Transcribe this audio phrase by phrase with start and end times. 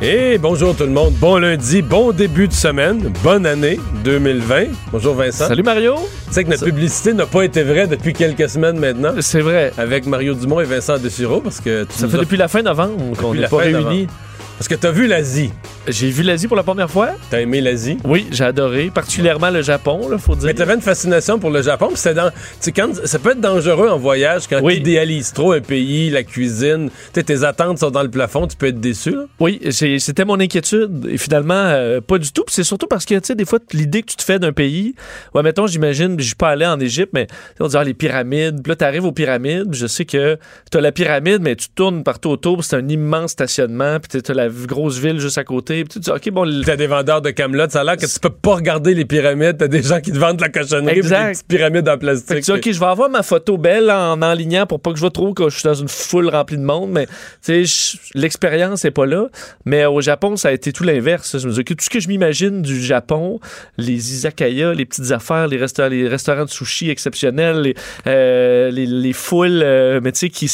[0.00, 4.66] Et bonjour tout le monde, bon lundi, bon début de semaine, bonne année 2020.
[4.92, 5.48] Bonjour Vincent.
[5.48, 5.96] Salut Mario.
[6.28, 9.14] Tu sais que notre publicité n'a pas été vraie depuis quelques semaines maintenant.
[9.18, 9.72] C'est vrai.
[9.76, 13.16] Avec Mario Dumont et Vincent Dessureau parce que tu Ça fait depuis la fin novembre
[13.20, 14.06] qu'on n'est pas réunis.
[14.58, 15.50] Parce que t'as vu l'Asie.
[15.86, 17.10] J'ai vu l'Asie pour la première fois.
[17.30, 17.96] T'as aimé l'Asie?
[18.04, 20.46] Oui, j'ai adoré, particulièrement le Japon, là, faut dire.
[20.46, 22.30] Mais t'avais une fascination pour le Japon, puis c'est dans.
[22.30, 24.74] Tu sais, quand ça peut être dangereux en voyage quand Oui.
[24.74, 26.90] tu idéalises trop un pays, la cuisine.
[26.90, 29.12] Tu sais, tes attentes sont dans le plafond, tu peux être déçu.
[29.12, 29.26] Là.
[29.38, 31.06] Oui, c'était mon inquiétude.
[31.08, 32.42] Et finalement, euh, pas du tout.
[32.44, 34.52] Puis c'est surtout parce que, tu sais, des fois, l'idée que tu te fais d'un
[34.52, 34.96] pays,
[35.36, 37.28] ouais, mettons, j'imagine, je suis pas allé en Égypte, mais
[37.60, 38.60] on dit, ah, les pyramides.
[38.64, 40.36] Puis là, t'arrives aux pyramides, je sais que
[40.72, 44.47] t'as la pyramide, mais tu tournes partout autour, c'est un immense stationnement, puis t'as la
[44.66, 45.84] grosse ville juste à côté.
[45.84, 48.06] Puis tu dis, OK, bon, le- T'as des vendeurs de camelotes, ça a l'air que
[48.06, 49.56] tu peux pas regarder les pyramides.
[49.58, 51.26] T'as des gens qui te vendent de la cochonnerie, Exact.
[51.26, 52.28] des petites pyramides en Fait plastique.
[52.28, 54.96] que tu dis, OK, je vais avoir ma photo belle en enlignant pour pas que
[54.96, 57.06] je vois trop que je suis dans une foule remplie de monde, mais
[57.44, 59.26] tu sais, l'expérience n'est pas là.
[59.64, 61.38] Mais au Japon, ça a été tout l'inverse.
[61.38, 63.40] Je me dis, OK, tout ce que je m'imagine du Japon,
[63.76, 67.74] les izakaya, les petites affaires, les, resta- les restaurants de sushi exceptionnels, les,
[68.06, 70.48] euh, les, les foules, euh, mais tu sais, qui.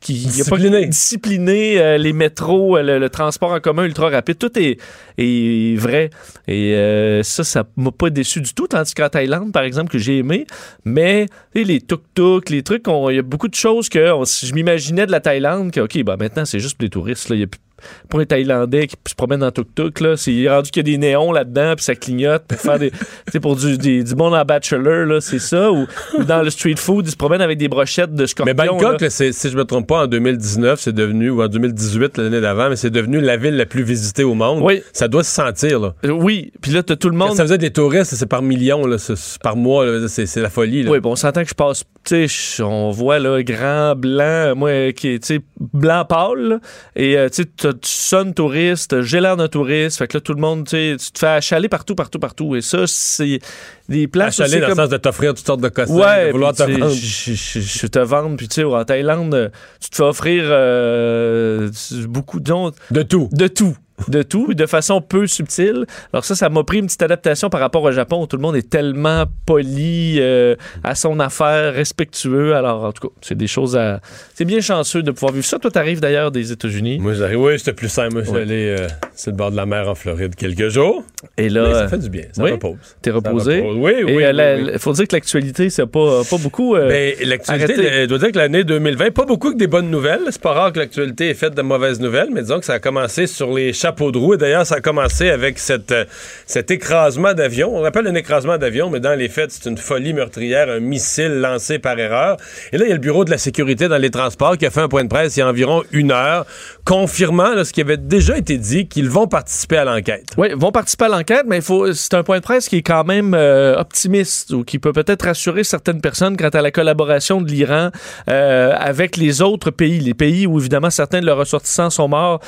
[0.00, 4.08] Qui, qui a pas- discipliné, euh, les métros, euh, le, le transport en commun ultra
[4.10, 4.78] rapide, tout est,
[5.18, 6.10] est vrai.
[6.48, 8.66] Et euh, ça, ça m'a pas déçu du tout.
[8.66, 10.46] Tandis qu'en Thaïlande, par exemple, que j'ai aimé,
[10.84, 14.52] mais les tuk-tuk, les trucs, on- il y a beaucoup de choses que on- je
[14.54, 17.26] m'imaginais de la Thaïlande, que, OK, ben maintenant, c'est juste pour les touristes.
[17.30, 17.60] Il y a plus-
[18.08, 20.98] pour les Thaïlandais qui se promènent en tuk-tuk, là, c'est rendu qu'il y a des
[20.98, 22.92] néons là-dedans, puis ça clignote, pour faire des,
[23.42, 25.86] pour du, des- du monde en bachelor, là, c'est ça, ou,
[26.18, 28.54] ou dans le street food, ils se promènent avec des brochettes de Mais scorpions.
[28.54, 29.06] Bangkok, là.
[29.06, 32.40] là, c'est- si je me trompe pas, en 2019, c'est devenu, ou en 2018, l'année
[32.40, 34.60] d'avant, mais c'est devenu la ville la plus visitée au monde.
[34.62, 34.82] Oui.
[34.92, 35.94] Ça doit se sentir, là.
[36.04, 38.86] Euh, Oui, puis là, t'as tout le monde ça faisait des touristes, c'est par millions,
[38.86, 38.96] là,
[39.42, 40.82] par mois, c'est la folie.
[40.82, 40.90] Là.
[40.90, 44.92] Oui, bon, on s'entend que je passe, tu sais, on voit là, grand, blanc, moi,
[44.92, 45.40] qui est, tu sais,
[45.72, 46.60] blanc pâle,
[46.94, 50.34] et euh, tu sais, tu sonnes touriste, j'ai l'air d'un touriste, fait que là, tout
[50.34, 53.40] le monde, tu sais, tu te fais achaler partout, partout, partout, et ça, c'est
[53.88, 54.78] des places Achaler dans comme...
[54.78, 56.90] le sens de t'offrir toutes sortes de costumes, Ouais, de vouloir te vendre.
[56.90, 61.70] Je, te vendre, puis tu sais, en Thaïlande, tu te fais offrir euh,
[62.08, 62.52] beaucoup de,
[62.90, 63.28] De tout.
[63.32, 63.76] de tout.
[64.08, 65.86] De tout, de façon peu subtile.
[66.12, 68.42] Alors ça, ça m'a pris une petite adaptation par rapport au Japon où tout le
[68.42, 72.54] monde est tellement poli, euh, à son affaire, respectueux.
[72.54, 74.00] Alors, en tout cas, c'est des choses à...
[74.34, 75.58] C'est bien chanceux de pouvoir vivre ça.
[75.58, 76.98] Toi, t'arrives d'ailleurs des États-Unis.
[77.00, 77.40] Moi, j'arrive.
[77.40, 78.22] Oui, c'était plus simple.
[78.24, 78.42] Je Ouais.
[78.42, 81.02] allé euh, sur le bord de la mer en Floride quelques jours.
[81.38, 82.24] Et Mais là, ça fait du bien.
[82.32, 82.76] Ça oui, repose.
[83.00, 83.60] t'es reposé.
[83.60, 83.76] repose.
[83.78, 84.12] Oui, oui.
[84.12, 84.64] Et oui, euh, la- oui.
[84.72, 86.76] la- faut dire que l'actualité, c'est pas, pas beaucoup...
[86.76, 90.20] euh, Ben, l'actualité, je dois dire que l'année 2020, pas beaucoup que des bonnes nouvelles.
[90.30, 92.78] C'est pas rare que l'actualité est faite de mauvaises nouvelles, mais disons que ça a
[92.78, 94.34] commencé sur les de roue.
[94.34, 96.04] Et d'ailleurs, ça a commencé avec euh,
[96.46, 97.74] cet écrasement d'avion.
[97.74, 101.40] On appelle un écrasement d'avion, mais dans les faits, c'est une folie meurtrière, un missile
[101.40, 102.36] lancé par erreur.
[102.72, 104.70] Et là, il y a le Bureau de la sécurité dans les transports qui a
[104.70, 106.46] fait un point de presse il y a environ une heure,
[106.84, 110.26] confirmant ce qui avait déjà été dit, qu'ils vont participer à l'enquête.
[110.36, 113.34] Oui, vont participer à l'enquête, mais c'est un point de presse qui est quand même
[113.34, 117.90] euh, optimiste ou qui peut peut-être rassurer certaines personnes quant à la collaboration de l'Iran
[118.28, 122.40] euh, avec les autres pays, les pays où évidemment certains de leurs ressortissants sont morts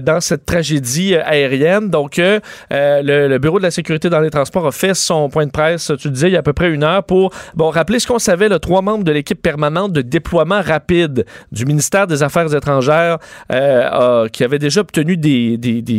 [0.00, 1.90] dans cette tragédie euh, aérienne.
[1.90, 2.40] Donc, euh,
[2.72, 5.92] euh, le, Bureau de la sécurité dans les transports a fait son point de presse,
[5.98, 8.18] tu disais, il y a à peu près une heure pour bon rappeler ce qu'on
[8.18, 13.18] savait, le trois membres de l'équipe permanente de déploiement rapide du ministère des Affaires étrangères
[14.32, 15.58] qui avait déjà obtenu des,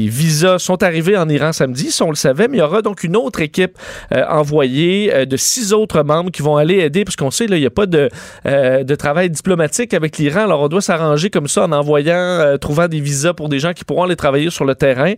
[0.10, 3.04] visas sont arrivés en Iran samedi, ça on le savait, mais il y aura donc
[3.04, 3.78] une autre équipe
[4.12, 7.66] envoyée de six autres membres qui vont aller aider, parce qu'on sait, là, il n'y
[7.66, 8.10] a pas de,
[8.46, 13.00] de travail diplomatique avec l'Iran, alors on doit s'arranger comme ça en envoyant, trouvant des
[13.00, 15.14] visas pour des gens qui pourront aller travailler sur le terrain.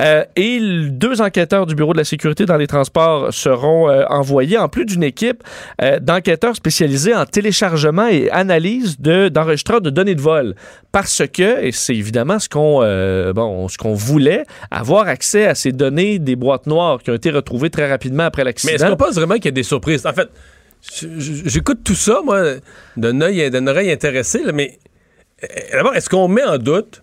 [0.00, 0.60] Euh, et
[0.90, 4.84] deux enquêteurs du Bureau de la sécurité dans les transports seront euh, envoyés, en plus
[4.84, 5.42] d'une équipe
[5.82, 10.54] euh, d'enquêteurs spécialisés en téléchargement et analyse de, d'enregistreurs de données de vol.
[10.92, 15.54] Parce que, et c'est évidemment ce qu'on euh, bon, ce qu'on voulait, avoir accès à
[15.54, 18.90] ces données des boîtes noires qui ont été retrouvées très rapidement après Mais est-ce l'accident.
[18.90, 20.06] qu'on pense vraiment qu'il y a des surprises?
[20.06, 20.28] En fait,
[21.18, 22.42] j'écoute tout ça, moi,
[22.96, 24.78] d'un œil, d'une oreille intéressée, là, mais
[25.72, 27.02] d'abord, est-ce qu'on met en doute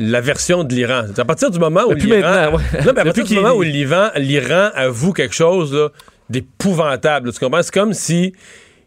[0.00, 1.02] la version de l'Iran?
[1.18, 2.20] À partir du moment où l'Iran...
[2.30, 2.84] maintenant, ouais.
[2.86, 5.90] Non, mais à Depuis partir du qu'il- moment où l'Iran, l'Iran avoue quelque chose
[6.30, 7.62] d'épouvantable, tu comprends?
[7.62, 8.32] C'est comme si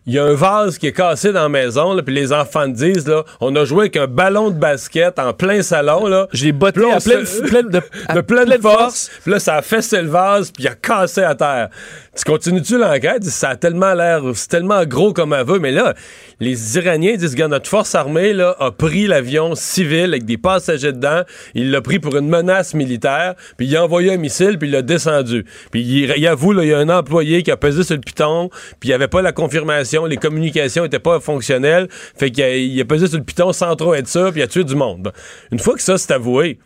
[0.07, 2.67] il y a un vase qui est cassé dans la maison, là, puis les enfants
[2.67, 6.27] disent, là, on a joué avec un ballon de basket en plein salon, là.
[6.33, 9.11] J'ai botté à pleine, se- pleine de, à de pleine, pleine force.
[9.21, 11.69] Puis là, ça a fessé le vase, puis il a cassé à terre.
[12.17, 13.23] Tu continues-tu l'enquête?
[13.25, 15.93] Ça a tellement l'air, c'est tellement gros comme aveu, mais là,
[16.39, 20.93] les Iraniens disent que notre force armée, là, a pris l'avion civil avec des passagers
[20.93, 21.21] dedans,
[21.53, 24.71] il l'a pris pour une menace militaire, puis il a envoyé un missile, puis il
[24.71, 25.45] l'a descendu.
[25.69, 28.01] Puis il, il avoue, là, il y a un employé qui a pesé sur le
[28.01, 28.49] piton,
[28.79, 32.81] puis il n'y avait pas la confirmation, les communications n'étaient pas fonctionnelles, fait qu'il a,
[32.81, 35.11] a pesé sur le piton sans trop être ça, puis il a tué du monde.
[35.51, 36.59] Une fois que ça, c'est avoué,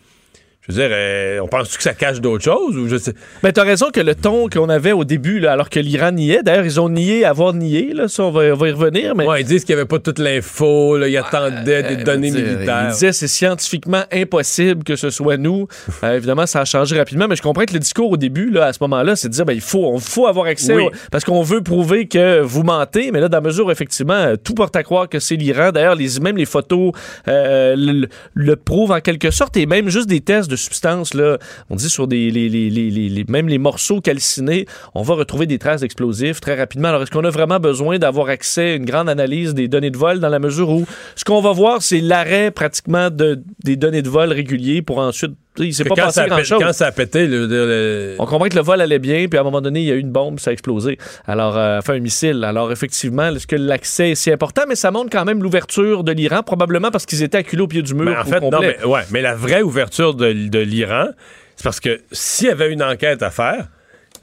[0.68, 3.14] je veux dire, euh, on pense que ça cache d'autres choses ou je sais.
[3.44, 6.42] Ben, t'as raison que le ton qu'on avait au début, là, alors que l'Iran niait,
[6.44, 9.26] d'ailleurs, ils ont nié avoir nié, là, ça, on va, on va y revenir, mais.
[9.28, 12.32] Ouais, ils disent qu'il n'y avait pas toute l'info, là, ils attendaient des Euh, données
[12.32, 12.86] dire, militaires.
[12.88, 15.68] Il disait c'est scientifiquement impossible que ce soit nous.
[16.04, 18.66] Euh, évidemment, ça a changé rapidement, mais je comprends que le discours au début, là,
[18.66, 20.84] à ce moment-là, c'est de dire ben, il faut, on, faut avoir accès Oui.
[20.84, 24.14] au- parce qu'on veut prouver que vous mentez, mais là, dans la mesure où, effectivement,
[24.14, 25.72] euh, tout porte à croire que c'est l'Iran.
[25.72, 26.92] D'ailleurs, les, même les photos
[27.28, 31.38] euh, le, le prouvent en quelque sorte, et même juste des tests de substances, là,
[31.70, 36.56] on dit sur des, même les morceaux calcinés, on va retrouver des traces d'explosifs très
[36.56, 36.90] rapidement.
[36.90, 39.98] Alors, est-ce qu'on a vraiment besoin d'avoir accès à une grande analyse des données de
[39.98, 40.86] vol dans la mesure où
[41.16, 45.34] ce qu'on va voir, c'est l'arrêt pratiquement de, des données de vol réguliers pour ensuite.
[45.58, 46.60] Il s'est Que pas quand, passé ça a, pé- grand-chose.
[46.62, 49.38] quand ça a pété, le- le- le- On comprend que le vol allait bien, puis
[49.38, 50.98] à un moment donné, il y a eu une bombe, ça a explosé.
[51.26, 52.44] Alors, euh, enfin, un missile.
[52.44, 54.64] Alors, effectivement, est-ce que l'accès est si important?
[54.68, 57.82] Mais ça montre quand même l'ouverture de l'Iran, probablement parce qu'ils étaient acculés au pied
[57.82, 58.06] du mur.
[58.06, 61.08] Mais en au fait, non, mais, ouais, mais la vraie ouverture de, de l'Iran,
[61.56, 63.68] c'est parce que s'il y avait une enquête à faire,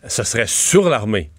[0.06, 1.30] ce serait sur l'armée.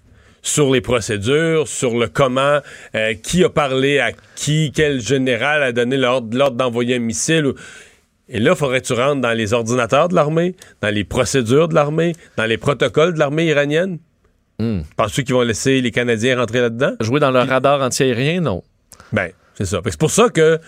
[0.46, 2.58] Sur les procédures, sur le comment,
[2.94, 7.46] euh, qui a parlé à qui, quel général a donné l'ordre l'ordre d'envoyer un missile.
[7.46, 7.54] ou-
[8.28, 11.68] Et là, il faudrait que tu rentres dans les ordinateurs de l'armée, dans les procédures
[11.68, 13.98] de l'armée, dans les protocoles de l'armée iranienne.
[14.58, 14.80] Hmm.
[14.96, 16.92] Penses-tu qu'ils vont laisser les Canadiens rentrer là-dedans?
[17.00, 18.62] Jouer dans leur radar antiaérien, non.
[19.12, 19.80] Ben, c'est ça.
[19.84, 20.58] C'est pour ça que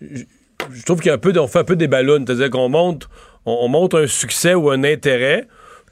[0.00, 2.24] je trouve qu'il y a un peu, on fait un peu des ballons.
[2.26, 3.08] C'est-à-dire qu'on monte,
[3.44, 5.46] on, on montre un succès ou un intérêt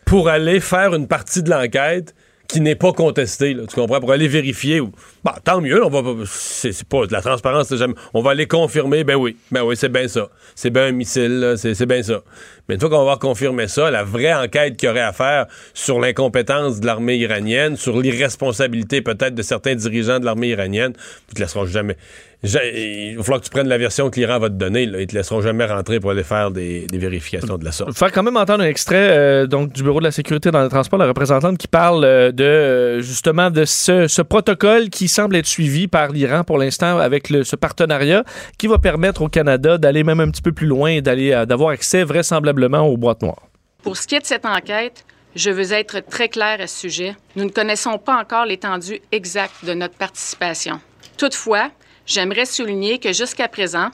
[0.06, 2.14] pour aller faire une partie de l'enquête
[2.48, 3.54] qui n'est pas contestée.
[3.54, 4.00] là, tu comprends?
[4.00, 4.80] Pour aller vérifier.
[4.80, 4.92] Ou,
[5.24, 5.84] bah, tant mieux.
[5.84, 7.68] On va, c'est, pas la transparence.
[7.68, 9.04] c'est jamais- on va aller confirmer.
[9.04, 9.36] Ben oui.
[9.50, 10.28] Ben oui, c'est bien ça.
[10.54, 11.54] C'est bien un missile.
[11.56, 12.22] c'est, bien ça.
[12.68, 15.46] Mais une fois qu'on va confirmé ça, la vraie enquête qu'il y aurait à faire
[15.72, 20.92] sur l'incompétence de l'armée iranienne, sur l'irresponsabilité peut-être de certains dirigeants de l'armée iranienne,
[21.28, 21.96] ils te laisseront jamais.
[22.44, 24.84] Il va falloir que tu prennes la version que l'Iran va te donner.
[24.86, 25.00] Là.
[25.00, 27.96] Ils te laisseront jamais rentrer pour aller faire des, des vérifications de la sorte.
[27.96, 30.68] faire quand même entendre un extrait euh, donc du bureau de la sécurité dans les
[30.68, 35.36] transports, la représentante qui parle euh, de euh, justement de ce, ce protocole qui semble
[35.36, 38.24] être suivi par l'Iran pour l'instant avec le- ce partenariat
[38.58, 41.70] qui va permettre au Canada d'aller même un petit peu plus loin et d'aller d'avoir
[41.70, 43.42] accès vraisemblablement aux boîtes noires.
[43.82, 45.04] Pour ce qui est de cette enquête,
[45.34, 47.16] je veux être très clair à ce sujet.
[47.36, 50.78] Nous ne connaissons pas encore l'étendue exacte de notre participation.
[51.16, 51.70] Toutefois,
[52.06, 53.90] j'aimerais souligner que jusqu'à présent,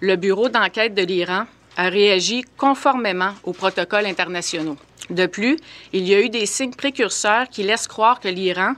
[0.00, 1.46] le Bureau d'enquête de l'Iran
[1.76, 4.76] a réagi conformément aux protocoles internationaux.
[5.10, 5.56] De plus,
[5.92, 8.74] il y a eu des signes précurseurs qui laissent croire que l'Iran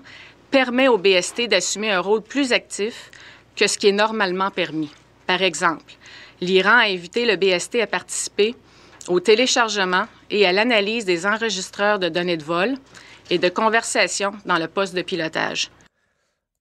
[0.50, 3.10] permet au BST d'assumer un rôle plus actif
[3.54, 4.90] que ce qui est normalement permis.
[5.26, 5.94] Par exemple,
[6.40, 8.54] l'Iran a invité le BST à participer
[9.08, 12.74] au téléchargement et à l'analyse des enregistreurs de données de vol
[13.30, 15.70] et de conversation dans le poste de pilotage.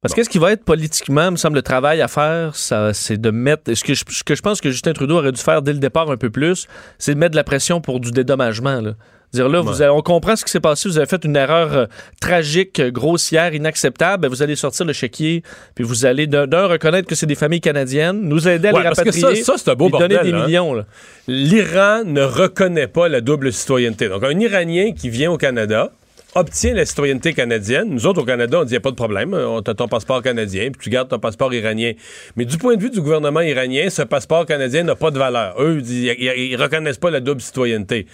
[0.02, 3.20] Parce que ce qui va être politiquement, me semble, le travail à faire, ça, c'est
[3.20, 3.74] de mettre.
[3.74, 5.80] Ce que, je, ce que je pense que Justin Trudeau aurait dû faire dès le
[5.80, 6.68] départ un peu plus,
[7.00, 8.82] c'est de mettre de la pression pour du dédommagement.
[8.82, 8.92] Là.
[9.34, 11.74] Dire là, vous avez- on comprend ce qui s'est passé, vous avez fait une erreur
[11.74, 11.86] euh,
[12.22, 15.42] tragique, euh, grossière, inacceptable, ben, vous allez sortir le chéquier,
[15.74, 18.80] puis vous allez d'un d'un reconnaître que c'est des familles canadiennes, nous aider à Ouais,
[18.82, 20.46] les parce que rapatrier, ça- ça, c'est un beau donner des hein.
[20.46, 20.74] millions.
[20.76, 20.86] Là.
[21.28, 24.08] L'Iran ne reconnaît pas la double citoyenneté.
[24.08, 25.92] Donc, un Iranien qui vient au Canada
[26.36, 27.90] obtient la citoyenneté canadienne.
[27.90, 29.34] Nous autres, au Canada, on dit, il n'y a pas de problème.
[29.34, 31.94] On a ton passeport canadien, puis tu gardes ton passeport iranien.
[32.36, 35.56] Mais du point de vue du gouvernement iranien, ce passeport canadien n'a pas de valeur.
[35.62, 36.06] Eux, ils,
[36.38, 38.06] ils reconnaissent pas la double citoyenneté.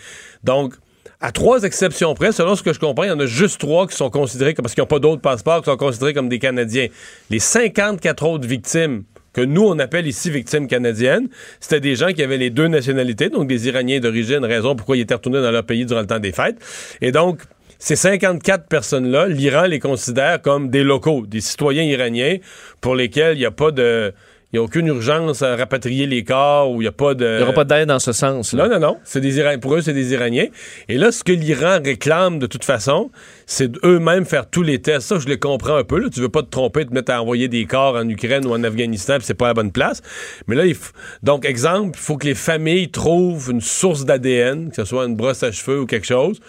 [0.43, 0.75] Donc,
[1.19, 3.87] à trois exceptions près, selon ce que je comprends, il y en a juste trois
[3.87, 6.39] qui sont considérés, comme, parce qu'ils n'ont pas d'autres passeports, qui sont considérés comme des
[6.39, 6.87] Canadiens.
[7.29, 12.21] Les 54 autres victimes que nous, on appelle ici victimes canadiennes, c'était des gens qui
[12.21, 15.63] avaient les deux nationalités, donc des Iraniens d'origine, raison pourquoi ils étaient retournés dans leur
[15.63, 16.57] pays durant le temps des fêtes.
[17.01, 17.39] Et donc,
[17.83, 22.37] ces 54 personnes-là, l'Iran les considère comme des locaux, des citoyens iraniens
[22.79, 24.13] pour lesquels il n'y a pas de...
[24.53, 27.25] Il n'y a aucune urgence à rapatrier les corps ou il n'y a pas de...
[27.25, 28.51] Il n'y aura pas d'aide dans ce sens.
[28.51, 28.67] là.
[28.67, 28.97] Non, non, non.
[29.05, 29.59] C'est des Iraniens.
[29.59, 30.47] Pour eux, c'est des Iraniens.
[30.89, 33.11] Et là, ce que l'Iran réclame de toute façon,
[33.45, 35.07] c'est d'eux-mêmes faire tous les tests.
[35.07, 35.99] Ça, je les comprends un peu.
[35.99, 36.09] Là.
[36.13, 38.61] Tu veux pas te tromper, te mettre à envoyer des corps en Ukraine ou en
[38.65, 40.01] Afghanistan, puis c'est pas la bonne place.
[40.47, 40.91] Mais là, il f-
[41.23, 45.15] donc, exemple, il faut que les familles trouvent une source d'ADN, que ce soit une
[45.15, 46.41] brosse à cheveux ou quelque chose,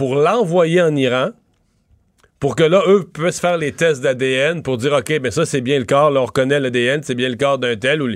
[0.00, 1.28] pour l'envoyer en Iran
[2.38, 5.60] pour que là, eux puissent faire les tests d'ADN pour dire, OK, mais ça, c'est
[5.60, 8.08] bien le corps, là, on reconnaît l'ADN, c'est bien le corps d'un tel, ou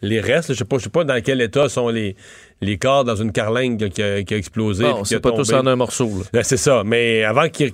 [0.00, 2.16] les, restes, là, je sais pas, je sais pas dans quel état sont les,
[2.62, 4.84] les corps dans une carlingue qui a, qui a explosé.
[4.84, 6.06] Bon, c'est pas tous en un morceau.
[6.06, 6.24] là.
[6.32, 6.84] Ben, c'est ça.
[6.86, 7.70] Mais avant qu'ils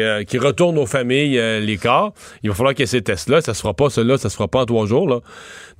[0.00, 3.40] euh, retournent aux familles euh, les corps, il va falloir qu'il y ait ces tests-là.
[3.40, 5.08] Ça se fera pas, cela, ça se fera pas en trois jours.
[5.08, 5.22] Là.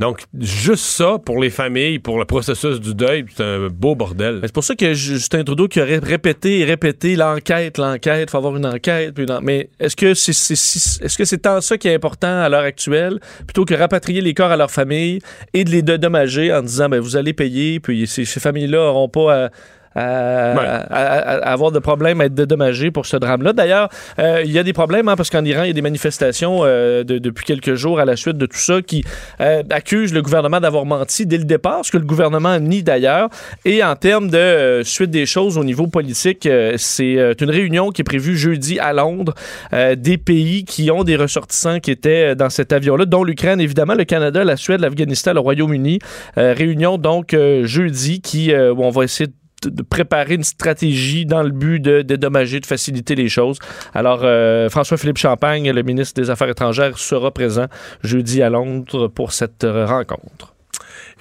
[0.03, 4.41] Donc, juste ça, pour les familles, pour le processus du deuil, c'est un beau bordel.
[4.43, 8.57] C'est pour ça que Justin Trudeau qui aurait répété et répété l'enquête, l'enquête, faut avoir
[8.57, 9.15] une enquête.
[9.31, 13.21] en- Mais est-ce que c'est est-ce que tant ça qui est important à l'heure actuelle,
[13.47, 15.21] plutôt que rapatrier les corps à leur famille
[15.55, 19.09] et de les dédommager en disant ben vous allez payer, puis ces, ces familles-là n'auront
[19.09, 19.51] pas à
[19.95, 20.65] à, Ouais.
[20.67, 23.53] à- à- à avoir de problèmes à être dédommagés pour ce drame-là.
[23.53, 25.83] D'ailleurs, euh, il y a des problèmes hein, parce qu'en Iran, il y a des
[25.83, 29.05] manifestations euh, de- depuis quelques jours à la suite de tout ça qui
[29.41, 33.29] euh, accusent le gouvernement d'avoir menti dès le départ, ce que le gouvernement nie d'ailleurs.
[33.65, 37.51] Et en termes de euh, suite des choses au niveau politique, euh, c'est euh, une
[37.51, 39.35] réunion qui est prévue jeudi à Londres
[39.73, 43.61] euh, des pays qui ont des ressortissants qui étaient euh, dans cet avion-là, dont l'Ukraine,
[43.61, 45.99] évidemment, le Canada, la Suède, l'Afghanistan, le Royaume-Uni.
[46.39, 49.33] Euh, réunion donc euh, jeudi qui euh, où on va essayer de
[49.69, 53.59] de préparer une stratégie dans le but de dédommager, de faciliter les choses.
[53.95, 57.67] Alors, euh, François-Philippe Champagne, le ministre des Affaires étrangères, sera présent
[58.03, 60.52] jeudi à Londres pour cette rencontre.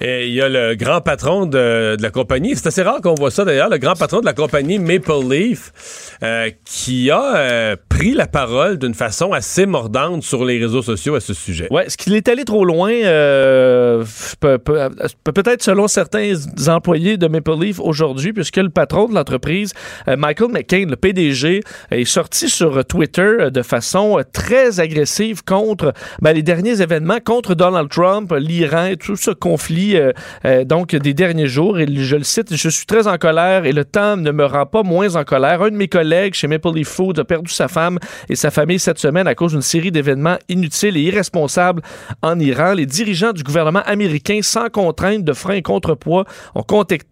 [0.04, 2.56] Et il y a le grand patron de, la compagnie.
[2.56, 3.68] C'est assez rare qu'on voit ça d'ailleurs.
[3.70, 8.78] Le grand patron de la compagnie Maple Leaf euh, qui a euh, pris la parole
[8.78, 11.68] d'une façon assez mordante sur les réseaux sociaux à ce sujet.
[11.70, 12.90] Ouais, est-ce qu'il est allé trop loin?
[12.92, 14.04] euh,
[14.40, 14.90] peut- peut-
[15.32, 16.32] Peut-être selon certains
[16.66, 19.72] employés de Maple Leaf aujourd'hui, puisque le patron de l'entreprise,
[20.08, 21.60] Michael McCain, le PDG,
[21.92, 27.88] est sorti sur Twitter de façon très agressive contre ben, les derniers événements, contre Donald
[27.88, 30.12] Trump, l'Iran, tout ce conflit euh,
[30.44, 31.78] euh, donc des derniers jours.
[31.78, 34.66] Et je le cite, je suis très en colère et le temps ne me rend
[34.66, 35.62] pas moins en colère.
[35.62, 38.78] Un de mes collègues chez Maple Leaf Foods a perdu sa femme et sa famille
[38.78, 41.82] cette semaine à cause d'une série d'événements inutiles et irresponsables
[42.22, 42.74] en Iran.
[42.74, 47.11] Les dirigeants du gouvernement américain, sans contrainte de frein et contrepoids, ont contacté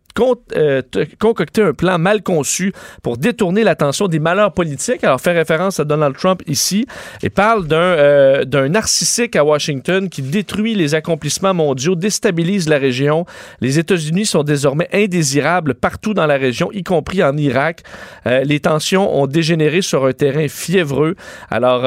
[0.56, 0.82] euh,
[1.18, 5.04] concocté un plan mal conçu pour détourner l'attention des malheurs politiques.
[5.04, 6.86] Alors, fait référence à Donald Trump ici
[7.22, 12.78] et parle d'un euh, d'un narcissique à Washington qui détruit les accomplissements mondiaux, déstabilise la
[12.78, 13.24] région.
[13.60, 17.82] Les États-Unis sont désormais indésirables partout dans la région, y compris en Irak.
[18.26, 21.16] Euh, les tensions ont dégénéré sur un terrain fiévreux.
[21.50, 21.84] Alors,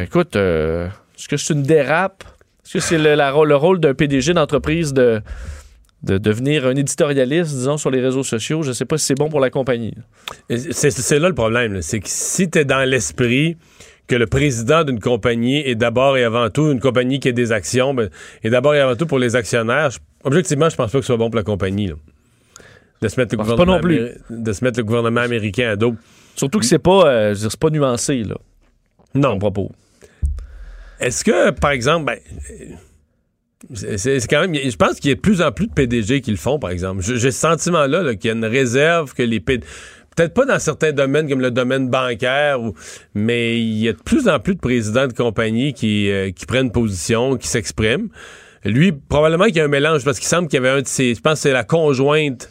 [0.00, 2.24] écoute, est-ce que c'est une dérape?
[2.64, 5.22] Est-ce que c'est le, le rôle d'un PDG d'entreprise de
[6.06, 8.62] de devenir un éditorialiste, disons, sur les réseaux sociaux.
[8.62, 9.92] Je ne sais pas si c'est bon pour la compagnie.
[10.48, 11.82] C'est c'est là le problème.
[11.82, 13.56] C'est que si tu es dans l'esprit
[14.06, 17.50] que le président d'une compagnie est d'abord et avant tout une compagnie qui a des
[17.50, 18.08] actions, ben,
[18.44, 21.08] est d'abord et avant tout pour les actionnaires, je- objectivement, je pense pas que ce
[21.08, 21.88] soit bon pour la compagnie.
[21.88, 21.94] là.
[23.02, 24.10] De se mettre le pense pas gouvernement non plus.
[24.30, 25.96] de se mettre le gouvernement américain à dos.
[26.36, 28.36] Surtout que c'est pas, euh, c'est pas nuancé, là,
[29.14, 29.30] Non.
[29.32, 29.70] mon propos.
[31.00, 32.18] Est-ce que, par exemple, ben,
[33.74, 34.54] c'est quand même.
[34.54, 36.70] Je pense qu'il y a de plus en plus de PDG qui le font, par
[36.70, 37.02] exemple.
[37.02, 39.66] J'ai ce sentiment-là là, qu'il y a une réserve que les PDG.
[40.16, 42.72] Peut-être pas dans certains domaines comme le domaine bancaire, ou,
[43.14, 46.46] mais il y a de plus en plus de présidents de compagnies qui, euh, qui
[46.46, 48.08] prennent position, qui s'expriment.
[48.64, 50.86] Lui, probablement qu'il y a un mélange parce qu'il semble qu'il y avait un de
[50.86, 51.14] ses.
[51.14, 52.50] Je pense que c'est la conjointe.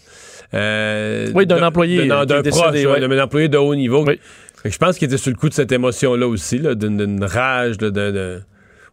[0.54, 3.00] euh, Oui, d'un employé, d'un ouais, ouais.
[3.00, 4.06] d'un employé de haut niveau.
[4.06, 4.20] Oui.
[4.64, 8.12] Je pense qu'il était sur le coup de cette émotion-là aussi, d'une, rage, là, de,
[8.12, 8.42] de-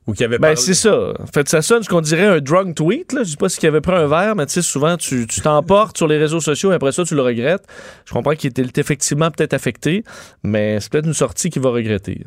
[0.07, 1.13] ou qu'il avait Ben, c'est ça.
[1.21, 3.13] En fait, ça sonne ce qu'on dirait un drunk tweet.
[3.13, 3.23] Là.
[3.23, 5.97] Je sais pas s'il avait pris un verre, mais tu sais, souvent, tu tu t'emportes
[5.97, 7.65] sur les réseaux sociaux et après ça, tu le regrettes.
[8.05, 10.05] Je comprends qu'il était effectivement peut-être affecté,
[10.43, 12.25] mais c'est peut-être une sortie qu'il va regretter.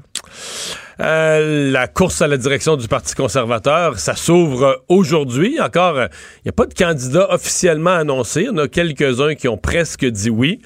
[1.02, 5.60] Euh, la course à la direction du Parti conservateur, ça s'ouvre aujourd'hui.
[5.60, 8.42] Encore, il n'y a pas de candidat officiellement annoncé.
[8.42, 10.62] Il y en a quelques-uns qui ont presque dit oui.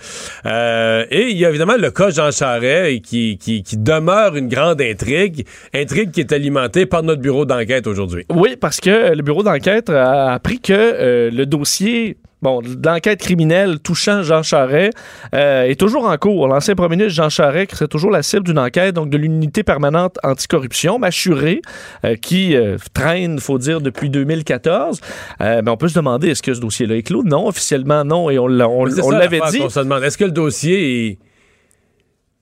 [0.46, 3.38] Euh, et il y a évidemment le cas Jean Charest qui,
[3.78, 5.46] demeure une grande intrigue.
[5.74, 8.26] Intrigue qui est alimentée par notre bureau d'enquête aujourd'hui.
[8.30, 13.80] Oui, parce que le bureau d'enquête a appris que euh, le dossier bon, d'enquête criminelle
[13.80, 14.94] touchant Jean Charest
[15.34, 16.48] euh, est toujours en cours.
[16.48, 19.64] L'ancien premier ministre Jean Charest qui serait toujours la cible d'une enquête donc de l'unité
[19.64, 21.62] permanente anticorruption, Machuré,
[22.06, 25.02] euh, qui euh, traîne, faut dire, depuis 2014.
[25.42, 27.24] Euh, ben, on peut se demander est-ce que ce dossier-là est clos?
[27.24, 29.60] Non, officiellement non, et on, on, Mais on l'avait dit.
[29.60, 30.04] qu'on se demande.
[30.04, 31.20] Est-ce que le dossier est...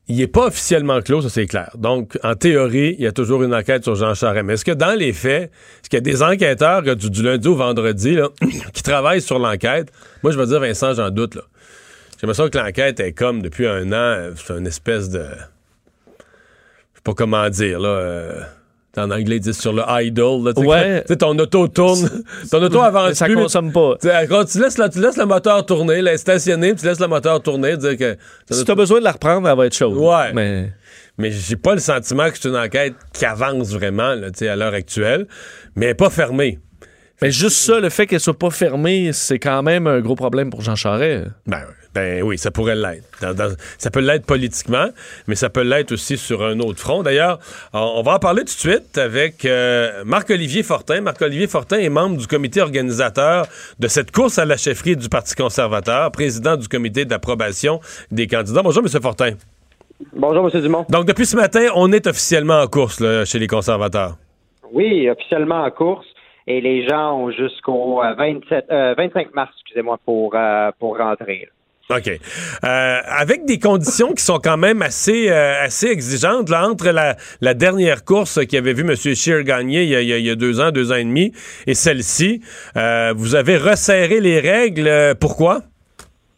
[0.10, 1.70] Il n'est pas officiellement clos, ça c'est clair.
[1.78, 4.46] Donc, en théorie, il y a toujours une enquête sur Jean Charest.
[4.46, 7.56] Mais est-ce que dans les faits, est-ce qu'il y a des enquêteurs du, lundi au
[7.56, 8.30] vendredi là,
[8.74, 9.92] qui travaillent sur l'enquête?
[10.24, 11.36] Moi, je veux dire, Vincent, j'en doute.
[11.36, 11.42] là.
[12.12, 15.26] J'ai l'impression que l'enquête est comme depuis un an, euh, c'est une espèce de...
[15.28, 16.24] Je
[16.96, 17.90] sais pas comment dire, là...
[17.90, 18.44] euh,
[18.98, 20.44] En anglais, ils disent sur le idle.
[20.44, 21.04] Là, Ouais.
[21.18, 22.10] ton auto tourne,
[22.52, 23.96] ton auto avance ça plus, consomme pas.
[24.02, 26.88] tu sais, quand tu, laisses le, tu laisses le moteur tourner, là, stationner, puis tu
[26.88, 28.18] laisses le moteur tourner, dire que.
[28.50, 29.96] Si tu as besoin de la reprendre, elle va être chaude.
[29.98, 30.34] Ouais.
[30.34, 30.72] Mais
[31.18, 34.74] mais j'ai pas le sentiment que c'est une enquête qui avance vraiment là, à l'heure
[34.74, 35.28] actuelle,
[35.76, 36.60] mais elle est pas fermée.
[37.22, 40.52] Mais juste ça, le fait qu'elle soit pas fermée, c'est quand même un gros problème
[40.52, 41.26] pour Jean Charest.
[41.48, 41.64] Ben,
[41.98, 43.04] ben oui, ça pourrait l'être.
[43.22, 44.88] Dans- dans- ça peut l'être politiquement,
[45.28, 47.02] mais ça peut l'être aussi sur un autre front.
[47.04, 47.40] D'ailleurs,
[47.74, 51.02] on, on va en parler tout de suite avec euh, Marc-Olivier Fortin.
[51.02, 53.48] Marc-Olivier Fortin est membre du comité organisateur
[53.80, 57.80] de cette course à la chefferie du Parti conservateur, président du comité d'approbation
[58.12, 58.62] des candidats.
[58.64, 59.02] Bonjour, M.
[59.02, 59.32] Fortin.
[60.14, 60.62] Bonjour, M.
[60.62, 60.86] Dumont.
[60.90, 64.16] Donc, depuis ce matin, on est officiellement en course là, chez les conservateurs.
[64.72, 66.06] Oui, officiellement en course.
[66.50, 71.50] Et les gens ont jusqu'au euh, 27, euh, 25 mars, excusez-moi, pour, euh, pour rentrer.
[71.90, 72.08] OK.
[72.10, 77.16] Euh, avec des conditions qui sont quand même assez, euh, assez exigeantes, là, entre la,
[77.40, 78.94] la dernière course qui avait vu M.
[78.96, 81.32] Scheer gagner il y, a, il y a- a deux ans, deux ans et demi,
[81.66, 82.42] et celle-ci,
[82.76, 85.16] euh, vous avez resserré les règles.
[85.22, 85.60] Pourquoi?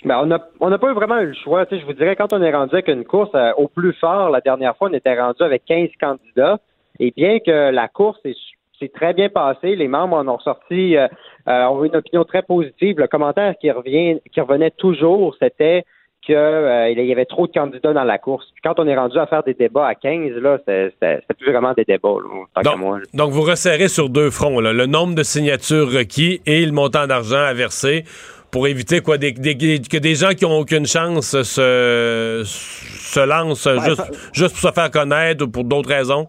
[0.05, 1.65] Ben, on n'a on n'a pas vraiment eu le choix.
[1.71, 4.41] Je vous dirais, quand on est rendu avec une course euh, au plus fort, la
[4.41, 6.59] dernière fois, on était rendu avec 15 candidats.
[6.99, 8.35] Et bien que la course est
[8.79, 9.75] c'est très bien passé.
[9.75, 11.07] Les membres en ont ressorti, euh,
[11.47, 12.97] euh, ont une opinion très positive.
[12.99, 15.83] Le commentaire qui revient, qui revenait toujours, c'était
[16.25, 18.45] qu'il y avait trop de candidats dans la course.
[18.53, 21.73] Puis quand on est rendu à faire des débats à 15, là, c'était plus vraiment
[21.73, 22.97] des débats, là, tant qu'à Donc, moi.
[22.99, 23.05] là.
[23.13, 27.07] donc, vous resserrez sur deux fronts, là, le nombre de signatures requis et le montant
[27.07, 28.03] d'argent à verser
[28.51, 33.69] pour éviter quoi des, des- que des gens qui ont aucune chance se, se lancent
[33.85, 36.27] juste, juste pour se faire connaître ou pour d'autres raisons.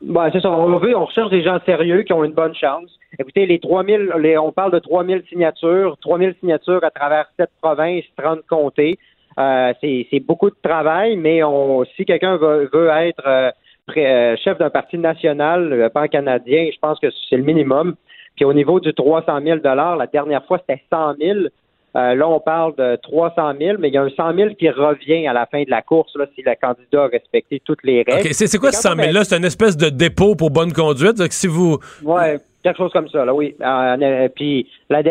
[0.00, 0.50] Ben, c'est ça.
[0.50, 2.90] On veut, on recherche des gens sérieux qui ont une bonne chance.
[3.18, 8.04] Écoutez, les 3000, les, on parle de 3000 signatures, 3000 signatures à travers sept provinces,
[8.16, 8.98] 30 comtés.
[9.38, 13.50] Euh, c'est, beaucoup de travail, mais on, si quelqu'un veut, veut être euh,
[13.96, 17.94] euh, chef d'un parti national, pan-canadien, je pense que c'est le minimum.
[18.36, 21.38] Puis au niveau du 300 000 la dernière fois, c'était 100 000.
[21.98, 24.70] Euh, là, on parle de 300 000, mais il y a un 100 000 qui
[24.70, 28.04] revient à la fin de la course là, si le candidat a respecté toutes les
[28.06, 28.28] règles.
[28.28, 30.50] OK, c'est quoi ce quand 100 on 000 là C'est une espèce de dépôt pour
[30.50, 31.16] bonne conduite?
[31.16, 31.78] Donc, si vous.
[32.04, 33.56] Ouais, quelque chose comme ça, là, oui.
[34.34, 35.02] Puis, en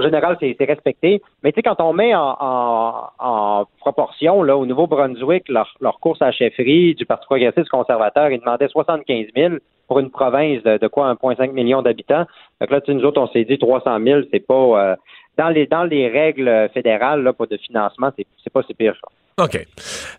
[0.00, 1.22] général, c'est respecté.
[1.42, 6.32] Mais tu sais, quand on met en, proportion, là, au Nouveau-Brunswick, leur, course à la
[6.32, 9.54] chefferie du Parti progressiste conservateur, ils demandaient 75 000
[9.88, 12.24] pour une province de, quoi, 1,5 million d'habitants.
[12.60, 14.54] Donc là, tu nous autres, on s'est dit 300 000, c'est pas...
[14.54, 14.96] euh,
[15.38, 18.94] dans les dans les règles fédérales là, pas de financement, c'est pas si pire.
[19.00, 19.44] ça.
[19.44, 19.66] OK.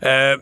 [0.04, 0.38] Euh,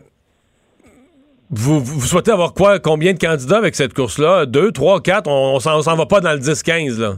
[1.52, 2.78] vous, souhaitez avoir quoi?
[2.78, 4.46] Combien de candidats avec cette course-là?
[4.46, 5.28] Deux, trois, quatre?
[5.28, 7.12] On, on s'en va pas dans le 10-15, là.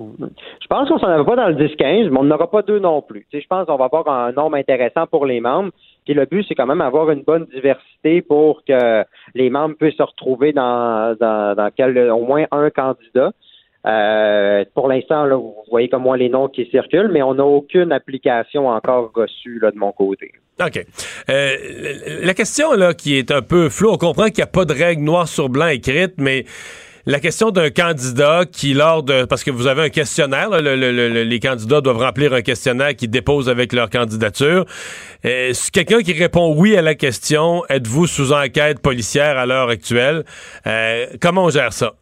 [0.00, 3.02] Je pense qu'on s'en avait pas dans le 10-15, mais on n'aura pas deux non
[3.02, 3.26] plus.
[3.32, 5.70] Je pense qu'on va avoir un nombre intéressant pour les membres.
[6.04, 9.96] Puis le but, c'est quand même avoir une bonne diversité pour que les membres puissent
[9.96, 11.70] se retrouver dans, dans,
[12.16, 13.32] au moins un candidat.
[13.84, 17.92] Euh, pour l'instant, vous voyez comme moi les noms qui circulent, mais on n'a aucune
[17.92, 20.32] application encore reçue de mon côté.
[20.66, 20.84] OK.
[21.30, 21.56] Euh,
[22.22, 24.72] la question là qui est un peu floue, on comprend qu'il n'y a pas de
[24.72, 26.44] règle noir sur blanc écrite, mais
[27.04, 29.24] la question d'un candidat qui, lors de...
[29.24, 32.42] Parce que vous avez un questionnaire, là, le- le- le- les candidats doivent remplir un
[32.42, 34.66] questionnaire qu'ils déposent avec leur candidature.
[35.24, 40.24] Euh, quelqu'un qui répond oui à la question, êtes-vous sous enquête policière à l'heure actuelle?
[40.68, 41.94] Euh, comment on gère ça?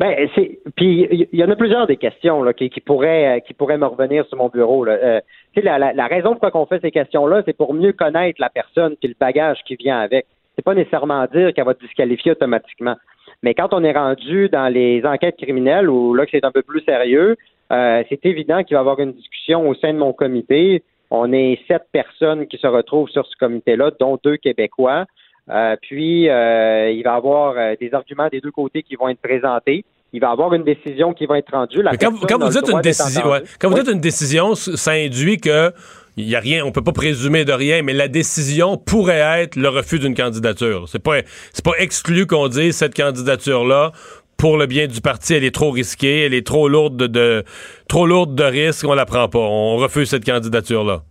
[0.00, 3.40] Ben, c'est puis il y, en a plusieurs des questions là, qui, qui pourraient euh,
[3.40, 4.82] qui pourraient me revenir sur mon bureau.
[4.82, 4.92] Là.
[4.92, 5.20] Euh,
[5.56, 8.96] la, la, la raison pourquoi on fait ces questions-là, c'est pour mieux connaître la personne
[8.98, 10.24] puis le bagage qui vient avec.
[10.56, 12.96] C'est pas nécessairement dire qu'elle va te disqualifier automatiquement.
[13.42, 16.62] Mais quand on est rendu dans les enquêtes criminelles où là que c'est un peu
[16.62, 17.36] plus sérieux,
[17.70, 20.82] euh, c'est évident qu'il va y avoir une discussion au sein de mon comité.
[21.10, 25.04] On est sept personnes qui se retrouvent sur ce comité-là, dont deux Québécois.
[25.48, 29.08] Euh, puis, euh, il va y avoir euh, des arguments des deux côtés qui vont
[29.08, 29.84] être présentés.
[30.12, 31.82] Il va y avoir une décision qui va être rendue.
[31.82, 35.72] La quand, vous dites une décision, ouais, quand vous dites une décision, ça induit que
[36.16, 39.54] il y a rien, on peut pas présumer de rien, mais la décision pourrait être
[39.56, 40.88] le refus d'une candidature.
[40.88, 41.20] C'est pas
[41.52, 43.92] c'est pas exclu qu'on dise cette candidature là
[44.36, 47.44] pour le bien du parti, elle est trop risquée, elle est trop lourde de, de-
[47.88, 49.38] trop lourde de risques, on la prend pas.
[49.38, 51.02] On refuse cette candidature là.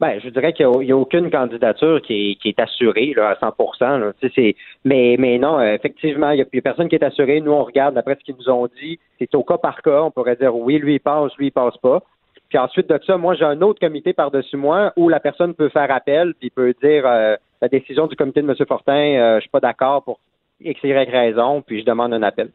[0.00, 3.54] Ben, je dirais qu'il n'y a, aucune candidature qui est, assurée à 100
[3.98, 4.12] là.
[4.20, 7.40] Tu sais, mais, non, euh, effectivement, il n'y a, personne qui est assuré.
[7.40, 9.00] Nous, on regarde d'après ce qu'ils nous ont dit.
[9.18, 10.02] C'est au cas par cas.
[10.02, 12.02] On pourrait dire oui, lui, il passe, lui, il passe pas.
[12.48, 15.68] Puis ensuite de ça, moi, j'ai un autre comité par-dessus moi où la personne peut
[15.68, 18.54] faire appel puis peut dire euh, la décision du comité de M.
[18.66, 20.20] Fortin, euh, je suis pas d'accord pour
[20.60, 22.50] X, Y raison, puis je demande un appel.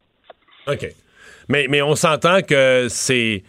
[0.67, 0.87] OK.
[1.49, 3.43] Mais on s'entend que c'est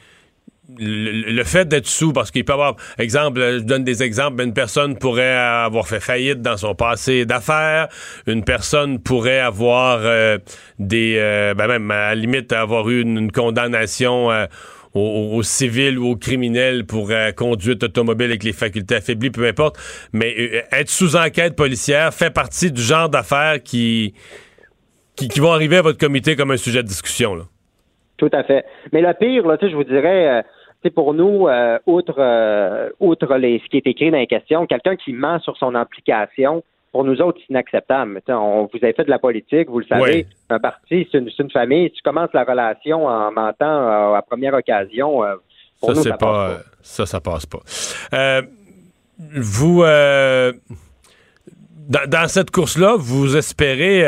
[0.79, 4.97] le, fait d'être sous, parce qu'il peut avoir, exemple, je donne des exemples, une personne
[4.99, 7.89] pourrait avoir fait faillite dans son passé d'affaires,
[8.27, 10.39] une personne pourrait avoir euh,
[10.79, 14.47] des, euh, ben même à la limite avoir eu une, condamnation euh,
[14.95, 19.77] aux, civils ou aux criminels pour euh, conduite automobile avec les facultés affaiblies, peu importe.
[20.13, 24.15] Mais euh, être sous enquête policière fait partie du genre d'affaires qui,
[25.17, 27.35] qui, vont arriver à votre comité comme un sujet de discussion.
[27.35, 27.45] Là.
[28.17, 28.65] Tout à fait.
[28.93, 30.43] Mais le pire, là, je vous dirais, euh,
[30.91, 34.97] pour nous, euh, outre, euh, outre les, ce qui est écrit dans les questions, quelqu'un
[34.97, 38.21] qui ment sur son implication, pour nous autres, c'est inacceptable.
[38.29, 40.03] On, vous avez fait de la politique, vous le savez.
[40.03, 40.27] Oui.
[40.51, 41.89] Un parti, c'est une, c'est une famille.
[41.89, 45.23] Si tu commences la relation en mentant euh, à première occasion,
[45.81, 46.27] pour Ça, nous, c'est ça pas.
[46.27, 47.61] passe euh, Ça, ça passe pas.
[49.19, 49.83] Vous.
[49.83, 50.53] dans,
[52.09, 54.03] dans cette course-là, vous espérez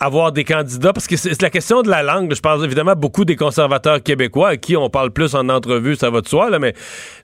[0.00, 2.34] avoir des candidats, parce que c'est la question de la langue.
[2.34, 6.10] Je parle évidemment beaucoup des conservateurs québécois, à qui on parle plus en entrevue, ça
[6.10, 6.74] va de soi, là, mais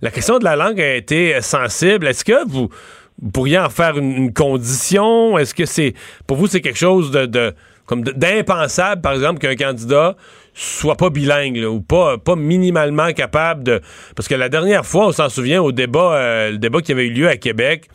[0.02, 2.06] la question de la langue a été sensible.
[2.06, 2.68] Est-ce que vous,
[3.32, 5.38] pourriez en faire une, condition?
[5.38, 5.94] Est-ce que c'est
[6.26, 7.54] pour vous c'est quelque chose de,
[7.86, 10.16] comme d'impensable, par exemple, qu'un candidat
[10.54, 13.80] soit pas bilingue ou pas, pas minimalement capable de.
[14.14, 17.06] Parce que la dernière fois, on s'en souvient au débat, euh, le débat qui avait
[17.06, 17.88] eu lieu à Québec.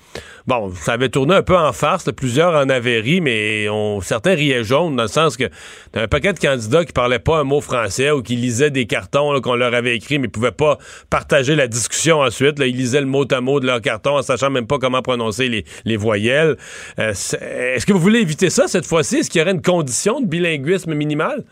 [0.50, 4.34] Bon, ça avait tourné un peu en farce, plusieurs en avaient ri, mais on, certains
[4.34, 5.44] riaient jaune dans le sens que
[5.92, 8.88] t'avais un paquet de candidats qui parlaient pas un mot français ou qui lisaient des
[8.88, 10.80] cartons qu'on leur avait écrits, mais pouvaient pas
[11.12, 12.58] partager la discussion ensuite.
[12.58, 15.50] Ils lisaient le mot à mot de leur carton en sachant même pas comment prononcer
[15.50, 16.56] les, les voyelles.
[16.98, 19.18] Euh, Est-ce que vous voulez éviter ça cette fois-ci?
[19.18, 21.44] Est-ce qu'il y aurait une condition de bilinguisme minimal?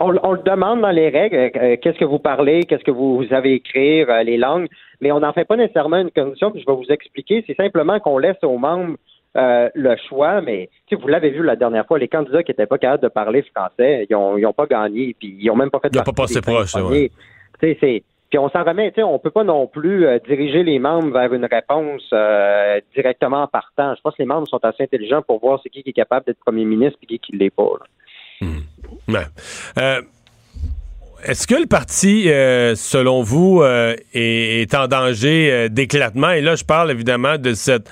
[0.00, 3.34] On, le demande dans les règles, euh, qu'est-ce que vous parlez, qu'est-ce que vous, vous
[3.34, 4.66] avez écrire, euh, les langues,
[5.00, 8.00] mais on n'en fait pas nécessairement une condition, puis je vais vous expliquer, c'est simplement
[8.00, 8.96] qu'on laisse aux membres
[9.36, 12.78] euh, le choix, mais vous l'avez vu la dernière fois, les candidats qui n'étaient pas
[12.78, 15.80] capables de parler français, ils ont, ils ont pas gagné, puis ils ont même pas
[15.80, 16.74] fait Ils ont pas passé proche,
[17.60, 20.78] c'est puis on s'en remet, tu sais, on peut pas non plus euh, diriger les
[20.78, 23.92] membres vers une réponse euh, directement en partant.
[23.96, 26.26] Je pense que les membres sont assez intelligents pour voir c'est qui qui est capable
[26.26, 27.72] d'être premier ministre et qui qui l'est pas.
[27.80, 28.46] là.
[29.08, 29.98] Ouais.
[31.24, 36.30] Est-ce que le parti, euh, selon vous, euh, est, en danger euh, d'éclatement?
[36.30, 37.90] Et là, je parle évidemment de cette,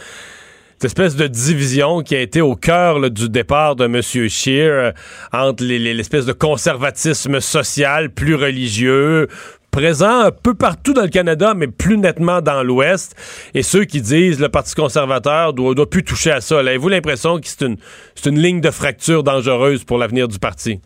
[0.83, 4.01] espèce de division qui a été au cœur du départ de M.
[4.01, 4.93] Scheer
[5.33, 9.27] entre les- les- l'espèce de conservatisme social plus religieux,
[9.73, 13.15] présent un peu partout dans le Canada, mais plus nettement dans l'Ouest,
[13.55, 16.61] et ceux qui disent le Parti conservateur doit, doit plus toucher à ça.
[16.61, 17.65] Avez-vous l'impression que c'est
[18.31, 20.81] une ligne de fracture dangereuse pour l'avenir du parti?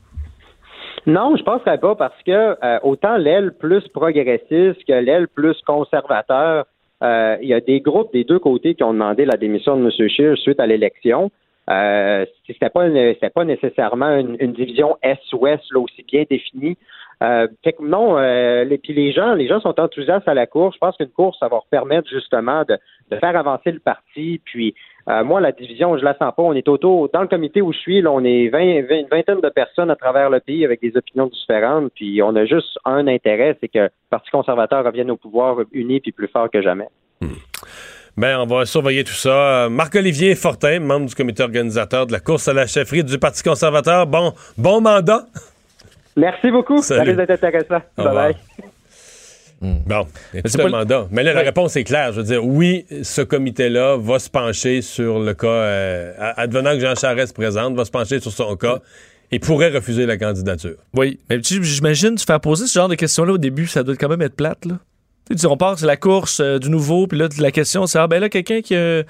[1.06, 6.66] Non, je penserais pas parce que euh, autant l'aile plus progressiste que l'aile plus conservateur,
[7.02, 9.82] euh, il y a des groupes des deux côtés qui ont demandé la démission de
[9.82, 10.08] M.
[10.08, 11.30] Scheer suite à l'élection.
[11.70, 12.88] Euh, c'était pas
[13.34, 16.76] pas nécessairement une, une division Est-Ouest aussi bien définie.
[17.22, 20.46] Euh, fait que non, euh, les, puis les gens, les gens sont enthousiastes à la
[20.46, 20.74] course.
[20.74, 22.76] Je pense qu'une course, ça va leur permettre justement de,
[23.12, 24.40] de faire avancer le parti.
[24.44, 24.74] Puis
[25.08, 26.42] euh, moi, la division, je la sens pas.
[26.42, 29.08] On est autour, dans le comité où je suis, là, on est 20, 20 une
[29.10, 31.92] vingtaine de personnes à travers le pays avec des opinions différentes.
[31.94, 36.00] Puis on a juste un intérêt, c'est que le Parti conservateur revienne au pouvoir uni
[36.00, 36.88] puis plus fort que jamais.
[38.16, 39.68] Ben, on va surveiller tout ça.
[39.70, 44.06] Marc-Olivier Fortin, membre du comité organisateur de la course à la chefferie du Parti conservateur.
[44.06, 45.26] Bon, bon mandat.
[46.16, 46.78] Merci beaucoup.
[46.78, 47.12] Ça Salut.
[47.12, 47.82] risque d'être intéressant.
[47.96, 48.36] Au Bye
[49.62, 49.82] bye.
[49.86, 50.06] Bon,
[50.44, 51.06] c'est pas le- mandat.
[51.10, 52.12] Mais là, la réponse est claire.
[52.12, 56.80] Je veux dire, oui, ce comité-là va se pencher sur le cas, euh, advenant que
[56.80, 58.78] Jean Charest se présente, va se pencher sur son cas
[59.30, 60.76] et pourrait refuser la candidature.
[60.94, 63.96] Oui, mais tu- j'imagine, tu faire poser ce genre de questions-là au début, ça doit
[63.96, 64.78] quand même être plate, là.
[65.30, 67.98] Tu sais, on part, c'est la course euh, du nouveau, puis là, la question, c'est,
[67.98, 69.04] ah ben là, quelqu'un qui, euh,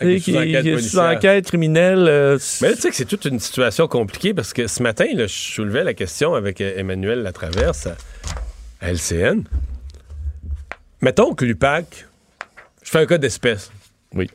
[0.00, 2.06] qui, est sous enquête criminelle.
[2.08, 5.06] euh, Mais là, tu sais que c'est toute une situation compliquée parce que ce matin,
[5.14, 7.88] là, je soulevais la question avec Emmanuel Latraverse
[8.80, 9.44] à, LCN.
[11.00, 12.06] Mettons que l'UPAC,
[12.82, 13.70] je fais un cas d'espèce.
[14.14, 14.28] Oui.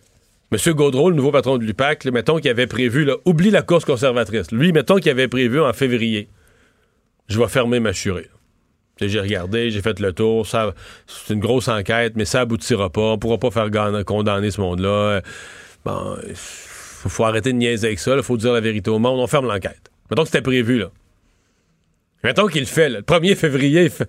[0.52, 3.86] Monsieur Gaudreau, le nouveau patron de l'UPAC, mettons qu'il avait prévu, là, oublie la course
[3.86, 4.52] conservatrice.
[4.52, 6.30] Lui, mettons qu'il avait prévu en février,
[7.28, 8.30] je vais fermer ma churée.
[9.02, 10.46] J'ai regardé, j'ai fait le tour.
[10.46, 10.74] ça-
[11.08, 13.02] C'est une grosse enquête, mais ça aboutira pas.
[13.14, 13.70] On pourra pas faire
[14.06, 15.22] condamner ce monde-là.
[15.84, 18.16] Bon, il faut, faut arrêter de niaiser avec ça.
[18.16, 19.20] Il faut dire la vérité au monde.
[19.20, 19.90] On ferme l'enquête.
[20.12, 20.92] Mettons que c'était prévu, là.
[22.24, 23.00] Mettons qu'il le fait, là.
[23.00, 24.08] Le 1er février, il fait-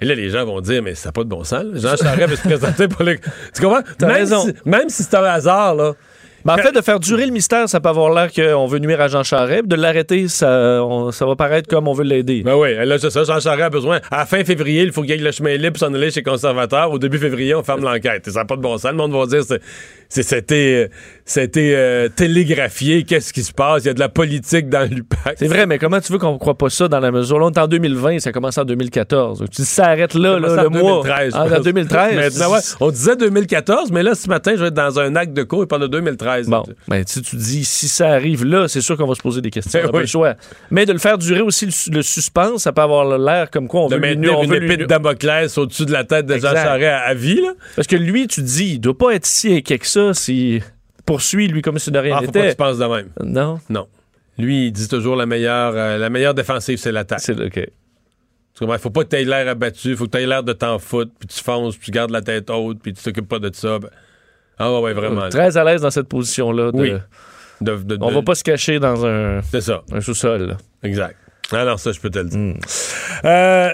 [0.00, 1.64] Et là, les gens vont dire, mais ça n'a pas de bon sens.
[1.64, 1.80] là.
[1.80, 3.16] Jean Charest va se présenter pour le.
[3.54, 3.82] Tu comprends?
[3.98, 4.44] T'as même, raison.
[4.44, 5.94] Si, même si c'est un hasard, là.
[6.44, 9.00] Ben, en fait, de faire durer le mystère, ça peut avoir l'air qu'on veut nuire
[9.00, 9.66] à Jean Charest.
[9.66, 12.42] De l'arrêter, ça, on- ça va paraître comme on veut l'aider.
[12.44, 13.24] Ben oui, là, c'est ça.
[13.24, 14.00] Jean Charest a besoin.
[14.10, 16.12] À la fin février, il faut qu'il y ait le chemin libre pour s'en aller
[16.12, 16.92] chez les conservateurs.
[16.92, 18.30] Au début février, on ferme l'enquête.
[18.30, 18.92] Ça n'a pas de bon sens.
[18.92, 19.60] Le monde va dire, c'est-
[20.08, 20.90] c'était
[21.24, 23.02] c'était euh, télégraphié.
[23.04, 23.84] Qu'est-ce qui se passe?
[23.84, 25.36] Il y a de la politique dans l'UPAC.
[25.38, 27.38] C'est vrai, mais comment tu veux qu'on ne croit pas ça dans la mesure?
[27.38, 29.44] Là, on est en 2020, ça commence en 2014.
[29.50, 31.02] Tu dis, ça arrête là, là, le mois.
[31.02, 31.64] 2013, je Ah, en pense.
[31.64, 32.16] 2013.
[32.16, 35.34] Maintenant, ouais, on disait 2014, mais là, ce matin, je vais être dans un acte
[35.34, 36.18] de cours et parle de 2013.
[36.18, 36.48] 13.
[36.48, 39.40] Bon, ben, si tu dis, si ça arrive là, c'est sûr qu'on va se poser
[39.40, 39.80] des questions.
[39.90, 40.34] Pas le choix.
[40.70, 43.68] Mais de le faire durer aussi le, su- le suspense, ça peut avoir l'air comme
[43.68, 46.26] quoi on de veut maintenir on une veut épée de Damoclès au-dessus de la tête
[46.26, 46.52] de Jean.
[46.54, 47.40] Charest à, à vie.
[47.42, 47.52] Là.
[47.76, 50.62] Parce que lui, tu dis, il doit pas être si inquiet que ça s'il
[51.06, 52.50] poursuit, lui, comme si de rien Ah, faut pas que n'était.
[52.50, 53.08] tu penses de même.
[53.22, 53.60] Non?
[53.70, 53.86] Non.
[54.38, 57.20] Lui, il dit toujours la meilleure, euh, la meilleure défensive, c'est l'attaque.
[57.20, 57.68] C'est OK.
[58.58, 58.78] Comprends?
[58.78, 61.12] Faut pas que tu aies l'air abattu, faut que tu aies l'air de t'en foutre,
[61.18, 63.78] puis tu fonces, puis tu gardes la tête haute, puis tu t'occupes pas de ça.
[63.78, 63.88] Ben-
[64.58, 65.22] Ah ouais, ouais, vraiment.
[65.22, 65.28] là.
[65.28, 66.72] Très à l'aise dans cette position-là.
[66.72, 66.92] de- Oui.
[67.60, 70.42] De- de- On va pas se cacher dans un, C'est ça, un sous-sol.
[70.48, 70.56] là.
[70.82, 71.16] exact.
[71.52, 72.38] Alors ça, je peux te le dire.
[72.38, 72.54] Mm.
[73.24, 73.70] Euh,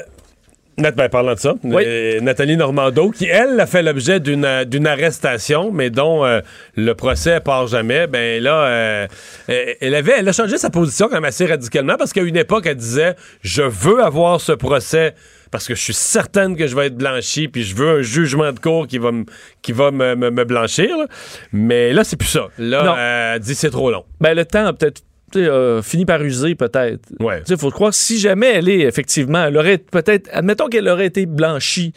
[0.78, 1.82] ben, parlant de ça, Oui.
[1.87, 6.40] euh, Nathalie Normando, qui, elle, a fait l'objet d'une arrestation, mais dont euh,
[6.76, 9.06] le procès part jamais, ben là, euh,
[9.48, 12.66] elle, avait, elle a changé sa position quand même assez radicalement, parce qu'à une époque,
[12.66, 15.14] elle disait «Je veux avoir ce procès
[15.50, 18.50] parce que je suis certaine que je vais être blanchi, puis je veux un jugement
[18.52, 19.24] de cour qui va, me-
[19.62, 20.96] qui va me, me- me blanchir.
[20.98, 21.06] là.
[21.52, 22.48] Mais là, c'est plus ça.
[22.58, 22.94] Là, Non.
[22.98, 24.04] elle dit «C'est trop long.
[24.20, 25.02] Ben, le temps a peut-être
[25.36, 27.42] a fini par user, peut-être.» Ouais.
[27.48, 31.26] Il faut croire, si jamais elle est effectivement, elle aurait peut-être, admettons qu'elle aurait été
[31.26, 31.92] blanchie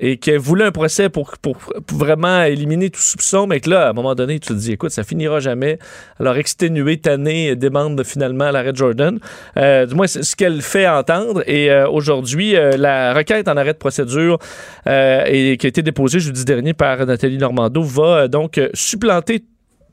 [0.00, 3.88] et qu'elle voulait un procès pour, pour, pour vraiment éliminer tout soupçon, mais que là,
[3.88, 5.78] à un moment donné, tu te dis, écoute, ça finira jamais.
[6.20, 9.18] Alors, exténuée, tannée, demande finalement l'arrêt de Jordan.
[9.56, 11.42] Euh, du moins, c'est ce qu'elle fait entendre.
[11.46, 14.38] Et euh, aujourd'hui, euh, la requête en arrêt de procédure
[14.86, 18.68] euh, et, qui a été déposée jeudi dernier par Nathalie Normando va euh, donc euh,
[18.74, 19.42] supplanter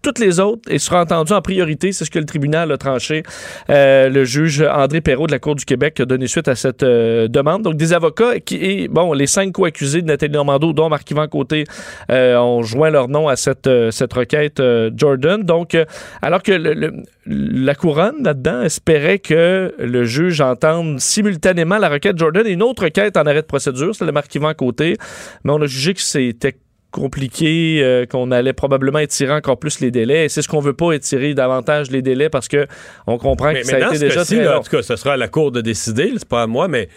[0.06, 1.92] toutes les autres et sera entendu en priorité.
[1.92, 3.24] C'est ce que le tribunal a tranché.
[3.72, 6.84] Euh, le juge André Perrault de la Cour du Québec a donné suite à cette
[6.84, 7.64] euh, demande.
[7.64, 11.64] Donc, des avocats qui, et, bon, les cinq co-accusés de Nathalie Normando, dont Marc-Yvan Côté,
[12.12, 15.42] euh, ont joint leur nom à cette, euh, cette requête euh, Jordan.
[15.42, 15.76] Donc,
[16.22, 16.94] alors que le- le-
[17.26, 22.84] la couronne, là-dedans, espérait que le juge entende simultanément la requête Jordan et une autre
[22.84, 24.98] requête en arrêt de procédure, c'est le Marc-Yvan Côté.
[25.44, 26.56] Mais on a jugé que c'était
[26.96, 30.26] compliqué, euh, qu'on allait probablement étirer encore plus les délais.
[30.26, 32.66] Et c'est ce qu'on veut pas étirer davantage les délais parce que
[33.06, 34.60] on comprend Mais, que mais ça a été déjà très là, long.
[34.60, 36.88] en tout cas, ce sera à la Cour de décider, c'est pas à moi, mais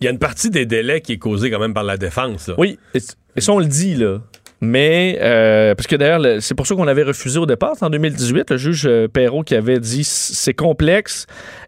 [0.00, 2.48] il y a une partie des délais qui est causée quand même par la défense.
[2.48, 2.54] là.
[2.58, 2.98] Oui, et,
[3.36, 4.18] et ça on le dit là.
[4.62, 7.90] Mais, euh, parce que d'ailleurs, le- c'est pour ça qu'on avait refusé au départ, en
[7.90, 11.26] 2018, le juge euh, Perrault qui avait dit c'est complexe.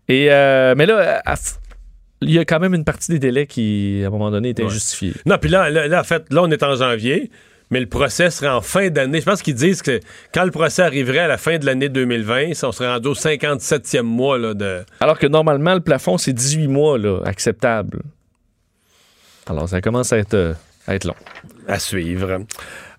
[0.08, 1.34] Et, euh, mais là, à
[2.20, 4.58] il y a quand même une partie des délais qui, à un moment donné, est
[4.60, 4.66] Ouais.
[4.66, 5.12] injustifiée.
[5.26, 7.30] Non, puis là, là, là, en fait, là, on est en janvier,
[7.70, 9.20] mais le procès serait en fin d'année.
[9.20, 10.00] Je pense qu'ils disent que
[10.34, 13.14] quand le procès arriverait à la fin de l'année 2020, ça, on serait rendu au
[13.14, 14.84] 57e mois là, de.
[15.00, 18.00] Alors que normalement, le plafond, c'est 18 mois, là, acceptable.
[19.46, 20.52] Alors, ça commence à être, euh,
[20.86, 21.14] à être long.
[21.66, 22.40] à suivre.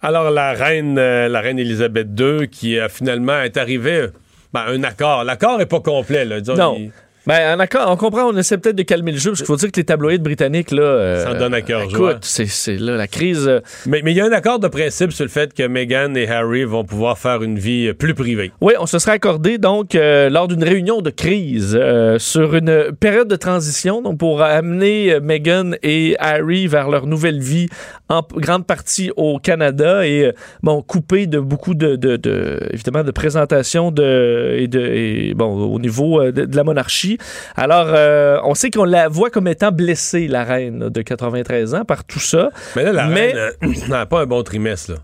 [0.02, 4.08] Alors, la reine, euh, la reine Elisabeth II, qui a finalement est arrivée
[4.54, 5.24] ben, à un accord.
[5.24, 6.24] L'accord n'est pas complet.
[6.26, 6.40] Là.
[6.40, 6.76] Disons, Non.
[6.78, 6.92] il-
[7.30, 9.80] Ben, on comprend, on essaie peut-être de calmer le jeu, parce qu'il faut dire que
[9.80, 10.82] les tabloïds britanniques, là.
[10.82, 11.84] euh, S'en donnent à cœur.
[11.84, 13.48] Écoute, c'est c'est là, la crise.
[13.48, 16.16] euh, Mais mais il y a un accord de principe sur le fait que Meghan
[16.16, 18.52] et Harry vont pouvoir faire une vie euh, plus privée.
[18.62, 22.92] Oui, on se serait accordé donc euh, lors d'une réunion de crise euh, sur une
[23.00, 27.70] période de transition donc pour amener euh, Meghan et Harry vers leur nouvelle vie
[28.10, 30.32] en grande partie au Canada et euh,
[30.64, 35.72] bon coupé de beaucoup de, de- de- évidemment de présentations de et de et, bon
[35.72, 37.18] au niveau euh, de, de la monarchie.
[37.56, 41.86] Alors euh, on sait qu'on la voit comme étant blessée la reine de 93 ans
[41.86, 42.50] par tout ça.
[42.76, 44.92] Mais là, la Mais- reine euh, n'a pas un bon trimestre.
[44.94, 44.98] Là.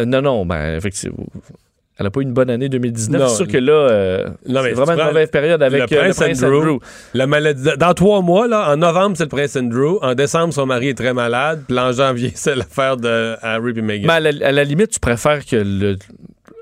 [0.00, 1.16] Euh, non non, ben effectivement
[1.98, 3.20] elle n'a pas eu une bonne année 2019.
[3.20, 3.28] Non.
[3.28, 6.16] C'est sûr que là, euh, c'est vraiment une mauvaise période avec le euh, le prince
[6.16, 6.60] prince, Andrew.
[6.60, 6.78] Andrew.
[7.12, 7.68] La maladie.
[7.76, 9.98] Dans trois mois, là, en novembre, c'est le prince Andrew.
[10.00, 11.64] En décembre, son mari est très malade.
[11.66, 14.06] Puis en janvier, c'est l'affaire de Harry et Meghan.
[14.06, 15.96] Mais à la, à la limite, tu préfères que le,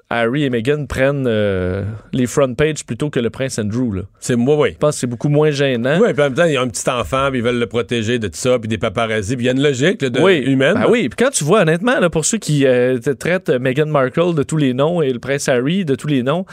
[0.09, 3.93] Harry et Meghan prennent euh, les front pages plutôt que le prince Andrew.
[3.93, 4.03] Là.
[4.21, 4.71] C'est moi, oui.
[4.75, 5.99] Je pense que c'est beaucoup moins gênant.
[6.01, 7.67] Oui, puis en même temps, il y a un petit enfant, puis ils veulent le
[7.67, 9.35] protéger de tout ça, puis des paparazzis.
[9.35, 10.75] Puis il y a une logique là, de oui, humaine.
[10.75, 13.87] Ben oui, puis quand tu vois, honnêtement, là, pour ceux qui euh, te traitent Meghan
[13.87, 16.47] Markle de tous les noms et le prince Harry de tous les noms,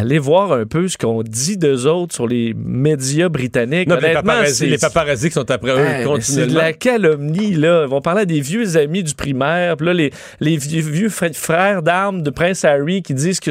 [0.00, 3.88] allez voir un peu ce qu'on dit d'eux autres sur les médias britanniques.
[3.88, 4.32] Non, les honnêtement,
[4.66, 7.82] les paparazzis qui sont après eux mais c'est de la calomnie, là.
[7.84, 9.76] Ils vont parler à des vieux amis du primaire.
[9.76, 13.50] Puis là, les, les vieux, vieux fr- frères d'armes de Prince Harry qui disent que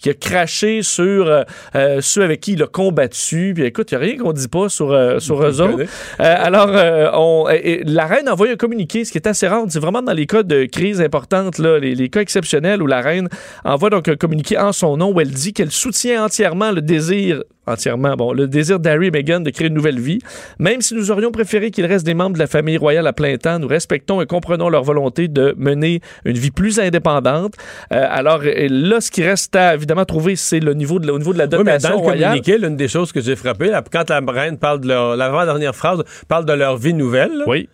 [0.00, 1.42] qu'il a craché sur euh,
[1.74, 3.52] euh, ceux avec qui il a combattu.
[3.54, 5.80] Puis écoute, il n'y a rien qu'on dit pas sur, euh, sur eux autres.
[6.20, 9.26] Euh, alors, euh, on, et- et la reine a envoyé un communiqué, ce qui est
[9.26, 9.64] assez rare.
[9.68, 13.00] C'est vraiment dans les cas de crise importante, là, les, les cas exceptionnels où la
[13.00, 13.28] reine
[13.64, 17.42] envoie donc un communiqué en son nom où elle dit qu'elle soutient entièrement le désir,
[17.66, 20.18] entièrement, bon, le désir d'Harry et Meghan de créer une nouvelle vie.
[20.58, 23.36] Même si nous aurions préféré qu'il reste des membres de la famille royale à plein
[23.36, 27.54] temps, nous respectons et comprenons leur volonté de mener une vie plus indépendante.
[27.92, 31.18] Euh, alors là, ce qui reste à évidemment trouver, c'est le niveau de, la- au
[31.18, 32.22] niveau de la Oui, mais dotation dans le royale.
[32.30, 35.16] communiqué, l'une des choses que j'ai frappé, quand la reine parle de leur.
[35.16, 37.44] L'avant-dernière phrase parle de leur vie nouvelle.
[37.46, 37.68] Oui.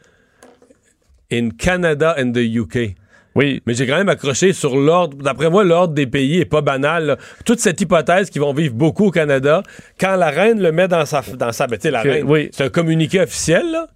[1.33, 2.95] In Canada and the UK.
[3.37, 3.62] Oui.
[3.66, 5.16] Mais j'ai quand même accroché sur l'ordre.
[5.18, 7.07] D'après moi, l'ordre des pays est pas banal.
[7.07, 7.16] là.
[7.44, 9.62] Toute cette hypothèse qu'ils vont vivre beaucoup au Canada,
[10.01, 11.22] quand la reine le met dans sa...
[11.38, 12.49] Dans sa ben, tu sais, la reine, oui.
[12.53, 13.87] c'est un communiqué officiel, là,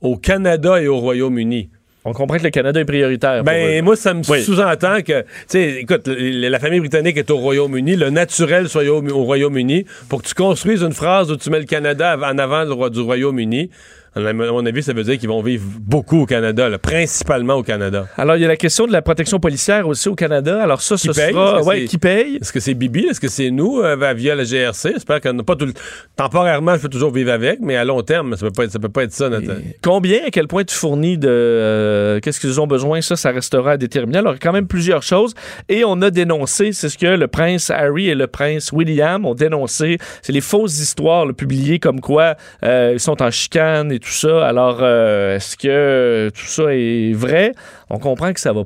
[0.00, 1.68] au Canada et au Royaume-Uni.
[2.08, 3.42] On comprend que le Canada est prioritaire.
[3.42, 4.40] Ben, moi, ça me Oui.
[4.40, 9.04] sous-entend que, tu sais, écoute, la famille britannique est au Royaume-Uni, le naturel soit au,
[9.04, 9.86] au Royaume-Uni.
[10.08, 13.70] Pour que tu construises une phrase où tu mets le Canada en avant du Royaume-Uni,
[14.16, 17.62] à mon avis, ça veut dire qu'ils vont vivre beaucoup au Canada, là, principalement au
[17.62, 18.06] Canada.
[18.16, 20.62] Alors, il y a la question de la protection policière aussi au Canada.
[20.62, 21.32] Alors, ça, Qui ce paye?
[21.32, 21.62] sera.
[21.62, 22.36] Ouais, qui paye?
[22.40, 23.06] Est-ce que c'est Bibi?
[23.10, 24.92] Est-ce que c'est nous euh, via la GRC?
[24.94, 25.74] J'espère qu'on n'a pas tout le...
[26.16, 28.78] Temporairement, je peux toujours vivre avec, mais à long terme, ça peut pas être ça.
[28.78, 29.50] Peut pas être ça notre...
[29.52, 31.28] Et Combien, à quel point tu fournis de.
[31.28, 33.00] euh, Qu'est-ce qu'ils ont besoin?
[33.02, 34.18] Ça, ça restera à déterminer.
[34.18, 35.34] Alors, il y a quand même plusieurs choses.
[35.68, 39.34] Et on a dénoncé, c'est ce que le prince Harry et le prince William ont
[39.34, 39.98] dénoncé.
[40.22, 44.05] C'est les fausses histoires là, publiées comme quoi euh, ils sont en chicane et tout
[44.12, 44.46] ça.
[44.46, 47.52] Alors, euh, est-ce que tout ça est vrai?
[47.90, 48.62] On comprend que ça va.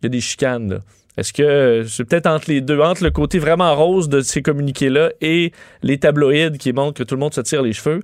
[0.00, 0.78] Il y a des chicanes, là.
[1.16, 4.42] Est-ce que euh, c'est peut-être entre les deux, entre le côté vraiment rose de ces
[4.42, 8.02] communiqués-là et les tabloïds qui montrent que tout le monde se tire les cheveux?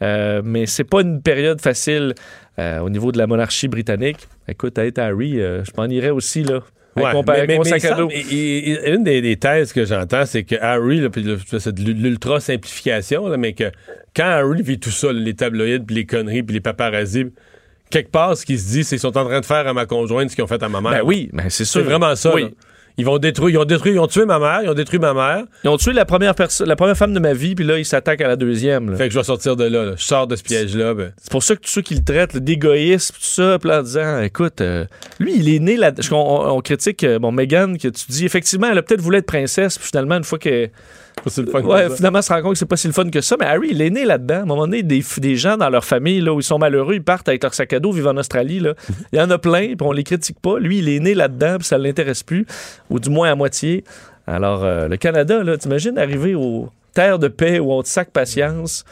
[0.00, 2.14] Euh, mais c'est pas une période facile
[2.58, 4.28] euh, au niveau de la monarchie britannique.
[4.46, 6.60] Écoute, à Harry, je m'en irais aussi, là.
[7.04, 7.80] Ouais, mais- mais- mais
[8.30, 11.24] il- une des, des thèses que j'entends, c'est que Harry, là, puis
[11.58, 13.70] c'est de l'ultra simplification, là, mais que
[14.14, 17.26] quand Harry vit tout ça, les tabloïds, puis les conneries, puis les paparazzis,
[17.90, 19.86] quelque part, ce qu'il se dit, c'est qu'ils sont en train de faire à ma
[19.86, 20.92] conjointe ce qu'ils ont fait à ma mère.
[20.92, 21.80] Ben oui, ben c'est sûr.
[21.80, 22.34] c'est vraiment ça.
[22.34, 22.54] Oui.
[22.96, 23.02] Là.
[23.02, 25.14] Ils vont détruire, ils ont détruit, ils ont tué ma mère, ils ont détruit ma
[25.14, 25.44] mère.
[25.64, 27.84] Ils ont tué la première, perso- la première femme de ma vie, puis là, ils
[27.84, 28.90] s'attaquent à la deuxième.
[28.90, 28.96] là.
[28.96, 29.84] Fait que je vais sortir de là.
[29.84, 29.92] là.
[29.96, 30.94] Je sors de ce piège-là.
[30.94, 31.12] ben.
[31.20, 33.80] C'est pour ça que tous ceux qui le traitent là, d'égoïsme, tout ça, puis là,
[33.80, 34.84] en disant, écoute, euh,
[35.18, 35.92] lui, il est né là.
[36.10, 39.18] On, on- on critique, euh, bon, Meghan, que tu dis, effectivement, elle a peut-être voulu
[39.18, 40.68] être princesse, puis finalement, une fois que.
[41.26, 41.96] C'est le fun Ouais, ça.
[41.96, 43.36] finalement, se rend compte que c'est pas si le fun que ça.
[43.38, 44.34] Mais Harry, il est né là-dedans.
[44.36, 46.94] À un moment donné, des, des gens dans leur famille, là, où ils sont malheureux,
[46.94, 48.74] ils partent avec leur sac à dos, vivent en Australie, là.
[49.12, 50.58] Il y en a plein, puis on les critique pas.
[50.58, 52.46] Lui, il est né là-dedans, puis ça l'intéresse plus,
[52.90, 53.84] ou du moins à moitié.
[54.26, 58.10] Alors, euh, le Canada, là, t'imagines arriver aux terres de paix où on te sac
[58.10, 58.84] patience.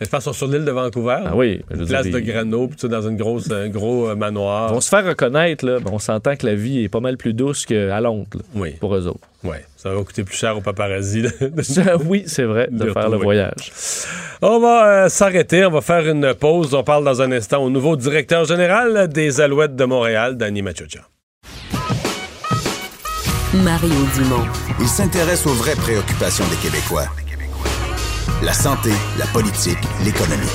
[0.00, 1.18] Je pense sur l'île de Vancouver.
[1.26, 1.60] Ah oui.
[1.70, 4.18] Une place de ils- grano, puis tu sais, dans une grosse, un gros euh, Ils
[4.18, 4.72] manoir.
[4.72, 5.78] vont se faire reconnaître, là.
[5.92, 8.94] On s'entend que la vie est pas mal plus douce qu'à Londres, là, Oui, pour
[8.96, 9.20] eux autres.
[9.44, 9.62] ouais.
[9.76, 11.22] Ça va coûter plus cher aux paparazzi.
[11.22, 11.30] là.
[12.06, 13.72] oui, c'est vrai, de De faire le voyage.
[14.42, 16.72] On va euh, s'arrêter, on va faire une pause.
[16.74, 21.00] On parle dans un instant au nouveau directeur général des Alouettes de Montréal, Danny Machocha.
[23.52, 24.46] Mario Dumont.
[24.80, 27.06] Il s'intéresse aux vraies préoccupations des Québécois.
[28.42, 30.46] La santé, la politique, l'économie.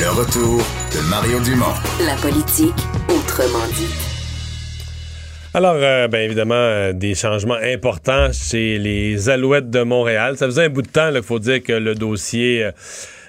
[0.00, 0.58] Le retour
[0.92, 1.74] de Mario Dumont.
[2.04, 2.74] La politique,
[3.08, 3.94] autrement dit.
[5.54, 10.36] Alors, euh, bien évidemment, euh, des changements importants chez les Alouettes de Montréal.
[10.36, 12.72] Ça faisait un bout de temps qu'il faut dire que le dossier, euh,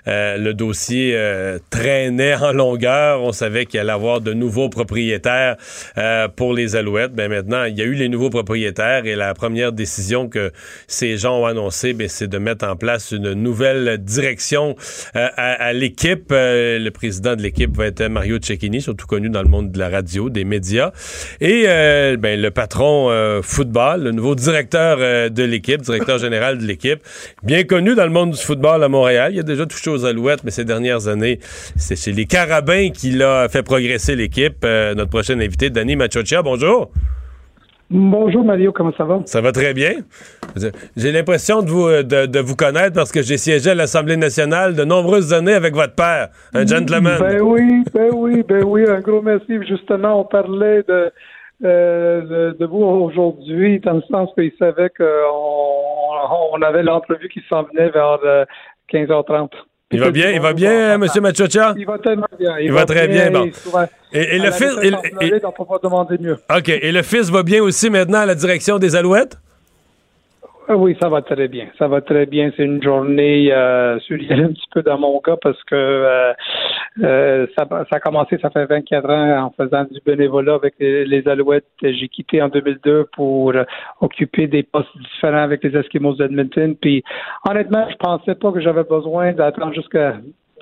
[0.08, 3.22] euh, le dossier euh, traînait en longueur.
[3.22, 5.56] On savait qu'il allait y avoir de nouveaux propriétaires
[5.98, 7.14] euh, pour les Alouettes.
[7.14, 10.52] Ben maintenant, il y a eu les nouveaux propriétaires et la première décision que
[10.88, 14.76] ces gens ont annoncé, ben, c'est de mettre en place une nouvelle direction
[15.14, 16.28] à, l'équipe.
[16.32, 19.90] Le président de l'équipe va être Mario Cecchini, surtout connu dans le monde de la
[19.90, 20.92] radio, des médias.
[21.42, 21.64] Et
[22.18, 24.98] ben, le patron football, le nouveau directeur
[25.30, 27.00] de l'équipe, directeur général de l'équipe,
[27.44, 29.34] bien connu dans le monde du football à Montréal.
[29.34, 31.40] Il a déjà touché aux Alouettes, mais ces dernières années,
[31.76, 34.64] c'est chez les Carabins qu'il a fait progresser l'équipe.
[34.64, 36.92] Euh, notre prochain invité, Danny Machocha, bonjour.
[37.90, 39.22] Bonjour Mario, comment ça va?
[39.26, 39.92] Ça va très bien.
[40.98, 44.76] J'ai l'impression de vous, de, de vous connaître parce que j'ai siégé à l'Assemblée nationale
[44.76, 47.20] de nombreuses années avec votre père, un gentleman.
[47.20, 49.60] Ben oui, ben oui, ben oui, un gros merci.
[49.68, 51.12] Justement, on parlait de,
[51.64, 55.06] euh, de, de vous aujourd'hui, dans le sens qu'il savait qu'on
[56.54, 58.46] on avait l'entrevue qui s'en venait vers euh,
[58.92, 59.50] 15h30.
[59.96, 61.74] Il va bien, il va bien, euh, Monsieur Machocha?
[61.78, 62.60] Il va tellement bien.
[62.60, 63.50] Il va très bien, bon.
[64.14, 64.70] Et, le fils.
[64.80, 66.38] vitesse et- en et- Floride, on peut pas demander mieux.
[66.56, 66.70] OK.
[66.70, 69.38] Et le fils va bien aussi maintenant à la direction des Alouettes?
[70.68, 71.68] Ah Oui, ça va très bien.
[71.78, 72.52] Ça va très bien.
[72.58, 76.34] C'est une journée euh, un petit peu dans mon cas parce que euh,
[77.04, 81.28] euh, ça, ça a commencé, ça fait 24 ans en faisant du bénévolat avec les,
[81.28, 81.66] Alouettes.
[81.82, 83.54] J'ai quitté en 2002 pour
[84.02, 86.76] occuper des postes différents avec les Eskimos d'Edmonton.
[86.76, 87.04] Puis
[87.50, 90.16] honnêtement, je pensais pas que j'avais besoin d'attendre jusqu'à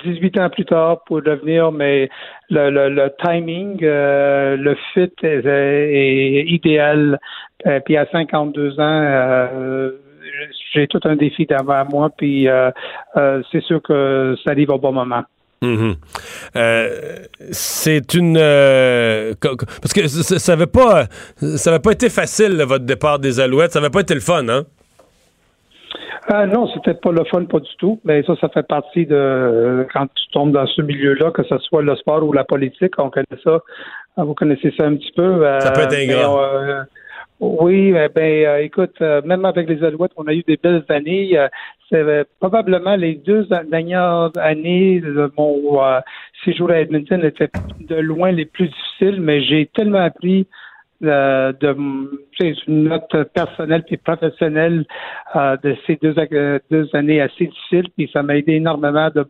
[0.04, 2.10] 18 ans plus tard pour devenir, mais
[2.50, 7.20] le, le, le timing, euh, le fit est, est idéal.
[7.66, 9.92] Euh, puis à 52 ans, euh,
[10.74, 12.72] j'ai tout un défi devant moi, puis euh,
[13.52, 15.24] c'est sûr que ça arrive au bon moment.
[15.64, 15.96] Mhm.
[16.58, 16.90] Euh,
[17.52, 21.06] c'est une euh, parce que ça, ça avait pas
[21.38, 24.20] ça avait pas été facile là, votre départ des Alouettes, ça avait pas été le
[24.20, 24.64] fun, hein?
[26.32, 28.00] Euh, non, c'était pas le fun, pas du tout.
[28.06, 31.58] Mais ça, ça fait partie de euh, quand tu tombes dans ce milieu-là, que ce
[31.60, 33.60] soit le sport ou la politique, on connaît ça.
[34.18, 35.44] Vous connaissez ça un petit peu.
[35.60, 36.86] Ça peut être ingrat.
[37.46, 41.38] Oui, ben, ben écoute, même avec les Alouettes, on a eu des belles années.
[41.90, 45.82] c'est probablement les deux dernières années de mon
[46.46, 47.50] séjour à Edmonton étaient
[47.82, 50.48] de loin les plus difficiles, mais j'ai tellement appris
[51.02, 51.76] de, de
[52.68, 54.86] une note personnelle et professionnelle
[55.36, 56.16] de ces deux,
[56.72, 59.26] deux années assez difficiles, puis ça m'a aidé énormément de,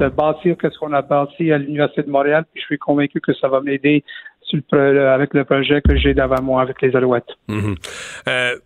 [0.00, 3.32] de bâtir ce qu'on a bâti à l'Université de Montréal, puis je suis convaincu que
[3.34, 4.02] ça va m'aider
[4.72, 7.24] avec le projet que j'ai devant moi avec les Alouettes.
[7.48, 7.74] Mhm.
[8.28, 8.56] Euh,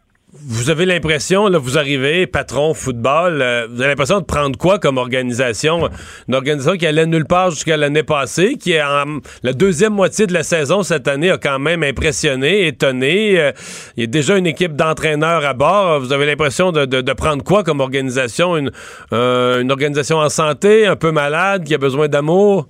[0.45, 4.79] vous avez l'impression, là, vous arrivez, patron football, euh, vous avez l'impression de prendre quoi
[4.79, 5.89] comme organisation?
[6.29, 10.35] Une organisation qui allait nulle part jusqu'à l'année passée, qui en la deuxième moitié de
[10.35, 13.41] la saison cette année a quand même impressionné, étonné.
[13.41, 13.53] Euh,
[13.97, 16.01] il y a déjà une équipe d'entraîneurs à bord.
[16.01, 18.57] Vous avez l'impression de, de, prendre quoi comme organisation?
[18.57, 18.71] Une,
[19.13, 22.69] une organisation en santé, un peu malade, qui a besoin d'amour?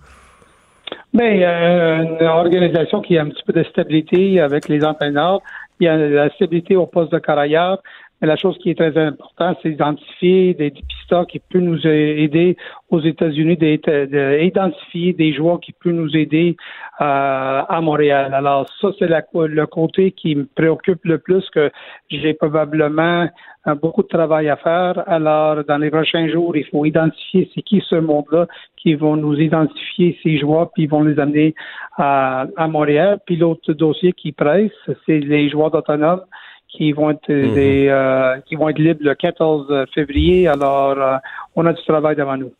[1.17, 5.41] Bien, une organisation qui a un petit peu de stabilité avec les entraîneurs.
[5.81, 7.79] Il y a la stabilité au poste de carrière.
[8.21, 12.57] Mais la chose qui est très importante, c'est d'identifier des dépisteurs qui peuvent nous aider
[12.89, 16.57] aux États-Unis, d'identifier des joueurs qui peuvent nous aider
[17.01, 18.33] euh, à Montréal.
[18.33, 21.71] Alors ça, c'est le côté qui me préoccupe le plus, que
[22.09, 23.29] j'ai probablement
[23.67, 25.03] euh, beaucoup de travail à faire.
[25.07, 28.47] Alors, dans les prochains jours, il faut identifier c'est qui ce monde-là
[28.77, 31.55] qui vont nous identifier ces joueurs, puis ils vont les amener
[31.99, 33.19] à, à Montréal.
[33.27, 34.71] Puis l'autre dossier qui presse,
[35.05, 36.23] c'est les joueurs autonomes
[36.69, 37.55] qui vont être mhm.
[37.55, 40.49] des, euh, qui vont être libres le 14 février.
[40.49, 41.17] Alors, euh,
[41.55, 42.53] on a du travail devant nous.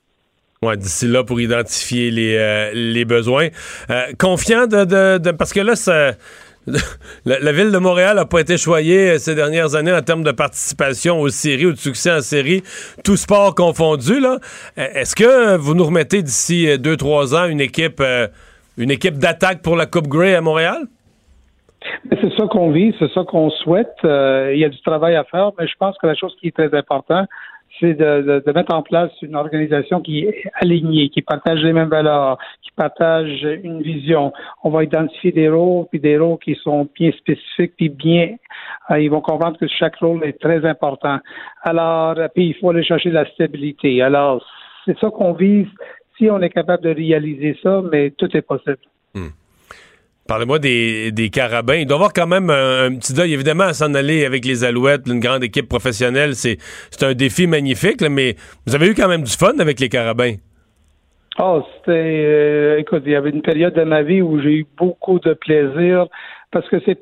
[0.63, 3.49] Ouais, d'ici là pour identifier les, euh, les besoins.
[4.19, 6.13] confiant de, de, parce que là, ça,
[7.27, 11.21] la, ville de Montréal n'a pas été choyée ces dernières années en termes de participation
[11.21, 12.63] aux séries ou de succès en série,
[13.05, 14.19] tout sport confondu.
[14.19, 14.39] Là,
[14.77, 18.03] est-ce que vous nous remettez d'ici deux trois ans une équipe,
[18.79, 20.89] une équipe d'attaque pour la Coupe Grey à Montréal?
[22.11, 23.97] C'est ça qu'on vit, c'est ça qu'on souhaite.
[24.05, 26.49] Euh, il y a du travail à faire, mais je pense que la chose qui
[26.49, 27.29] est très importante,
[27.81, 32.39] c'est de, mettre en place une organisation qui est alignée, qui partage les mêmes valeurs,
[32.63, 34.33] qui partage une vision.
[34.65, 38.37] On va identifier des rôles, puis des rôles qui sont bien spécifiques, puis bien,
[38.91, 41.19] euh, ils vont comprendre que chaque rôle est très important.
[41.63, 44.01] Alors, puis il faut aller chercher la stabilité.
[44.01, 44.45] Alors,
[44.85, 45.69] c'est ça qu'on vise.
[46.17, 48.79] Si on est capable de réaliser ça, mais tout est possible.
[49.15, 49.29] Hmm.
[50.27, 51.77] Parlez-moi des, carabins.
[51.77, 55.07] Il doit avoir quand même un, petit deuil, évidemment, à s'en aller avec les Alouettes,
[55.07, 56.35] une grande équipe professionnelle.
[56.35, 56.59] C'est,
[57.03, 60.35] un défi magnifique, mais vous avez eu quand même du fun avec les carabins.
[61.39, 61.93] Oh, c'était.
[61.93, 65.35] Euh, écoute, il y avait une période de ma vie où j'ai eu beaucoup de
[65.35, 66.07] plaisir
[66.51, 66.99] parce que c'est,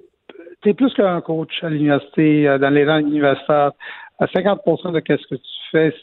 [0.64, 3.72] c'est plus qu'un coach à l'université, euh, dans les rangs universitaires.
[4.18, 5.53] À 50% de ce que tu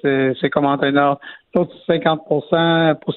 [0.02, 1.20] c'est, comme entraîneur.
[1.54, 2.46] L'autre 50 pour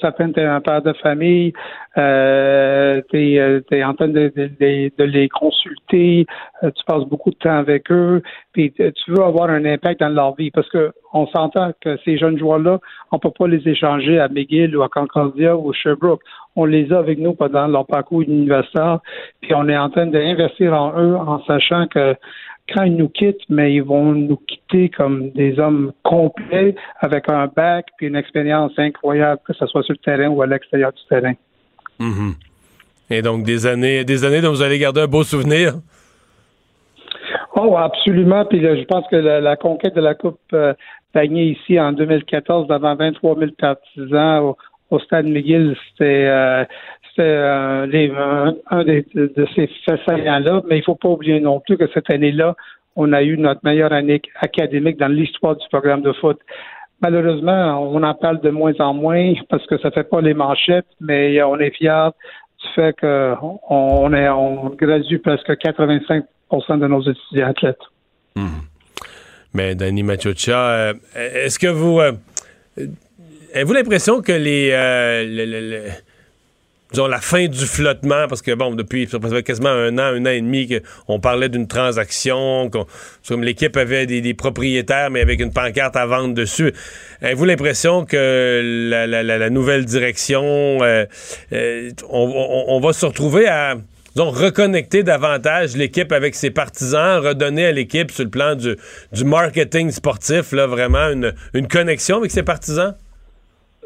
[0.01, 1.53] certains, tu es un père de famille,
[1.97, 6.27] euh, tu es, euh, en train de, les consulter,
[6.65, 10.09] euh, tu passes beaucoup de temps avec eux, puis tu veux avoir un impact dans
[10.09, 12.81] leur vie parce que on s'entend que ces jeunes joueurs-là,
[13.13, 16.23] on peut pas les échanger à McGill ou à Concordia ou Sherbrooke.
[16.57, 18.99] On les a avec nous pendant leur parcours universitaire,
[19.41, 22.17] puis on est en train d'investir en eux en sachant que
[22.73, 27.47] quand ils nous quittent, mais ils vont nous quitter comme des hommes complets avec un
[27.47, 31.03] bac puis une expérience incroyable, que ce soit sur le terrain ou à l'extérieur du
[31.09, 31.35] terrain.
[32.01, 32.35] Mm-hmm.
[33.11, 35.75] Et donc des années, des années dont vous allez garder un beau souvenir?
[37.55, 38.45] Oh, absolument.
[38.47, 40.75] Puis je pense que la, conquête de la Coupe euh,
[41.23, 44.55] ici en 2014 devant 23 000 partisans
[44.91, 46.65] au, Stade McGill, c'était euh,
[47.19, 51.89] euh, un, de ces faits là mais il ne faut pas oublier non plus que
[51.93, 52.55] cette année-là,
[52.97, 56.39] on a eu notre meilleure année académique dans l'histoire du programme de foot.
[57.01, 60.87] Malheureusement, on en parle de moins en moins parce que ça fait pas les manchettes,
[61.01, 62.11] mais on est fiers
[62.63, 66.23] du fait qu'on on, gradue presque 85%
[66.79, 67.77] de nos étudiants athlètes.
[68.37, 68.63] Hmm.
[69.53, 72.13] Mais Danny Machocha, euh, est-ce que vous euh,
[73.55, 74.71] avez-vous l'impression que les,
[76.95, 80.23] disons, la fin du flottement, parce que, bon, depuis ça fait quasiment un an, un
[80.23, 80.69] an et demi
[81.07, 82.71] qu'on parlait d'une transaction,
[83.29, 86.73] comme l'équipe avait des, propriétaires, mais avec une pancarte à vendre dessus.
[87.21, 91.05] Avez-vous l'impression que la, nouvelle direction, euh,
[91.53, 93.77] euh, on, va se retrouver à
[94.15, 98.77] disons, reconnecter davantage l'équipe avec ses partisans, redonner à l'équipe sur le plan du,
[99.13, 102.95] du marketing sportif, là, vraiment une, une connexion avec ses partisans?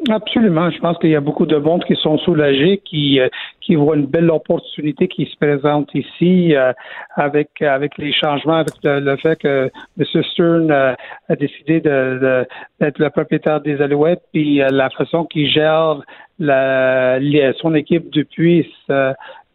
[0.07, 0.69] Absolument.
[0.71, 3.27] Je pense qu'il y a beaucoup de monde qui sont soulagés, qui, euh,
[3.59, 6.71] qui voient une belle opportunité qui se présente ici euh,
[7.15, 9.69] avec avec les changements, avec le, fait que
[9.99, 10.23] M.
[10.31, 10.93] Stern euh,
[11.27, 12.47] a décidé de,
[12.79, 16.01] d'être le propriétaire des Alouettes, puis la façon qu'il gère
[16.39, 17.19] la,
[17.57, 18.71] son équipe depuis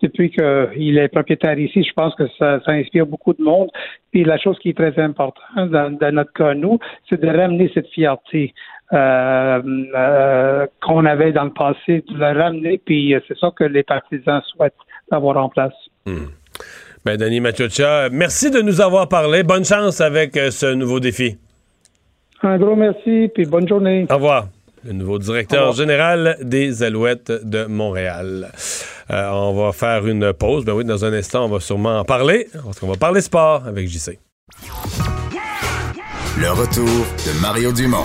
[0.03, 3.71] depuis qu'il est propriétaire ici, je pense que ça, ça, inspire beaucoup de monde.
[4.13, 6.79] Puis la chose qui est très importante dans, dans notre cas, nous,
[7.09, 8.53] c'est de ramener cette fierté.
[8.93, 9.63] Euh,
[9.97, 14.43] euh, qu'on avait dans le passé, de le ramener, puis c'est ça que les partisans
[14.53, 14.75] souhaitent
[15.11, 15.73] avoir en place.
[16.07, 16.27] Hmm.
[17.05, 19.43] Ben, Denis Machocha, merci de nous avoir parlé.
[19.43, 21.37] Bonne chance avec euh, ce nouveau défi.
[22.43, 24.07] Un gros merci, puis bonne journée.
[24.11, 24.49] Au revoir.
[24.85, 28.51] Le nouveau directeur général des Alouettes de Montréal.
[29.11, 30.65] Euh, on va faire une pause.
[30.65, 32.49] Ben oui, dans un instant, on va sûrement en parler.
[32.83, 34.19] On va parler sport avec JC.
[36.39, 38.05] Le retour de Mario Dumont.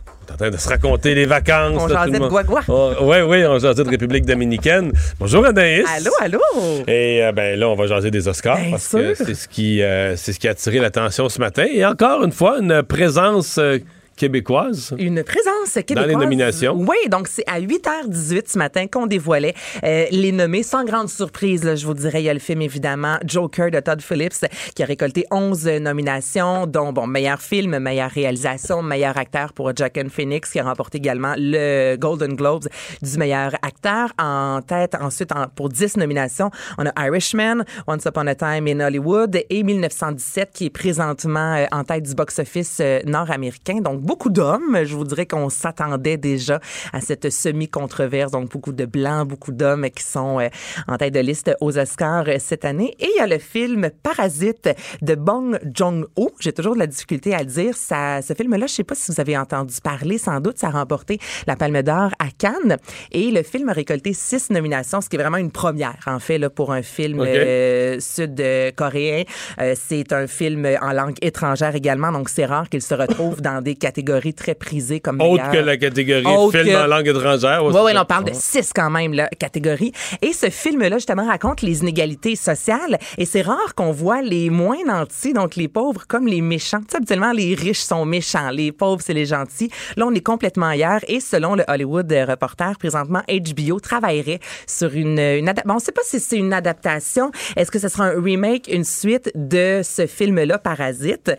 [0.31, 1.77] en train de se raconter les vacances.
[1.77, 2.61] On jasait de guagua.
[2.67, 4.91] Oh, oui, oui, on jasait de République dominicaine.
[5.19, 5.85] Bonjour Anaïs.
[5.97, 6.39] Allô, allô?
[6.87, 9.81] Et euh, ben là, on va jaser des Oscars Bien parce que c'est ce qui
[9.81, 11.65] euh, c'est ce qui a attiré l'attention ce matin.
[11.71, 13.79] Et encore une fois, une présence euh,
[14.15, 14.93] québécoise.
[14.97, 16.07] Une présence québécoise.
[16.07, 16.75] les nominations.
[16.77, 19.53] Oui, donc c'est à 8h18 ce matin qu'on dévoilait
[19.83, 20.63] euh, les nommés.
[20.63, 23.79] Sans grande surprise, là, je vous dirais, il y a le film évidemment Joker de
[23.79, 24.45] Todd Phillips
[24.75, 30.09] qui a récolté 11 nominations, dont bon meilleur film, meilleure réalisation, meilleur acteur pour Joaquin
[30.09, 32.67] Phoenix qui a remporté également le Golden Globes
[33.01, 34.09] du meilleur acteur.
[34.19, 38.79] En tête, ensuite, en- pour 10 nominations, on a Irishman, Once Upon a Time in
[38.79, 43.79] Hollywood et 1917 qui est présentement euh, en tête du box-office euh, nord-américain.
[43.81, 44.79] Donc, beaucoup d'hommes.
[44.83, 46.59] Je vous dirais qu'on s'attendait déjà
[46.93, 48.31] à cette semi-controverse.
[48.31, 50.49] Donc, beaucoup de blancs, beaucoup d'hommes qui sont euh,
[50.87, 52.95] en tête de liste aux Oscars euh, cette année.
[52.99, 54.69] Et il y a le film Parasite
[55.01, 56.31] de Bong Joon-ho.
[56.39, 57.75] J'ai toujours de la difficulté à le dire.
[57.75, 60.17] Ça, ce film-là, je sais pas si vous avez entendu parler.
[60.17, 62.77] Sans doute, ça a remporté la Palme d'Or à Cannes.
[63.11, 66.37] Et le film a récolté six nominations, ce qui est vraiment une première, en fait,
[66.37, 69.23] là, pour un film euh, sud-coréen.
[69.59, 73.61] Euh, c'est un film en langue étrangère également, donc c'est rare qu'il se retrouve dans
[73.61, 73.90] des catégories
[74.35, 77.63] très prisées comme Autre que la catégorie Autre film que- en langue étrangère.
[77.63, 79.91] oui, oui, on parle de six quand même, là, catégories.
[80.21, 82.97] Et ce film-là, justement, raconte les inégalités sociales.
[83.17, 86.79] Et c'est rare qu'on voit les moins nantis, donc les pauvres, comme les méchants.
[86.79, 89.69] Tu sais, habituellement, les riches sont méchants, les pauvres, c'est les gentils.
[89.97, 91.01] Là, on est complètement ailleurs.
[91.07, 95.71] Et selon le Hollywood Reporter, présentement, HBO travaillerait sur une, une adaptation.
[95.71, 97.31] on ne sait pas si c'est une adaptation.
[97.55, 101.31] Est-ce que ce sera un remake, une suite de ce film-là, Parasite?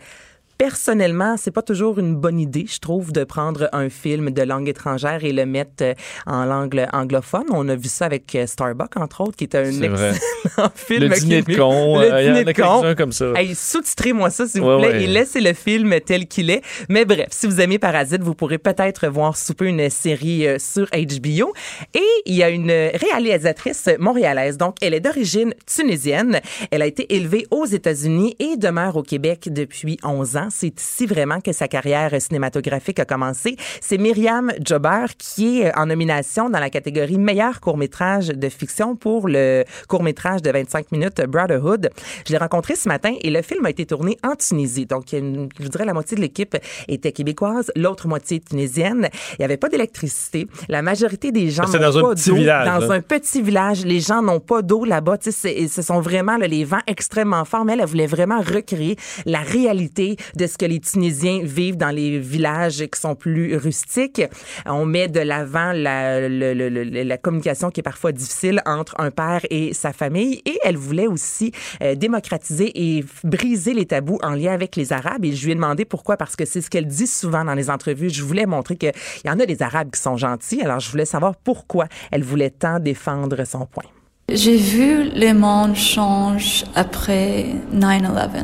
[0.63, 4.69] Personnellement, c'est pas toujours une bonne idée, je trouve, de prendre un film de langue
[4.69, 5.93] étrangère et le mettre euh,
[6.25, 7.43] en langue anglophone.
[7.49, 9.87] On a vu ça avec euh, Starbuck, entre autres, qui est un vrai.
[9.87, 11.03] excellent film.
[11.03, 11.99] Le dîner de con.
[11.99, 12.95] Le euh, il y en dîner a de con.
[12.95, 13.33] comme ça.
[13.35, 15.03] Hey, sous-titrez-moi ça, s'il vous plaît, ouais.
[15.03, 16.61] et laissez le film tel qu'il est.
[16.87, 20.85] Mais bref, si vous aimez Parasite, vous pourrez peut-être voir souper une série euh, sur
[20.85, 21.51] HBO.
[21.93, 26.39] Et il y a une réalisatrice montréalaise, donc elle est d'origine tunisienne.
[26.71, 30.47] Elle a été élevée aux États-Unis et demeure au Québec depuis 11 ans.
[30.53, 33.55] C'est ici vraiment que sa carrière cinématographique a commencé.
[33.81, 39.27] C'est Myriam Jobber qui est en nomination dans la catégorie meilleur court-métrage de fiction pour
[39.27, 41.89] le court-métrage de 25 minutes Brotherhood.
[42.27, 44.85] Je l'ai rencontré ce matin et le film a été tourné en Tunisie.
[44.85, 46.55] Donc, je dirais la moitié de l'équipe
[46.87, 49.09] était québécoise, l'autre moitié tunisienne.
[49.31, 50.47] Il n'y avait pas d'électricité.
[50.69, 52.35] La majorité des gens C'est n'ont dans un pas petit d'eau.
[52.35, 55.17] village, Dans un petit village, les gens n'ont pas d'eau là-bas.
[55.17, 57.65] Tu sais, c'est- ce sont vraiment là, les vents extrêmement forts.
[57.65, 61.89] Mais elle, elle voulait vraiment recréer la réalité de ce que les Tunisiens vivent dans
[61.89, 64.21] les villages qui sont plus rustiques.
[64.65, 69.93] On met de l'avant la, communication qui est parfois difficile entre un père et sa
[69.93, 70.41] famille.
[70.45, 75.25] Et elle voulait aussi euh, démocratiser et briser les tabous en lien avec les Arabes.
[75.25, 77.69] Et je lui ai demandé pourquoi, parce que c'est ce qu'elle dit souvent dans les
[77.69, 78.09] entrevues.
[78.09, 78.91] Je voulais montrer qu'il
[79.25, 80.61] y en a des Arabes qui sont gentils.
[80.61, 83.83] Alors, je voulais savoir pourquoi elle voulait tant défendre son point.
[84.31, 88.37] J'ai vu le monde change après 9-11,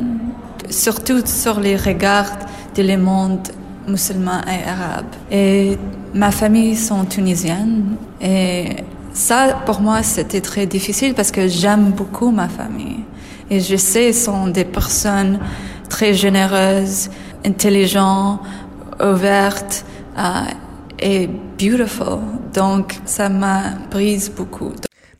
[0.70, 2.38] surtout sur les regards
[2.76, 3.48] de le monde
[3.86, 5.06] musulman et arabe.
[5.30, 5.78] Et
[6.14, 8.76] ma famille sont tunisiennes et
[9.12, 13.00] ça, pour moi, c'était très difficile parce que j'aime beaucoup ma famille.
[13.50, 15.40] Et je sais, sont des personnes
[15.88, 17.10] très généreuses,
[17.44, 18.40] intelligentes,
[19.00, 19.84] ouvertes
[20.16, 20.22] euh,
[21.00, 22.20] et beautiful.
[22.54, 24.72] Donc, ça m'a brise beaucoup.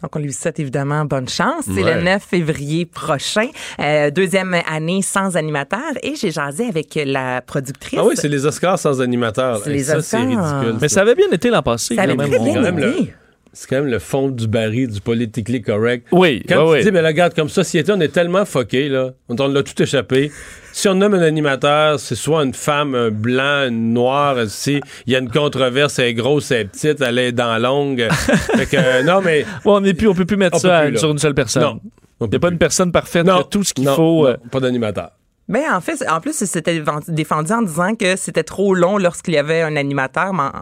[0.03, 1.65] Donc, on lui souhaite évidemment bonne chance.
[1.67, 1.97] C'est Ouais.
[1.97, 3.49] le 9 février prochain,
[3.81, 5.81] euh, deuxième année sans animateur.
[6.03, 7.99] Et j'ai jasé avec la productrice.
[8.01, 9.61] Ah oui, c'est les Oscars sans animateur.
[9.63, 10.53] C'est Hey, les ça, c'est Oscars.
[10.61, 10.79] ridicule.
[10.81, 11.95] Mais ça avait bien été l'an passé.
[11.95, 12.31] Ça avait quand même.
[12.31, 13.15] très On- bien quand même le- été.
[13.53, 16.07] c'est quand même le fond du baril du politically correct.
[16.13, 19.11] Oui, Quand ouais, tu dis, mais regarde, comme société, on est tellement fucké, là.
[19.29, 20.31] On, on l'a tout échappé.
[20.73, 24.37] Si on nomme un animateur, c'est soit une femme, un blanc, une noire.
[24.49, 27.59] Si il y a une controverse, elle est grosse, elle est petite, elle est dans
[27.59, 28.09] longue.
[28.57, 29.41] fait que, euh, non, mais.
[29.41, 31.63] Ouais, on est plus, on peut plus mettre ça plus, sur une seule personne.
[31.63, 31.81] Non.
[32.23, 33.43] Il n'y a pas une personne parfaite, Non.
[33.43, 34.25] tout ce qu'il faut.
[34.25, 35.11] non, euh, pas d'animateur.
[35.51, 39.37] Ben, en fait, en plus, c'était défendu en disant que c'était trop long lorsqu'il y
[39.37, 40.53] avait un animateur, mais en,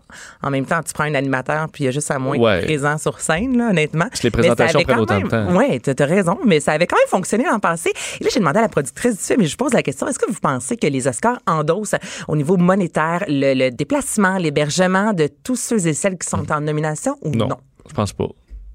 [0.49, 2.63] en même temps, tu prends un animateur, puis il y a juste à moins Ouais.
[2.65, 4.07] présent sur scène, là, honnêtement.
[4.09, 5.47] Parce que les présentations prennent autant de temps.
[5.57, 7.93] Oui, tu as raison, mais ça avait quand même fonctionné l'an passé.
[8.21, 10.19] Et là, j'ai demandé à la productrice du film, et je pose la question, est-ce
[10.19, 11.95] que vous pensez que les Oscars endossent
[12.27, 16.61] au niveau monétaire le, le déplacement, l'hébergement de tous ceux et celles qui sont en
[16.63, 17.49] nomination ou non?
[17.49, 17.57] non,
[17.89, 18.29] je pense pas.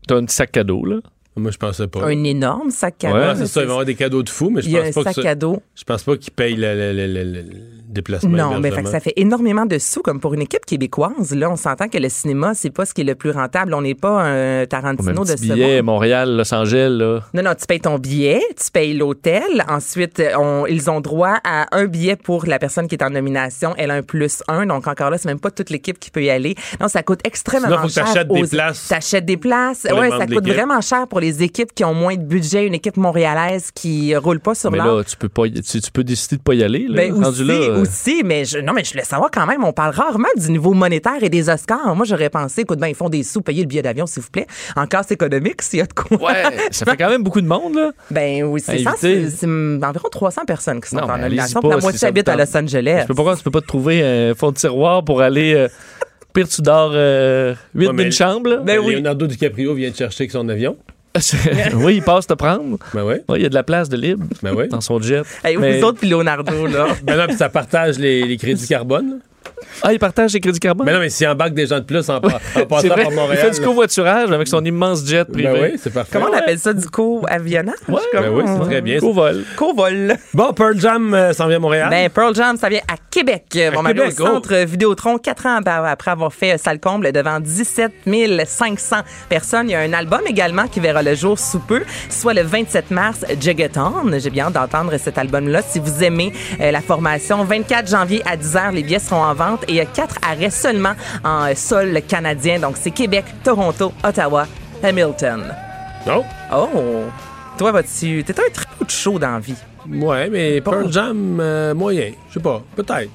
[0.07, 0.97] T'as un petit sac cadeau, là.
[1.35, 2.05] Moi, je pensais pas.
[2.05, 3.17] Un énorme sac à dos.
[3.17, 4.83] Ouais, c'est ça, ils vont avoir des cadeaux de fou, mais je Il y a
[4.83, 5.59] pense un pas que.
[5.75, 7.43] Je pense pas qu'ils payent le,
[8.37, 8.83] Non, mais fait hébergement.
[8.83, 11.33] que ça fait énormément de sous, comme pour une équipe québécoise.
[11.35, 13.73] Là, on s'entend que le cinéma, c'est pas ce qui est le plus rentable.
[13.73, 15.85] On n'est pas un Tarantino de ce billet, monde.
[15.85, 17.19] Montréal, Los Angeles, là.
[17.33, 19.63] Non, non, tu payes ton billet, tu payes l'hôtel.
[19.69, 23.73] Ensuite, on- ils ont droit à un billet pour la personne qui est en nomination.
[23.77, 24.65] Elle a un plus un.
[24.65, 26.55] Donc, encore là, c'est même pas toute l'équipe qui peut y aller.
[26.79, 28.05] Non, ça coûte extrêmement Sinon, faut que cher.
[28.05, 29.85] t'achètes des places T'achètes des places.
[29.89, 32.65] membres ça coûte vraiment cher pour les équipes qui ont moins de budget.
[32.65, 35.91] Une équipe montréalaise qui roule pas sur Mais là, tu peux pas y- tu, tu
[35.91, 36.95] peux décider de pas y aller, là.
[36.95, 39.63] Ben rendu aussi, là, euh, aussi, mais je, non, mais je voulais savoir quand même,
[39.63, 41.95] on parle rarement du niveau monétaire et des Oscars.
[41.95, 44.29] Moi, j'aurais pensé, écoute, ben, ils font des sous, payez le billet d'avion, s'il vous
[44.31, 44.47] plaît.
[44.75, 46.17] En casse économique, s'il y a de quoi.
[46.17, 47.91] Ouais, ça fait quand même beaucoup de monde, là.
[48.11, 48.93] Ben oui, c'est ça.
[48.97, 51.61] C'est environ 300 personnes qui sont Non, en nomination.
[51.61, 52.35] pas, La moitié habite à.
[52.35, 52.99] Los Angeles.
[53.03, 55.53] Je peux pas, tu peux pas te trouver un fond de tiroir pour aller.
[55.53, 55.67] euh,
[56.33, 58.57] pire, tu dors euh, 8 Ouais, mais- d'une chambre, là.
[58.57, 58.95] Ben oui.
[58.95, 60.77] Leonardo DiCaprio vient te chercher avec son avion.
[61.75, 62.77] Oui, il passe te prendre.
[62.93, 63.03] Ben.
[63.03, 64.67] Ouais, il y a de la place de libre Ben ouais.
[64.67, 65.21] dans son jet.
[65.43, 66.87] Hey, Mais- Vous autres, puis Leonardo, là.
[67.03, 69.19] Ben non, puis ça partage les, les crédits carbone.
[69.81, 70.85] Ah, il partage les crédits carbone?
[70.85, 73.15] Ben non, mais s'il embarque des gens de plus en, pa- en passant par il
[73.15, 73.37] Montréal.
[73.37, 75.49] fait du covoiturage avec son immense jet privé.
[75.51, 76.09] Ben oui, c'est parfait.
[76.13, 77.75] Comment on appelle ça, du co-avionnage?
[77.87, 78.99] Ouais, Ben oui, c'est très bien.
[78.99, 79.43] Co-vol.
[79.55, 80.15] Co-vol.
[80.33, 81.87] Bon, Pearl Jam euh, s'en vient à Montréal.
[81.89, 83.45] Ben, Pearl Jam, ça vient à Québec.
[83.53, 84.25] Ils vont aller au Québec, oh.
[84.25, 87.91] centre Vidéotron quatre ans ap- après avoir fait salle comble devant 17
[88.45, 88.97] 500
[89.29, 89.69] personnes.
[89.69, 92.91] Il y a un album également qui verra le jour sous peu, soit le 27
[92.91, 93.93] mars, Juggaton.
[94.17, 95.61] J'ai bien hâte d'entendre cet album-là.
[95.67, 99.52] Si vous aimez euh, la formation, 24 janvier à 10h, les billets seront en vente
[99.67, 100.93] et il y a quatre arrêts seulement
[101.23, 102.59] en euh, sol canadien.
[102.59, 104.47] Donc, c'est Québec, Toronto, Ottawa,
[104.83, 105.53] Hamilton.
[106.07, 106.23] Non?
[106.53, 106.67] Oh!
[107.57, 108.23] Toi, vas-tu.
[108.23, 109.55] T'es un tripot de chaud dans la vie.
[109.89, 112.11] Ouais, mais Pearl Jam, euh, moyen.
[112.29, 112.61] Je sais pas.
[112.75, 113.09] Peut-être.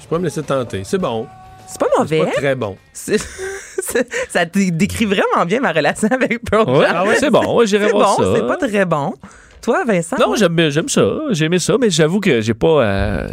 [0.00, 0.82] Je peux me laisser tenter.
[0.84, 1.26] C'est bon.
[1.66, 2.18] C'est pas C'est mauvais.
[2.24, 2.76] pas très bon.
[2.92, 3.18] C'est-
[3.82, 6.94] c'est- ça dé- décrit vraiment bien ma relation avec Pearl Ouais, Jam.
[6.96, 8.32] ah ouais, c'est bon, ouais, j'irai C'est voir bon, ça.
[8.36, 9.14] c'est pas très bon.
[9.62, 10.16] Toi, Vincent?
[10.20, 11.02] Non, j'aime, j'aime ça.
[11.30, 12.84] J'ai aimé ça, mais j'avoue que j'ai pas.
[12.84, 13.28] euh,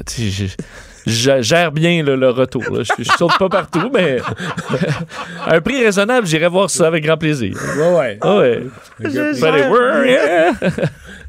[1.07, 2.63] je gère bien là, le retour.
[2.71, 2.83] là.
[2.83, 4.17] Je, je saute pas partout, mais
[5.45, 7.55] à un prix raisonnable, j'irai voir ça avec grand plaisir.
[7.77, 8.17] Ouais, ouais.
[8.21, 8.63] Ah ouais.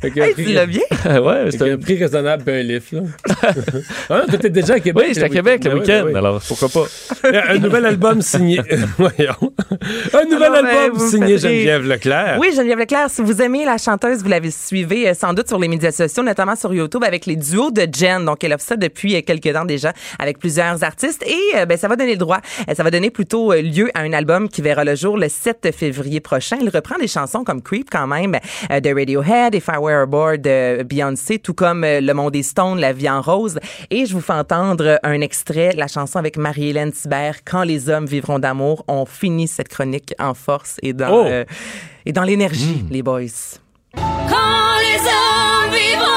[0.02, 0.82] Hey, prix- tu l'as bien?
[1.20, 3.00] ouais, c'est un prix raisonnable et un lift, là.
[4.10, 5.04] ah, t'étais déjà à Québec.
[5.06, 6.18] Oui, j'étais à Québec le Ben oui, week-end, ben oui.
[6.18, 6.86] alors pourquoi pas?
[7.48, 8.60] un nouvel album signé.
[8.98, 9.52] Voyons.
[10.14, 11.38] Un nouvel Alors, ben, album signé.
[11.38, 12.38] Geneviève Leclerc.
[12.40, 15.58] Oui, Geneviève Leclerc, si vous aimez la chanteuse, vous l'avez suivie euh, sans doute sur
[15.58, 18.24] les médias sociaux, notamment sur YouTube avec les duos de Jen.
[18.24, 21.76] Donc, elle offre ça depuis euh, quelques temps déjà avec plusieurs artistes et euh, ben,
[21.78, 22.40] ça va donner le droit,
[22.74, 26.20] ça va donner plutôt lieu à un album qui verra le jour le 7 février
[26.20, 26.56] prochain.
[26.60, 28.32] Il reprend des chansons comme Creep quand même
[28.70, 32.92] de Radiohead, If I Board de Beyoncé, tout comme euh, Le Monde des Stones, La
[32.92, 33.58] Vie en Rose.
[33.90, 38.06] Et je vous fais entendre un extrait, la chanson avec Marie-Hélène Thibert, Quand les hommes
[38.06, 38.84] vivront d'amour.
[38.88, 41.24] On finit cette chronique en force et dans, Oh!
[41.26, 41.44] euh,
[42.06, 43.20] et dans l'énergie, les boys.
[43.94, 46.11] Quand les hommes vivront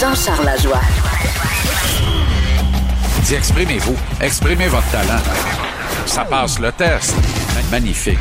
[0.00, 0.80] Jean-Charles Lajoie.
[3.22, 3.96] Dis, exprimez-vous.
[4.20, 5.22] Exprimez votre talent.
[6.04, 7.14] Ça passe le test.
[7.70, 8.18] Magnifique.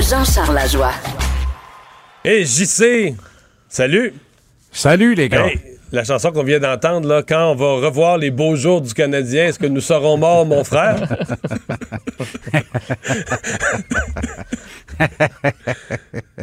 [0.00, 0.92] Jean-Charles Lajoie.
[2.24, 3.16] Hey, JC!
[3.68, 4.14] Salut!
[4.70, 5.46] Salut, les gars.
[5.46, 8.94] Hey, la chanson qu'on vient d'entendre, là, quand on va revoir les beaux jours du
[8.94, 10.96] Canadien, est-ce que nous serons morts, mon frère?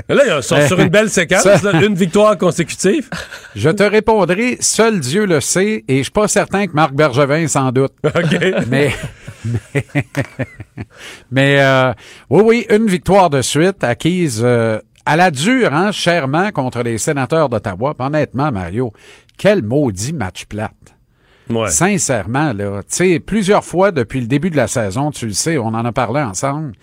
[0.10, 3.10] Là, ils sont sur une belle séquence, Ça- là, une victoire consécutive.
[3.56, 7.47] Je te répondrai, seul Dieu le sait, et je suis pas certain que Marc Bergevin
[7.47, 7.93] s'en doute.
[8.06, 8.38] OK.
[8.68, 8.91] Mais,
[9.45, 9.84] mais,
[11.32, 11.93] mais, euh,
[12.30, 16.97] oui, oui, une victoire de suite acquise euh, à la dure, hein, chèrement, contre les
[16.97, 17.93] sénateurs d'Ottawa.
[18.00, 18.91] Honnêtement, Mario,
[19.40, 20.96] quel maudit match plate.
[21.50, 21.70] Ouais.
[21.70, 25.58] Sincèrement, là, tu sais, plusieurs fois depuis le début de la saison, tu le sais,
[25.58, 26.74] on en a parlé ensemble.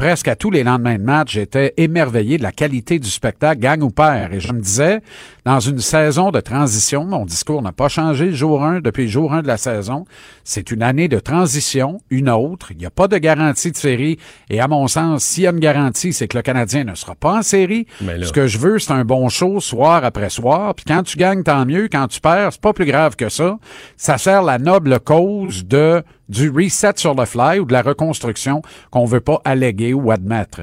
[0.00, 3.82] Presque à tous les lendemains de match, j'étais émerveillé de la qualité du spectacle, gang
[3.82, 4.32] ou père.
[4.32, 5.02] Et je me disais,
[5.44, 9.10] dans une saison de transition, mon discours n'a pas changé le jour 1 depuis le
[9.10, 10.06] jour 1 de la saison.
[10.42, 12.68] C'est une année de transition, une autre.
[12.72, 14.18] Il n'y a pas de garantie de série.
[14.48, 17.14] Et à mon sens, s'il y a une garantie, c'est que le Canadien ne sera
[17.14, 17.86] pas en série.
[18.00, 20.74] Là- Ce que je veux, c'est un bon show soir après soir.
[20.74, 21.88] Puis quand tu gagnes, tant mieux.
[21.92, 23.58] Quand tu perds, c'est pas plus grave que ça.
[23.98, 28.62] Ça sert la noble cause de du reset sur le fly ou de la reconstruction
[28.92, 30.62] qu'on veut pas alléguer ou admettre.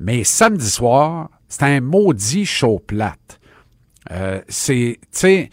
[0.00, 3.40] Mais samedi soir, c'est un maudit show plate.
[4.10, 5.50] Euh, c'est, tu sais,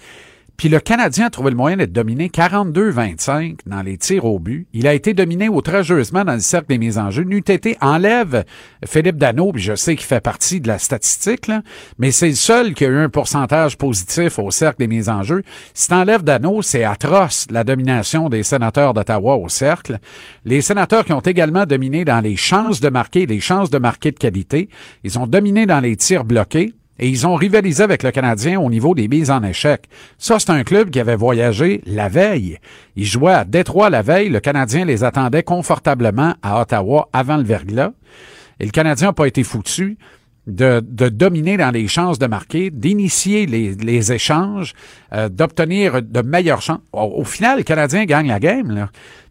[0.58, 4.68] puis le Canadien a trouvé le moyen d'être dominé 42-25 dans les tirs au but.
[4.74, 7.24] Il a été dominé outrageusement dans le cercle des mises en jeu.
[7.24, 8.46] N'UTT enlève
[8.86, 11.52] Philippe Dano, puis je sais qu'il fait partie de la statistique,
[11.98, 15.24] mais c'est le seul qui a eu un pourcentage positif au cercle des mises en
[15.24, 15.44] jeu.
[15.74, 20.00] Si t'enlèves Dano, c'est atroce la domination des sénateurs d'Ottawa au cercle.
[20.46, 24.12] Les sénateurs qui ont également dominé dans les chances de marquer, les chances de marquer
[24.12, 24.70] de qualité.
[25.04, 26.74] Ils ont dominé dans les tirs bloqués.
[27.00, 29.84] Et ils ont rivalisé avec le Canadien au niveau des mises en échec.
[30.18, 32.58] Ça, c'est un club qui avait voyagé la veille.
[32.96, 34.30] Ils jouaient à Détroit la veille.
[34.30, 37.92] Le Canadien les attendait confortablement à Ottawa avant le verglas.
[38.60, 39.98] Et le Canadien n'a pas été foutu
[40.48, 40.80] de,
[41.10, 44.74] dominer dans les chances de marquer, d'initier les, échanges,
[45.14, 46.80] euh, d'obtenir de meilleures chances.
[46.94, 48.88] Au, final, le Canadien gagne la game.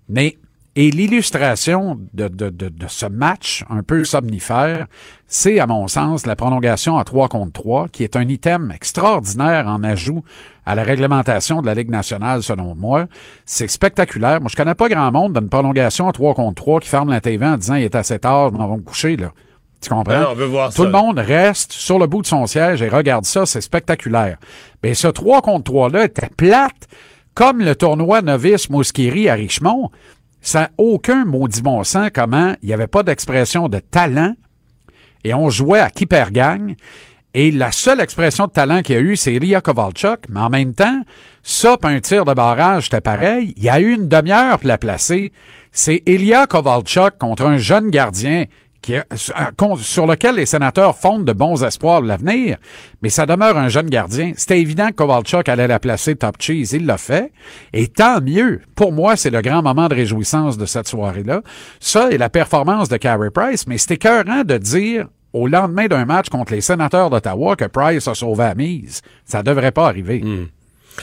[0.08, 0.36] Mais
[0.76, 4.86] et l'illustration de, de, de, de ce match un peu somnifère,
[5.28, 9.68] c'est, à mon sens, la prolongation à 3 contre 3, qui est un item extraordinaire
[9.68, 10.24] en ajout
[10.66, 13.06] à la réglementation de la Ligue nationale, selon moi.
[13.44, 14.40] C'est spectaculaire.
[14.40, 17.20] Moi, je connais pas grand monde d'une prolongation à 3 contre 3 qui ferme la
[17.20, 19.32] TV en disant il est assez tard, on va me coucher, là.
[19.80, 20.04] Tu comprends?
[20.14, 20.84] Ben non, on veut voir Tout ça.
[20.84, 24.38] le monde reste sur le bout de son siège et regarde ça, c'est spectaculaire.
[24.82, 26.88] Mais ce 3 contre 3-là était plate,
[27.34, 29.90] comme le tournoi novice Mouskiri à Richmond.
[30.44, 34.34] Ça n'a aucun maudit bon sens comment il n'y avait pas d'expression de talent
[35.24, 36.76] et on jouait à qui perd gagne.
[37.32, 40.28] Et la seule expression de talent qu'il y a eu, c'est Ilya Kovalchuk.
[40.28, 41.00] Mais en même temps,
[41.42, 43.54] ça, puis un tir de barrage, c'était pareil.
[43.56, 45.32] Il y a eu une demi-heure pour la placer.
[45.72, 48.44] C'est Ilya Kovalchuk contre un jeune gardien
[49.80, 52.58] sur lequel les sénateurs fondent de bons espoirs de l'avenir,
[53.02, 54.32] mais ça demeure un jeune gardien.
[54.36, 56.72] C'était évident que Kovalchuk allait la placer top cheese.
[56.72, 57.32] Il l'a fait.
[57.72, 58.60] Et tant mieux.
[58.74, 61.42] Pour moi, c'est le grand moment de réjouissance de cette soirée-là.
[61.80, 66.04] Ça et la performance de Carey Price, mais c'était écœurant de dire au lendemain d'un
[66.04, 69.02] match contre les sénateurs d'Ottawa que Price a sauvé la mise.
[69.24, 70.22] Ça devrait pas arriver.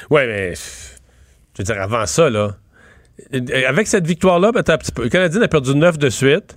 [0.09, 0.99] Ouais, mais pff,
[1.53, 2.55] je veux dire, avant ça, là,
[3.67, 4.63] avec cette victoire-là, ben.
[4.97, 6.55] Le Canadien a perdu 9 de suite.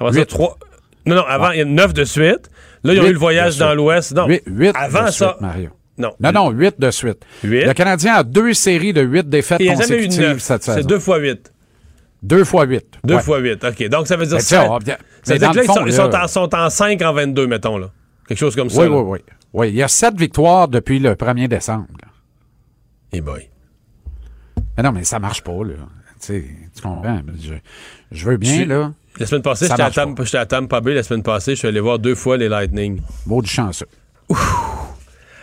[0.00, 0.26] Avant ça, Huit.
[0.26, 0.58] 3.
[1.06, 2.50] Non, non, avant, il y a 9 de suite.
[2.84, 4.12] Là, ils ont eu le voyage dans l'Ouest.
[4.14, 5.28] Non, Huit- huit avant de ça.
[5.30, 5.70] suite, Mario.
[5.96, 6.12] Non.
[6.20, 7.24] Non, non, huit de suite.
[7.42, 10.38] Le Canadien a deux séries de huit défaites Il eu consécutives 9.
[10.40, 10.86] cette C'est saison.
[10.88, 11.52] 2 fois 8.
[12.22, 12.86] Deux fois huit.
[13.04, 13.22] 2 Ouais.
[13.22, 13.64] fois 8.
[13.64, 13.88] OK.
[13.88, 14.70] Donc, ça veut dire ça.
[14.70, 16.70] on- Ça veut dire que là, le ils, sont, fond, ils sont en, sont en
[16.70, 17.90] 5 en 22, mettons, là.
[18.28, 18.80] Quelque chose comme ça.
[18.82, 18.96] Oui, là.
[18.96, 19.18] oui, oui.
[19.54, 21.86] Oui, il y a sept victoires depuis le 1er décembre.
[22.02, 22.08] là.
[23.12, 23.48] Eh boy.
[24.76, 25.74] Mais non, mais ça marche pas, là.
[26.20, 26.44] Tu sais,
[26.74, 27.20] tu comprends?
[27.40, 27.54] Je,
[28.12, 28.92] je veux bien, Tu- là.
[29.18, 30.94] La semaine passée, j'étais à, Tam- à Tampa Bay.
[30.94, 33.00] La semaine passée, je suis allé voir deux fois les Lightning.
[33.26, 33.86] Mot du chanceux.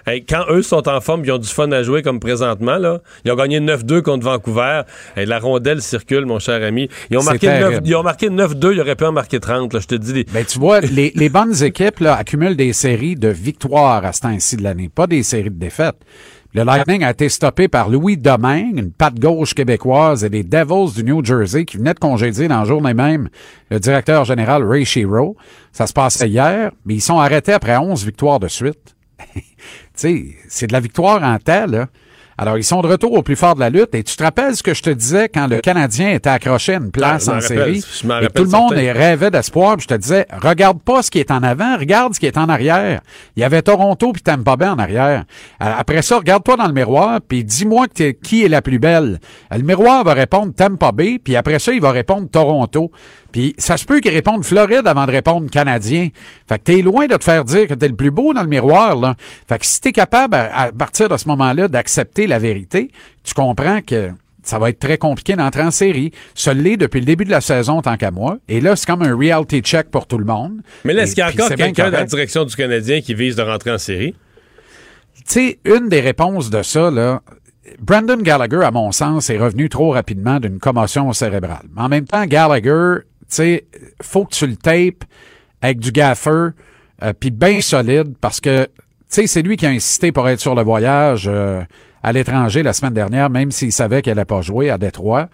[0.08, 2.78] Hey, quand eux sont en forme, ils ont du fun à jouer comme présentement.
[2.78, 3.00] Là.
[3.26, 4.82] Ils ont gagné 9-2 contre Vancouver.
[5.18, 6.90] Hey, la rondelle circule, mon cher ami.
[7.10, 7.88] Ils ont marqué, 9, terrible.
[7.88, 9.74] ils ont marqué 9-2, ils auraient pu en marquer 30.
[9.74, 10.24] Là, je te dis.
[10.32, 14.22] Ben, tu vois, les, les bonnes équipes là, accumulent des séries de victoires à ce
[14.22, 15.98] temps-ci de l'année, pas des séries de défaites.
[16.56, 20.96] Le Lightning a été stoppé par Louis Domingue, une patte gauche québécoise, et les Devils
[20.96, 23.28] du New Jersey qui venaient de congédier dans la journée même
[23.70, 25.36] le directeur général Ray Shiro.
[25.74, 28.96] Ça se passait hier, mais ils sont arrêtés après 11 victoires de suite.
[29.36, 29.42] tu
[29.96, 31.88] sais, c'est de la victoire en temps, là.
[32.38, 33.96] Alors, ils sont de retour au plus fort de la lutte.
[33.96, 36.78] Et tu te rappelles ce que je te disais quand le Canadien était accroché à
[36.78, 37.48] une place Ah, en rappelle,
[37.82, 38.24] série?
[38.24, 39.80] Et tout le monde rêvait d'espoir.
[39.80, 42.50] Je te disais, regarde pas ce qui est en avant, regarde ce qui est en
[42.50, 43.02] arrière.
[43.38, 45.24] Il y avait Toronto puis Tampa Bay en arrière.
[45.64, 49.20] Euh, Après ça, regarde-toi dans le miroir puis dis-moi qui est la plus belle.
[49.54, 52.92] Euh, Le miroir va répondre Tampa Bay puis après ça, il va répondre Toronto.
[53.36, 56.08] Puis ça se peut qu'il réponde Floride avant de répondre Canadien.
[56.48, 58.48] Fait que t'es loin de te faire dire que t'es le plus beau dans le
[58.48, 59.16] miroir, là.
[59.50, 62.92] Fait que si t'es capable, à, à partir de ce moment-là, d'accepter la vérité,
[63.26, 64.12] tu comprends que
[64.42, 66.14] ça va être très compliqué d'entrer en série.
[66.34, 68.38] Ça l'est depuis le début de la saison, tant qu'à moi.
[68.48, 70.62] Et là, c'est comme un reality check pour tout le monde.
[70.86, 73.36] Mais là, est-ce qu'il y a encore quelqu'un dans la direction du Canadien qui vise
[73.36, 74.16] de rentrer en série?
[75.18, 77.22] Tu sais, une des réponses de ça, là,
[77.80, 81.66] Brandon Gallagher, à mon sens, est revenu trop rapidement d'une commotion cérébrale.
[81.76, 83.02] Mais en même temps, Gallagher,
[83.36, 83.66] sais,
[84.02, 85.04] faut que tu le tapes
[85.62, 86.50] avec du gaffer,
[87.04, 88.72] euh, puis bien solide, parce que, tu
[89.08, 91.62] sais, c'est lui qui a insisté pour être sur le voyage euh,
[92.04, 95.30] à l'étranger la semaine dernière, même s'il savait qu'elle n'allait pas jouer à Détroit.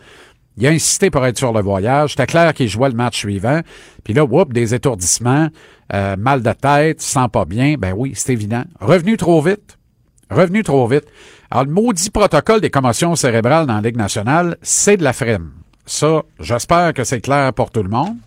[0.58, 2.12] Il a insisté pour être sur le voyage.
[2.12, 3.62] C'était clair qu'il jouait le match suivant.
[4.04, 5.47] Puis là, whoop, des étourdissements,
[5.93, 7.76] euh, mal de tête, sent pas bien.
[7.78, 8.64] Ben oui, c'est évident.
[8.80, 9.78] Revenu trop vite.
[10.30, 11.06] Revenu trop vite.
[11.49, 15.52] Alors, le maudit protocole des commotions cérébrales dans la Ligue nationale, c'est de la frime.
[15.86, 18.18] Ça, j'espère que c'est clair pour tout le monde.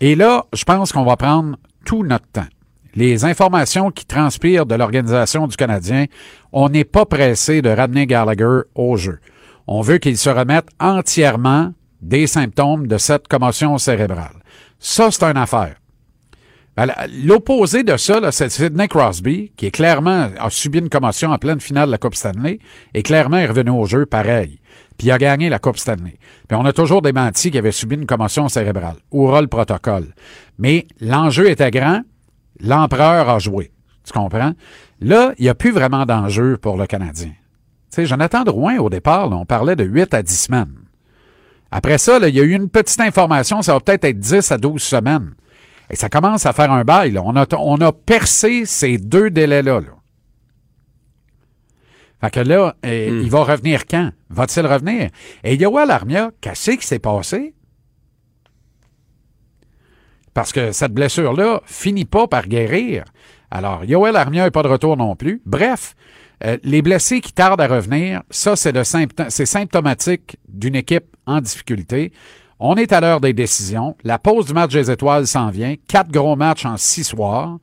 [0.00, 2.46] Et là, je pense qu'on va prendre tout notre temps.
[2.94, 6.06] Les informations qui transpirent de l'Organisation du Canadien,
[6.52, 9.20] on n'est pas pressé de ramener Gallagher au jeu.
[9.66, 11.72] On veut qu'il se remette entièrement
[12.02, 14.42] des symptômes de cette commotion cérébrale.
[14.80, 15.76] Ça, c'est une affaire.
[16.76, 16.88] Ben,
[17.24, 21.60] L'opposé de ça, c'est Sidney Crosby, qui est clairement a subi une commotion en pleine
[21.60, 22.58] finale de la Coupe Stanley,
[22.94, 24.59] et clairement est revenu au jeu pareil.
[25.00, 26.18] Puis il a gagné la Coupe Stanley.
[26.46, 28.96] Puis on a toujours démenti qu'il avait subi une commotion cérébrale.
[29.10, 30.08] Oura le protocole.
[30.58, 32.02] Mais l'enjeu était grand,
[32.60, 33.70] l'empereur a joué.
[34.04, 34.52] Tu comprends?
[35.00, 37.30] Là, il n'y a plus vraiment d'enjeu pour le Canadien.
[37.30, 37.34] Tu
[37.88, 40.74] sais, Jonathan Drouin, au départ, là, on parlait de 8 à 10 semaines.
[41.70, 44.52] Après ça, là, il y a eu une petite information, ça va peut-être être 10
[44.52, 45.32] à 12 semaines.
[45.88, 47.16] Et ça commence à faire un bail.
[47.16, 49.80] On, a, on a percé ces deux délais-là.
[49.80, 49.99] là.
[52.20, 54.10] Fait que là, euh, il va revenir quand?
[54.28, 55.10] Va-t-il revenir?
[55.42, 57.54] Et Yoel Armia, qu'est-ce qui s'est passé?
[60.34, 63.04] Parce que cette blessure-là finit pas par guérir.
[63.50, 65.42] Alors, Yoel Armia n'est pas de retour non plus.
[65.44, 65.94] Bref,
[66.44, 71.16] euh, les blessés qui tardent à revenir, ça, c'est le symptô- c'est symptomatique d'une équipe
[71.26, 72.12] en difficulté.
[72.60, 73.96] On est à l'heure des décisions.
[74.04, 75.74] La pause du match des étoiles s'en vient.
[75.88, 77.58] Quatre gros matchs en six soirs.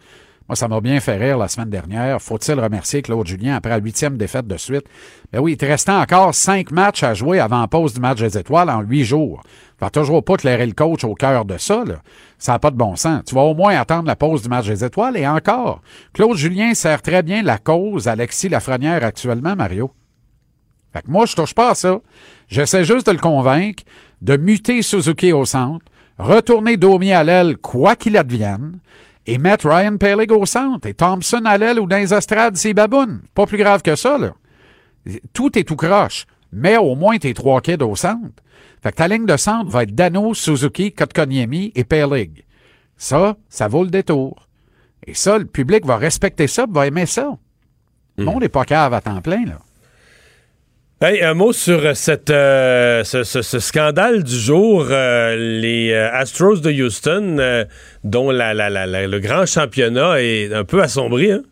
[0.48, 2.22] Moi, ça m'a bien fait rire la semaine dernière.
[2.22, 4.86] Faut-il remercier Claude Julien après la huitième défaite de suite?
[5.34, 8.20] Ben oui, il te restait encore cinq matchs à jouer avant la pause du match
[8.20, 9.44] des étoiles en huit jours.
[9.44, 11.96] Tu vas toujours pas clairer le coach au cœur de ça, là.
[12.38, 13.24] Ça n'a pas de bon sens.
[13.26, 15.82] Tu vas au moins attendre la pause du match des étoiles et encore.
[16.14, 19.92] Claude Julien sert très bien la cause Alexis Lafrenière actuellement, Mario.
[20.94, 22.00] Fait que moi, je touche pas à ça.
[22.48, 23.84] J'essaie juste de le convaincre
[24.22, 25.86] de muter Suzuki au centre,
[26.18, 28.80] retourner Domi à l'aile, quoi qu'il advienne,
[29.28, 32.74] et mettre Ryan Pellig au centre et Thompson à l'aile ou dans les estrades, c'est
[32.74, 33.22] baboune.
[33.36, 34.34] Pas plus grave que ça, là.
[35.34, 36.26] Tout est tout croche.
[36.54, 38.42] Mais au moins tes trois kids au centre.
[38.82, 42.46] Fait que ta ligne de centre va être Dano, Suzuki, Kotkaniemi et Pellig.
[42.96, 44.48] Ça, ça vaut le détour.
[45.06, 47.38] Et ça, le public va respecter ça, va aimer ça.
[48.18, 49.60] Le monde n'est pas cave à temps plein, là.
[51.00, 55.92] Hey, un mot sur euh, cette, euh, ce, ce- ce scandale du jour, euh, les
[55.92, 57.66] euh, Astros de Houston, euh,
[58.04, 61.32] dont la, la- la- le grand championnat est un peu assombri.
[61.32, 61.44] Hein?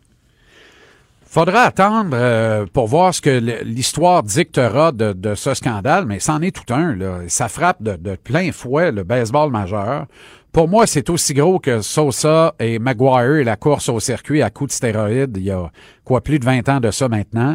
[1.28, 6.40] Faudra attendre euh, pour voir ce que l'histoire dictera de, de ce scandale, mais c'en
[6.42, 6.96] est tout un.
[6.96, 7.18] Là.
[7.28, 10.06] Ça frappe de, de plein fouet le baseball majeur.
[10.50, 14.50] Pour moi, c'est aussi gros que Sosa et Maguire et la course au circuit à
[14.50, 15.70] coups de stéroïdes il y a
[16.04, 17.54] quoi plus de 20 ans de ça maintenant.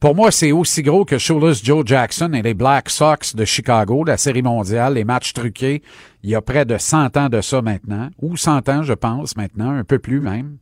[0.00, 4.04] Pour moi, c'est aussi gros que Shoeless Joe Jackson et les Black Sox de Chicago,
[4.04, 5.82] la série mondiale, les matchs truqués,
[6.22, 9.36] il y a près de 100 ans de ça maintenant, ou 100 ans, je pense,
[9.36, 10.58] maintenant, un peu plus même.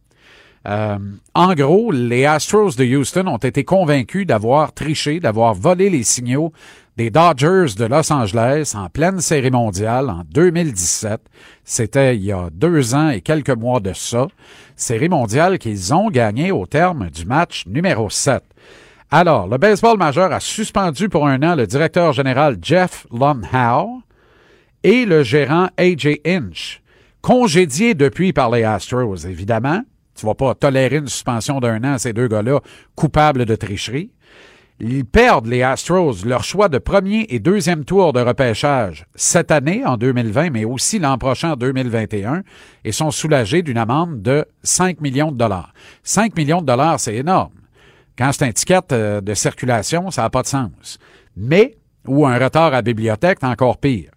[0.69, 0.99] Euh,
[1.35, 6.53] en gros, les Astros de Houston ont été convaincus d'avoir triché, d'avoir volé les signaux
[6.97, 11.21] des Dodgers de Los Angeles en pleine série mondiale en 2017.
[11.65, 14.29] C'était il y a deux ans et quelques mois de ça.
[14.77, 18.43] Série mondiale qu'ils ont gagnée au terme du match numéro 7.
[19.15, 24.01] Alors, le baseball majeur a suspendu pour un an le directeur général Jeff Lumhow
[24.83, 26.81] et le gérant AJ Inch,
[27.21, 29.83] congédiés depuis par les Astros, évidemment.
[30.15, 32.61] Tu vas pas tolérer une suspension d'un an à ces deux gars-là
[32.95, 34.13] coupables de tricherie.
[34.81, 39.85] Ils perdent, les Astros, leur choix de premier et deuxième tour de repêchage cette année,
[39.85, 42.45] en 2020, mais aussi l'an prochain, en 2021,
[42.87, 45.75] et sont soulagés d'une amende de 5 millions de dollars.
[46.03, 47.53] 5 millions de dollars, c'est énorme.
[48.19, 50.99] Quand c'est un ticket euh, de circulation, ça n'a pas de sens.
[51.37, 54.11] Mais, ou un retard à bibliothèque, c'est encore pire.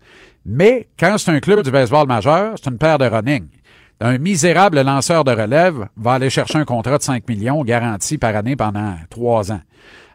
[0.45, 3.47] Mais, quand c'est un club du baseball majeur, c'est une paire de running.
[4.01, 8.35] Un misérable lanceur de relève va aller chercher un contrat de 5 millions garanti par
[8.35, 9.61] année pendant trois ans.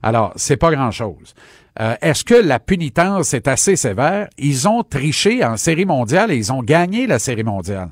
[0.03, 1.35] Alors, c'est pas grand-chose.
[1.81, 4.29] Euh, Est-ce que la punitence est assez sévère?
[4.37, 7.91] Ils ont triché en série mondiale et ils ont gagné la série mondiale.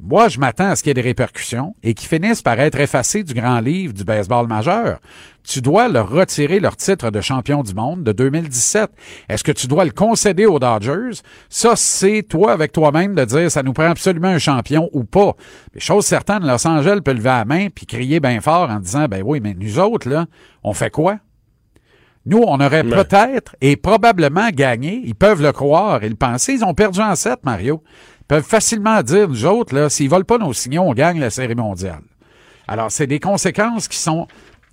[0.00, 2.78] Moi, je m'attends à ce qu'il y ait des répercussions et qu'ils finissent par être
[2.78, 5.00] effacés du grand livre du baseball majeur.
[5.42, 8.90] Tu dois leur retirer leur titre de champion du monde de 2017.
[9.28, 11.20] Est-ce que tu dois le concéder aux Dodgers?
[11.48, 15.32] Ça, c'est toi avec toi-même de dire ça nous prend absolument un champion ou pas.
[15.74, 19.06] Mais chose certaine, Los Angeles peut lever la main puis crier bien fort en disant
[19.08, 20.26] ben oui, mais nous autres, là,
[20.62, 21.16] on fait quoi?
[22.24, 23.04] Nous, on aurait Ouais.
[23.04, 25.02] peut-être et probablement gagné.
[25.04, 26.52] Ils peuvent le croire et le penser.
[26.52, 27.82] Ils ont perdu en 7, Mario.
[28.28, 31.54] Peuvent facilement dire, nous autres, là, s'ils volent pas nos signaux, on gagne la série
[31.54, 32.02] mondiale.
[32.66, 34.28] Alors, c'est des conséquences qui sont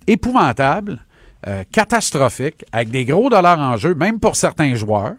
[0.06, 0.98] épouvantables,
[1.46, 5.14] euh, catastrophiques, avec des gros dollars en jeu, même pour certains joueurs.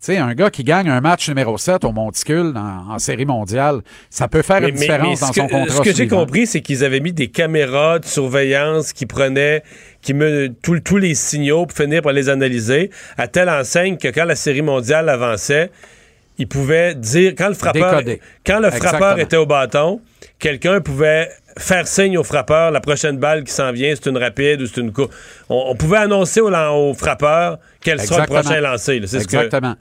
[0.00, 3.26] Tu sais, un gars qui gagne un match numéro 7 au Monticule en, en série
[3.26, 5.76] mondiale, ça peut faire Mais- une mais- différence mais dans son contrat.
[5.76, 9.64] Ce que j'ai compris, c'est qu'ils avaient mis des caméras de surveillance qui prenaient,
[10.00, 14.06] qui me, tout- tous les signaux pour finir par les analyser, à telle enseigne que
[14.08, 15.72] quand la série mondiale avançait,
[16.38, 18.20] ils pouvaient dire, quand le frappeur, Décoder.
[18.46, 19.16] quand le frappeur Exactement.
[19.16, 20.00] était au bâton,
[20.38, 21.28] quelqu'un pouvait
[21.58, 24.80] faire signe au frappeur, la prochaine balle qui s'en vient, c'est une rapide ou c'est
[24.80, 25.12] une courte.
[25.48, 29.00] On, on pouvait annoncer au, frappeur quel sera le prochain lancé.
[29.00, 29.06] là.
[29.06, 29.74] C'est ce que- Exactement.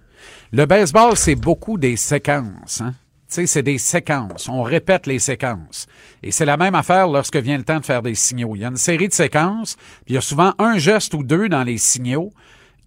[0.51, 2.82] Le baseball, c'est beaucoup des séquences.
[2.82, 2.93] Hein?
[3.30, 4.47] Tu sais, c'est des séquences.
[4.47, 5.86] On répète les séquences.
[6.24, 8.53] Et c'est la même affaire lorsque vient le temps de faire des signaux.
[8.55, 11.24] Il y a une série de séquences, puis il y a souvent un geste ou
[11.24, 12.32] deux dans les signaux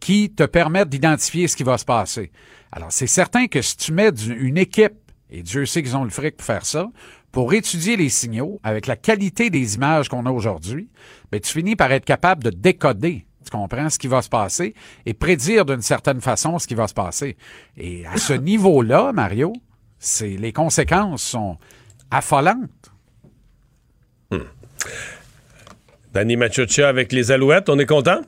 [0.01, 2.32] qui te permettent d'identifier ce qui va se passer.
[2.72, 4.94] Alors, c'est certain que si tu mets du- une équipe,
[5.30, 6.88] et Dieu sait qu'ils ont le fric pour faire ça,
[7.30, 10.88] pour étudier les signaux avec la qualité des images qu'on a aujourd'hui,
[11.30, 14.74] ben, tu finis par être capable de décoder tu comprends ce qui va se passer
[15.07, 17.36] et prédire d'une certaine façon ce qui va se passer.
[17.76, 19.53] Et à ce niveau-là, Mario,
[19.98, 21.57] c'est les conséquences sont
[22.11, 22.90] affolantes.
[26.12, 28.20] Danny Machucha avec les Alouettes, on est content?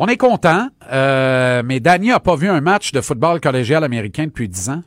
[0.00, 4.26] On est content, euh, mais Danny n'a pas vu un match de football collégial américain
[4.26, 4.82] depuis dix ans.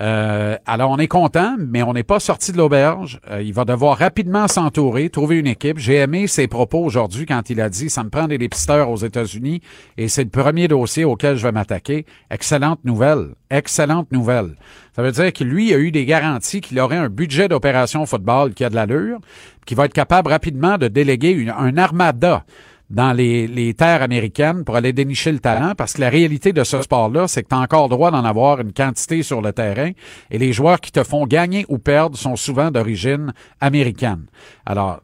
[0.00, 3.20] Euh, alors, on est content, mais on n'est pas sorti de l'auberge.
[3.30, 5.78] Euh, il va devoir rapidement s'entourer, trouver une équipe.
[5.78, 8.96] J'ai aimé ses propos aujourd'hui quand il a dit «ça me prend des dépisteurs aux
[8.96, 9.60] États-Unis
[9.98, 12.06] et c'est le premier dossier auquel je vais m'attaquer».
[12.30, 13.34] Excellente nouvelle.
[13.50, 14.56] Excellente nouvelle.
[14.96, 18.54] Ça veut dire que lui a eu des garanties qu'il aurait un budget d'opération football
[18.54, 19.20] qui a de l'allure,
[19.66, 22.44] qui va être capable rapidement de déléguer un armada
[22.90, 26.82] dans les, terres américaines pour aller dénicher le talent, parce que la réalité de ce
[26.82, 29.90] sport-là, c'est que tu as encore droit d'en avoir une quantité sur le terrain,
[30.30, 34.26] et les joueurs qui te font gagner ou perdre sont souvent d'origine américaine.
[34.66, 35.00] Alors,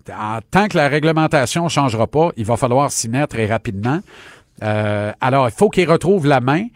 [0.50, 4.00] tant que la réglementation changera pas, il va falloir s'y mettre et rapidement.
[4.62, 6.66] Euh, alors, il faut qu'il retrouve la main.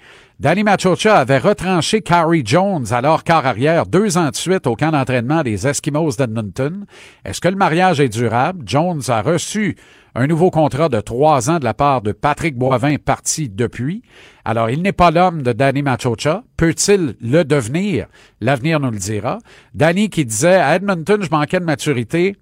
[0.40, 4.90] Danny Machocha avait retranché Carrie Jones, alors quart arrière, deux ans de suite au camp
[4.90, 6.86] d'entraînement des Eskimos d'Edmonton.
[7.24, 8.64] Est-ce que le mariage est durable?
[8.66, 9.76] Jones a reçu
[10.16, 14.02] un nouveau contrat de trois ans de la part de Patrick Boivin, parti depuis.
[14.44, 16.42] Alors, il n'est pas l'homme de Danny Machocha.
[16.56, 18.08] Peut-il le devenir?
[18.40, 19.38] L'avenir nous le dira.
[19.72, 22.36] Danny qui disait, à Edmonton, je manquais de maturité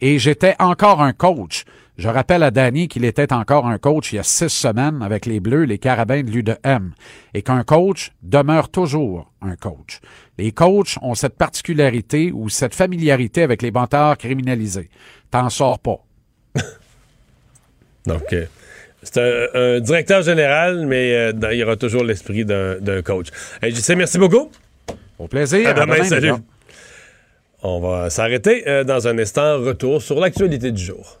[0.00, 1.64] et j'étais encore un coach.
[1.98, 5.26] Je rappelle à Danny qu'il était encore un coach il y a six semaines avec
[5.26, 6.90] les Bleus, les Carabins de l'U2M,
[7.34, 9.98] et qu'un coach demeure toujours un coach.
[10.38, 14.90] Les coachs ont cette particularité ou cette familiarité avec les bantards criminalisés.
[15.32, 15.98] T'en sors pas.
[18.06, 18.46] Donc, euh,
[19.02, 19.46] c'est un,
[19.76, 23.26] un directeur général, mais euh, dans- il y aura toujours l'esprit d'un coach.
[23.62, 24.50] JC, merci beaucoup.
[25.18, 25.68] Au plaisir.
[25.68, 26.32] À demain, demain, salut.
[27.62, 29.58] On va s'arrêter euh, dans un instant.
[29.58, 31.20] Retour sur l'actualité du jour.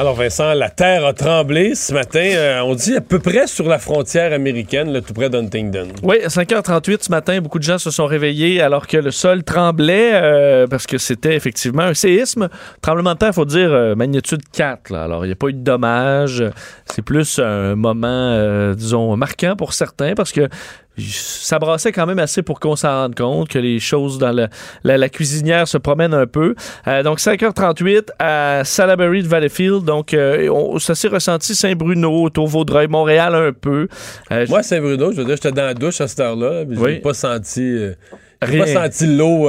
[0.00, 2.24] Alors, Vincent, la terre a tremblé ce matin.
[2.24, 5.88] euh, on dit à peu près sur la frontière américaine, là, tout près d'Huntingdon.
[6.02, 9.44] Oui, à 5h38 ce matin, beaucoup de gens se sont réveillés alors que le sol
[9.44, 12.48] tremblait euh, parce que c'était effectivement un séisme.
[12.80, 14.90] Tremblement de terre, il faut dire euh, magnitude 4.
[14.90, 15.02] là.
[15.02, 16.44] Alors, il n'y a pas eu de dommages.
[16.86, 20.48] C'est plus un moment, disons, marquant pour certains parce que
[21.00, 24.48] ça brassait quand même assez pour qu'on s'en rende compte que les choses dans la,
[24.84, 26.54] la cuisinière se promènent un peu.
[26.88, 29.84] Euh, donc 5h38 à Salaberry de Valleyfield.
[29.84, 33.88] Donc euh, on- ça s'est ressenti Saint-Bruno, autour Vaudreuil, Montréal un peu.
[34.32, 36.64] Euh, Moi, Saint-Bruno, je veux dire, j'étais dans la douche à cette heure-là.
[36.70, 36.98] J'ai Oui.
[37.00, 37.78] pas senti.
[38.48, 39.48] j'ai pas senti l'eau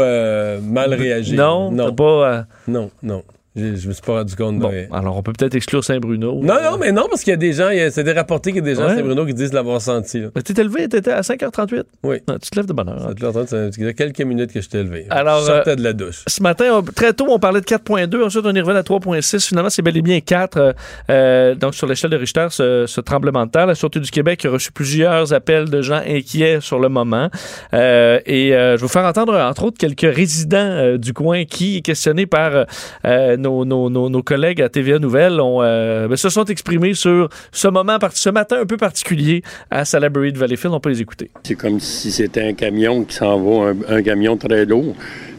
[0.61, 1.35] mal réagir.
[1.37, 2.45] Non, non, pas.
[2.67, 3.23] non, non.
[3.53, 6.39] Je me suis pas rendu compte Bon, alors on peut peut-être exclure Saint-Bruno.
[6.41, 8.59] Non, non, mais non, parce qu'il y a des gens, a- c'est des rapportés qu'il
[8.59, 8.95] y a des gens à Ouais.
[8.95, 10.21] Saint-Bruno qui disent l'avoir senti.
[10.21, 10.27] là.
[10.33, 11.83] Mais t'étais levé, t'étais à 5h38.
[12.03, 12.17] Oui.
[12.29, 13.01] Ah, tu te lèves de bonne heure.
[13.01, 15.05] Ça te l'entend, ça faisait quelques minutes que je t'ai levé.
[15.09, 16.23] Alors, je sortais de la douche.
[16.27, 18.23] Ce matin, on- très tôt, on parlait de 4.2.
[18.23, 19.45] Ensuite, on est revenu à 3.6.
[19.47, 20.57] Finalement, c'est bel et bien 4.
[20.57, 20.71] euh,
[21.09, 23.65] euh, donc, sur l'échelle de Richter, ce, ce tremblement de terre.
[23.65, 27.29] La Sûreté du Québec a reçu plusieurs appels de gens inquiets sur le moment.
[27.73, 31.43] Euh, et euh, je vais vous faire entendre, entre autres, quelques résidents euh, du coin
[31.43, 32.65] qui, questionnés par
[33.05, 36.93] euh, nos, nos, nos, nos collègues à TVA Nouvelles ont, euh, ben, se sont exprimés
[36.93, 40.73] sur ce moment, ce matin un peu particulier à Salaberry de Valleyfield.
[40.73, 41.29] On peut les écouter.
[41.43, 44.95] C'est comme si c'était un camion qui s'en va, un, un camion très lourd,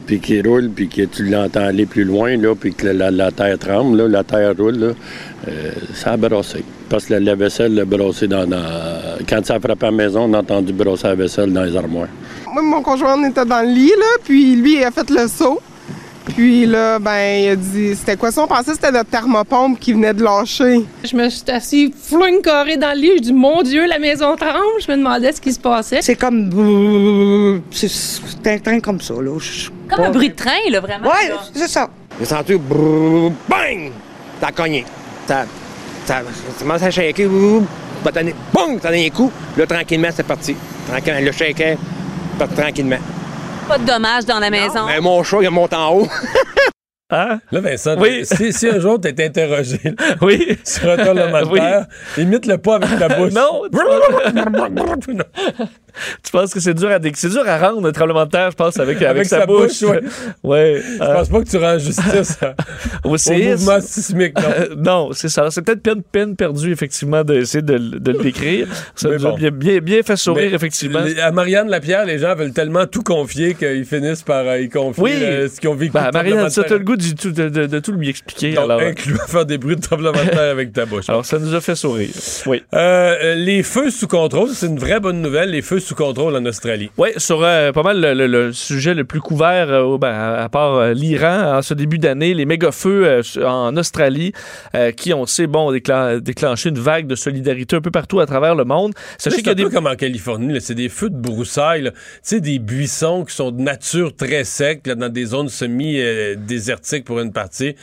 [0.06, 3.30] puis qui roule, puis que tu l'entends aller plus loin, là, puis que la, la
[3.30, 4.86] terre tremble, là, la terre roule, là.
[5.48, 6.64] Euh, ça a brassé.
[6.88, 9.96] Parce que la, la vaisselle a brassé dans, dans- Quand ça a frappé à la
[9.96, 12.08] maison, on a entendu brasser la vaisselle dans les armoires.
[12.52, 15.26] Moi, mon conjoint on était dans le lit, là, puis lui, il a fait le
[15.28, 15.60] saut.
[16.24, 18.30] Puis là, ben, il a dit, c'était quoi?
[18.30, 18.42] Ça?
[18.42, 20.84] On pensait que c'était notre thermopompe qui venait de lâcher.
[21.04, 23.10] Je me suis assis flouing carré dans le lit.
[23.16, 24.80] Je dis, mon Dieu, la maison tremble.
[24.86, 26.00] Je me demandais ce qui se passait.
[26.00, 27.60] C'est comme.
[27.72, 29.36] C'est c'est un train comme ça, là.
[29.38, 31.08] Je- Comme un bruit de train, là, vraiment.
[31.08, 31.42] Ouais, là.
[31.52, 31.88] c'est ça.
[32.18, 33.90] J'ai senti bang!
[34.40, 34.84] Ça a cogné.
[35.26, 35.44] Ça,
[36.06, 36.22] ça, ça
[36.58, 37.28] commence à shaker.
[37.28, 37.66] Boum!
[38.04, 39.30] T'en as un coup.
[39.56, 40.54] Là, tranquillement, c'est parti.
[40.88, 41.76] Tranquillement, le shaker,
[42.38, 42.98] parti tranquillement.
[43.68, 44.86] Pas de dommages dans la maison.
[44.86, 46.08] Mais mon chat, il monte en haut.
[47.14, 47.40] Hein?
[47.50, 48.22] Là, Vincent, Oui.
[48.24, 49.78] si, si un jour tu es interrogé
[50.22, 50.56] Oui.
[50.64, 51.84] sur un parlementaire,
[52.16, 53.34] imite-le pas avec ta bouche.
[53.34, 53.64] Non,
[56.24, 58.56] tu penses que c'est dur à c'est dur à rendre un tremblement de terre, je
[58.56, 59.80] pense, avec, avec, Avec sa, sa bouche.
[59.80, 60.00] bouche, ouais.
[60.42, 60.82] ouais.
[60.94, 62.54] Je pense pas que tu rends justice à-
[63.04, 64.48] au au mouvement sismique, non.
[64.58, 65.50] Euh, non, c'est ça.
[65.50, 68.66] C'est peut-être peine, peine perdue, effectivement, d'essayer de, de le décrire.
[68.94, 71.00] Ça nous a bien, bien, bien fait sourire, Mais effectivement.
[71.00, 74.68] les- À Marianne Lapierre, les gens veulent tellement tout confier qu'ils finissent par euh, y
[74.68, 75.10] confier Oui.
[75.22, 75.92] euh, ce qu'ils ont vécu.
[75.96, 78.54] De Marianne, ça, t'as le goût du de, tout lui expliquer.
[78.54, 78.62] terre.
[78.62, 81.08] alors, Donc, incluant faire des bruits de tremblement de terre avec ta bouche.
[81.08, 82.10] alors, ça nous a fait sourire.
[82.46, 82.62] Oui.
[82.74, 86.44] Euh, les feux sous contrôle, c'est une vraie bonne nouvelle, les feux sous contrôle en
[86.46, 86.90] Australie.
[86.96, 90.42] Oui, sur euh, pas mal le, le- le sujet le plus couvert, euh, ben, à,
[90.44, 94.32] à part euh, l'Iran, en ce début d'année, les méga-feux euh, en Australie,
[94.96, 98.54] qui, on sait, bon, déclen- déclenché une vague de solidarité un peu partout à travers
[98.54, 98.94] le monde.
[99.18, 99.64] Sachez C'est qu'il y a des...
[99.64, 101.90] peu comme en Californie, c'est des feux de broussailles, là.
[101.90, 107.04] tu sais, des buissons qui sont de nature très secs, là, dans des zones semi-désertiques
[107.04, 107.74] pour une partie.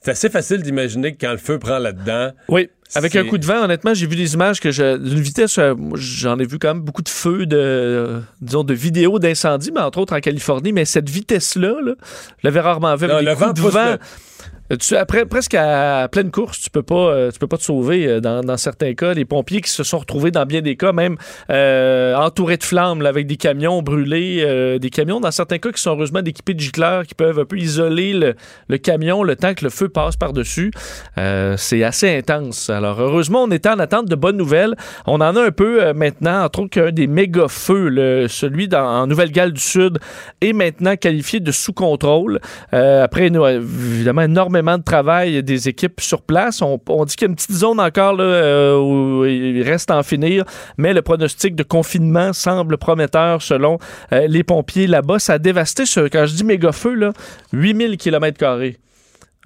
[0.00, 3.46] C'est assez facile d'imaginer que quand le feu prend là-dedans, Oui, avec un coup de
[3.46, 6.68] vent, honnêtement, j'ai vu des images que je, d'une vitesse, euh, j'en ai vu quand
[6.74, 10.72] même beaucoup de feux, de, euh, disons, de vidéos d'incendie, mais entre autres en Californie.
[10.72, 13.04] Mais cette vitesse-là, là, je l'avais rarement vu.
[13.04, 13.90] Avec Non, des le coups vent de vent.
[13.92, 13.98] le-
[14.96, 18.20] Après, presque à pleine course, tu peux pas, euh, tu peux pas te sauver euh,
[18.20, 19.14] dans, certains cas.
[19.14, 21.16] Les pompiers qui se sont retrouvés dans bien des cas, même
[21.50, 25.90] euh, entourés de flammes, avec des camions brûlés, des camions dans certains cas qui sont
[25.90, 28.12] heureusement équipés de gicleurs qui peuvent un peu isoler
[28.68, 30.72] le, camion le temps que le feu passe par-dessus.
[31.56, 32.70] C'est assez intense.
[32.70, 34.74] Alors heureusement, on était en attente de bonnes nouvelles.
[35.06, 38.84] On en a un peu maintenant, entre autres qu'un des méga feux, le, celui dans,
[38.84, 39.98] en Nouvelle-Galles du Sud,
[40.40, 42.40] est maintenant qualifié de sous contrôle.
[42.72, 46.62] Après, évidemment, énormément de travail des équipes sur place.
[46.62, 50.02] On, dit qu'il y a une petite zone encore euh, où il reste à en
[50.02, 50.44] finir,
[50.76, 53.78] mais le pronostic de confinement semble prometteur selon
[54.12, 55.18] euh, les pompiers là-bas.
[55.18, 57.12] Ça a dévasté, ce, quand je dis méga feu, là,
[57.52, 58.78] 8000 km carrés.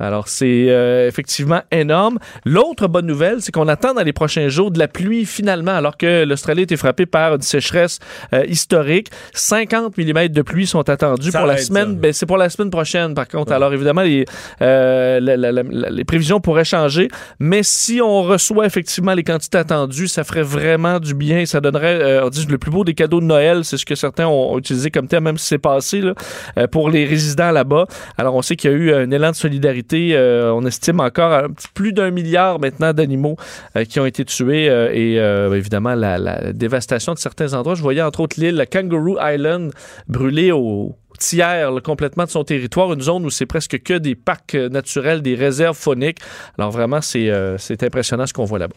[0.00, 2.18] Alors, c'est euh, effectivement énorme.
[2.44, 5.96] L'autre bonne nouvelle, c'est qu'on attend dans les prochains jours de la pluie finalement, alors
[5.96, 7.98] que l'Australie a été frappée par une sécheresse
[8.32, 9.10] euh, historique.
[9.34, 11.96] 50 mm de pluie sont attendus Ça pour la semaine.
[11.96, 13.52] Ben, c'est pour la semaine prochaine, par contre.
[13.52, 14.24] Alors, évidemment, les,
[14.62, 19.22] euh, la- la- la- la- les prévisions pourraient changer, mais si on reçoit effectivement les
[19.24, 21.44] quantités attendues, ça ferait vraiment du bien.
[21.44, 23.64] Ça donnerait, euh, on dit, le plus beau des cadeaux de Noël.
[23.64, 26.14] C'est ce que certains ont, ont utilisé comme thème, même si c'est passé, là,
[26.58, 27.84] euh, pour les résidents là-bas.
[28.16, 29.89] Alors, on sait qu'il y a eu un élan de solidarité.
[29.96, 33.36] Euh, on estime encore petit plus d'un milliard maintenant d'animaux
[33.76, 35.16] euh, qui ont été tués euh, et
[35.56, 37.74] évidemment la, dévastation de certains endroits.
[37.74, 39.72] Je voyais entre autres l'île Kangaroo Island
[40.08, 44.54] brûlée au tiers complètement de son territoire, une zone où c'est presque que des parcs
[44.54, 46.18] naturels, des réserves fauniques.
[46.58, 48.76] Alors vraiment, c'est euh, impressionnant ce qu'on voit là-bas.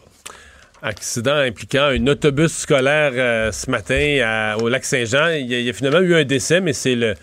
[0.82, 5.28] accident impliquant un autobus scolaire ce matin à- au lac Saint-Jean.
[5.28, 7.14] Il y a finalement eu un décès, mais c'est le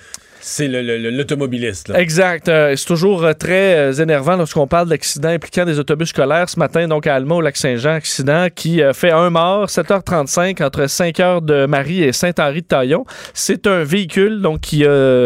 [0.41, 1.91] c'est le- le- le- l'automobiliste.
[1.95, 2.49] Exact.
[2.49, 6.49] Euh, c'est toujours euh, très euh, énervant lorsqu'on parle d'accidents impliquant des autobus scolaires.
[6.49, 10.81] Ce matin, donc, à Alma, au Lac-Saint-Jean, accident qui euh, fait un mort, 7h35, entre
[10.85, 13.05] 5h de Marie et Saint-Henri-de-Taillon.
[13.33, 14.83] C'est un véhicule, donc, qui,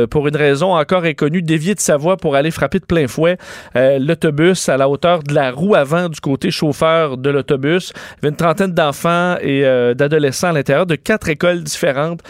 [0.10, 3.38] pour une raison encore inconnue, dévié de sa voie pour aller frapper de plein fouet
[3.76, 7.94] l'autobus à la hauteur de la roue avant du côté chauffeur de l'autobus.
[7.96, 9.62] Il y avait une trentaine d'enfants et
[9.96, 12.22] d'adolescents à l'intérieur de quatre écoles différentes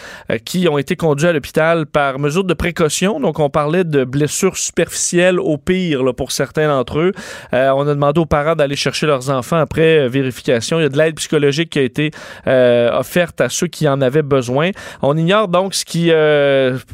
[0.45, 2.74] qui ont été conduits à l'hôpital par mesure de précaution.
[2.75, 7.11] Donc, on parlait de blessures superficielles au pire pour certains d'entre eux.
[7.53, 10.79] Euh, on a demandé aux parents d'aller chercher leurs enfants après euh, vérification.
[10.79, 12.11] Il y a de l'aide psychologique qui a été
[12.47, 14.71] euh, offerte à ceux qui en avaient besoin.
[15.01, 16.11] On ignore donc ce qui,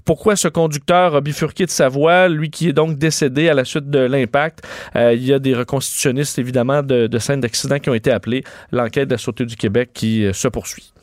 [0.05, 3.65] pourquoi ce conducteur a bifurqué de sa voie, lui qui est donc décédé à la
[3.65, 4.61] suite de l'impact.
[4.95, 8.43] Il y a des reconstitutionnistes, évidemment, de, scènes d'accident qui ont été appelés.
[8.71, 10.93] L'enquête de la Sûreté du Québec qui se poursuit.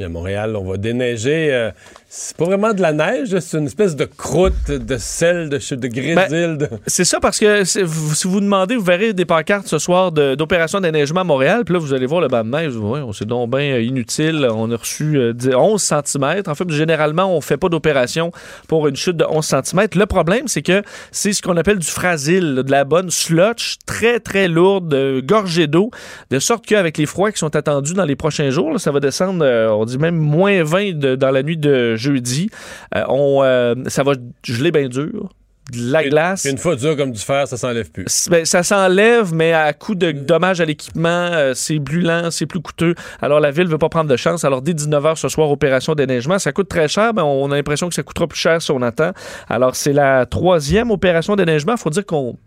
[0.00, 1.70] À Montréal, on va déneiger.
[2.08, 5.58] Euh, c'est pas vraiment de la neige, c'est une espèce de croûte, de sel, de,
[5.74, 6.56] de grésil.
[6.58, 7.82] de- C'est ça parce que si
[8.26, 11.64] vous demandez, vous verrez des pancartes ce soir de- d'opération déneigement à Montréal.
[11.66, 12.76] Puis là, vous allez voir le banc de neige.
[12.76, 14.48] Ouais, c'est donc bien euh, inutile.
[14.50, 16.42] On a reçu euh, 10 11 cm.
[16.46, 18.32] En fait, généralement, on fait pas d'opération
[18.68, 19.86] pour une chute de 11 cm.
[19.94, 20.82] Le problème, c'est que
[21.12, 25.20] c'est ce qu'on appelle du fragile, là, de la bonne slotch, très, très lourde, euh,
[25.22, 25.90] gorgée d'eau,
[26.30, 29.00] de sorte qu'avec les froids qui sont attendus dans les prochains jours, là, ça va
[29.00, 32.50] descendre, euh, on dit même moins 20 de- dans la nuit de jeudi.
[32.94, 34.12] Euh, on, euh, ça va
[34.44, 35.30] geler bien dur.
[35.72, 36.46] De la glace.
[36.46, 38.28] Une fois dur comme du fer, ça s'enlève plus.
[38.30, 42.46] Ben, ça s'enlève, mais à coup de dommages à l'équipement, euh, c'est plus lent, c'est
[42.46, 42.94] plus coûteux.
[43.20, 44.44] Alors, la ville veut pas prendre de chance.
[44.44, 46.38] Alors, dès 19h ce soir, opération déneigement.
[46.38, 48.80] Ça coûte très cher, mais on a l'impression que ça coûtera plus cher si on
[48.80, 49.10] attend.
[49.46, 51.76] Alors, c'est la troisième opération déneigement.
[51.76, 52.38] faut dire qu'on.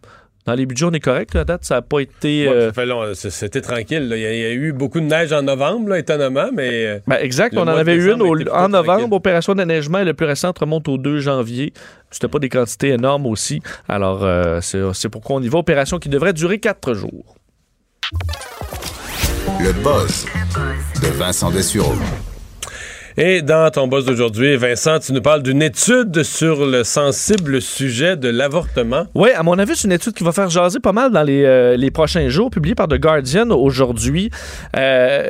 [0.45, 1.35] Dans les budgets, on est correct.
[1.35, 2.47] La date, ça n'a pas été.
[2.47, 4.09] Euh, ça fait long, c- C'était tranquille.
[4.09, 4.18] là.
[4.18, 6.85] Il y, a, il y a eu beaucoup de neige en novembre, là, étonnamment, mais.
[6.88, 7.55] euh, Ben, exact.
[7.55, 8.84] on en avait eu une au- en novembre.
[8.97, 9.07] tranquille.
[9.13, 11.73] Opération déneigement, et le plus récent remonte au 2 janvier.
[12.09, 13.61] C'était pas des quantités énormes aussi.
[13.88, 15.59] Alors, euh, c'est c'est pourquoi on y va.
[15.59, 17.35] Opération qui devrait durer quatre jours.
[19.59, 20.26] Le buzz
[21.03, 21.93] de Vincent Dessureau.
[23.17, 28.15] Et dans ton boss d'aujourd'hui, Vincent, tu nous parles d'une étude sur le sensible sujet
[28.15, 29.05] de l'avortement.
[29.15, 31.43] Oui, à mon avis, c'est une étude qui va faire jaser pas mal dans les,
[31.43, 34.29] euh, les prochains jours, publiée par The Guardian aujourd'hui.
[34.77, 35.27] Euh,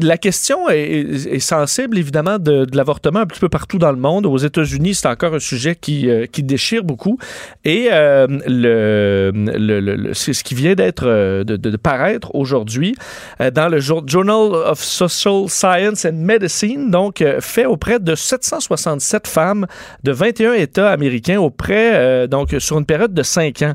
[0.00, 4.26] la question est, sensible, évidemment, de, l'avortement un petit peu partout dans le monde.
[4.26, 7.18] Aux États-Unis, c'est encore un sujet qui, euh, qui déchire beaucoup.
[7.64, 12.94] Et le, le- c'est ce qui vient d'être de, de- paraître aujourd'hui
[13.54, 19.66] dans le jour- Journal of Social Science and Medicine, donc fait auprès de 767 femmes
[20.02, 23.74] de 21 États américains auprès euh, donc sur une période de 5 ans.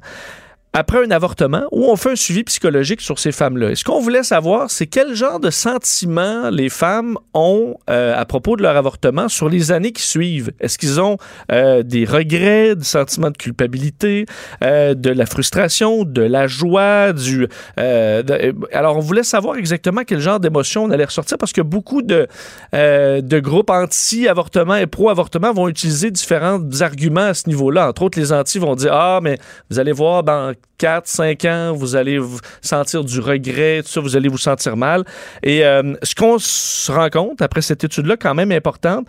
[0.77, 3.71] Après un avortement, où on fait un suivi psychologique sur ces femmes-là.
[3.71, 8.25] Et ce qu'on voulait savoir, c'est quel genre de sentiments les femmes ont euh, à
[8.25, 10.51] propos de leur avortement sur les années qui suivent.
[10.59, 11.15] Est-ce qu'ils ont
[11.49, 14.25] euh, des regrets, des sentiments de culpabilité,
[14.65, 17.47] euh, de la frustration, de la joie, du...
[17.77, 22.27] alors, on voulait savoir exactement quel genre d'émotions on allait ressortir parce que beaucoup de,
[22.73, 27.87] de groupes anti-avortement et pro-avortement vont utiliser différents arguments à ce niveau-là.
[27.87, 29.37] Entre autres, les anti vont dire Ah, mais
[29.69, 34.01] vous allez voir, dans 4, 5 ans, vous allez vous sentir du regret, tout ça,
[34.01, 35.03] vous allez vous sentir mal.
[35.43, 39.07] Et euh, ce qu'on se rend compte après cette étude-là, quand même importante,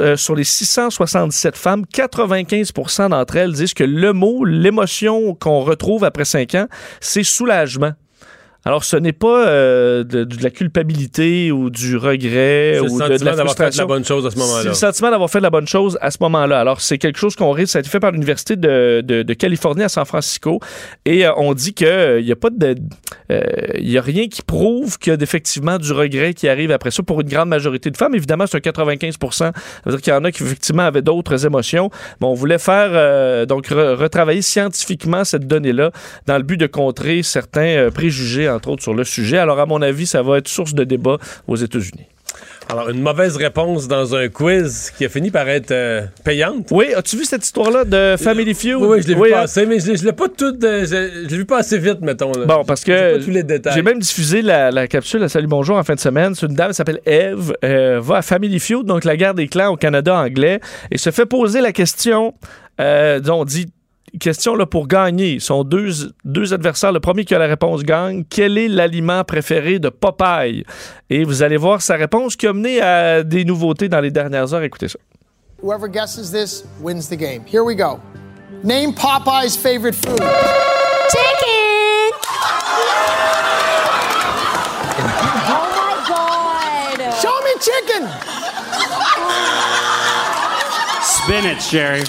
[0.00, 6.04] euh, sur les 667 femmes, 95% d'entre elles disent que le mot, l'émotion qu'on retrouve
[6.04, 6.66] après 5 ans,
[7.00, 7.92] c'est soulagement.
[8.66, 13.16] Alors, ce n'est pas euh, de, de la culpabilité ou du regret ou de, de
[13.16, 14.62] sentiment la d'avoir fait de la bonne chose à ce moment-là.
[14.62, 16.58] C'est le sentiment d'avoir fait de la bonne chose à ce moment-là.
[16.58, 17.72] Alors, c'est quelque chose qu'on risque.
[17.74, 20.58] Ça a été fait par l'Université de, Californie à San Francisco.
[21.04, 22.74] Et euh, on dit qu'il n'y a pas de.
[23.30, 23.40] euh,
[23.78, 27.04] Il a rien qui prouve qu'il y a effectivement du regret qui arrive après ça
[27.04, 28.16] pour une grande majorité de femmes.
[28.16, 29.52] Évidemment, c'est un 95% Ça
[29.84, 31.88] veut dire qu'il y en a qui, effectivement, avaient d'autres émotions.
[32.20, 35.92] Mais on voulait faire, euh, donc, re- retravailler scientifiquement cette donnée-là
[36.26, 39.38] dans le but de contrer certains euh, préjugés, entre autres, sur le sujet.
[39.38, 42.06] Alors, à mon avis, ça va être source de débat aux États-Unis.
[42.68, 46.66] Alors, une mauvaise réponse dans un quiz qui a fini par être euh, payante.
[46.72, 48.78] Oui, as-tu vu cette histoire-là de Family Feud?
[48.80, 49.42] Oui, oui, je l'ai vu hein?
[49.42, 50.52] passer, mais je l'ai- pas tout.
[50.64, 52.32] euh, je vu pas assez vite, mettons.
[52.32, 52.44] là.
[52.44, 53.20] Bon, parce que
[53.72, 56.34] j'ai même diffusé la, la capsule à Salut Bonjour en fin de semaine.
[56.34, 59.46] C'est une dame qui s'appelle Eve, euh, va à Family Feud, donc la guerre des
[59.46, 60.60] clans au Canada anglais,
[60.90, 62.34] et se fait poser la question,
[62.80, 63.66] euh, on dit
[64.20, 65.34] question là, pour gagner.
[65.34, 66.92] Ils sont deux, deux adversaires.
[66.92, 68.24] Le premier qui a la réponse gagne.
[68.28, 70.64] Quel est l'aliment préféré de Popeye?
[71.10, 74.52] Et vous allez voir sa réponse qui a mené à des nouveautés dans les dernières
[74.54, 74.62] heures.
[74.62, 74.98] Écoutez ça.
[75.62, 77.42] Whoever guesses this wins the game.
[77.46, 78.00] Here we go.
[78.62, 80.20] Name Popeye's favorite food.
[81.10, 82.12] Chicken!
[85.48, 87.14] oh my god!
[87.20, 88.08] Show me chicken!
[91.02, 92.04] Spinach, Jerry.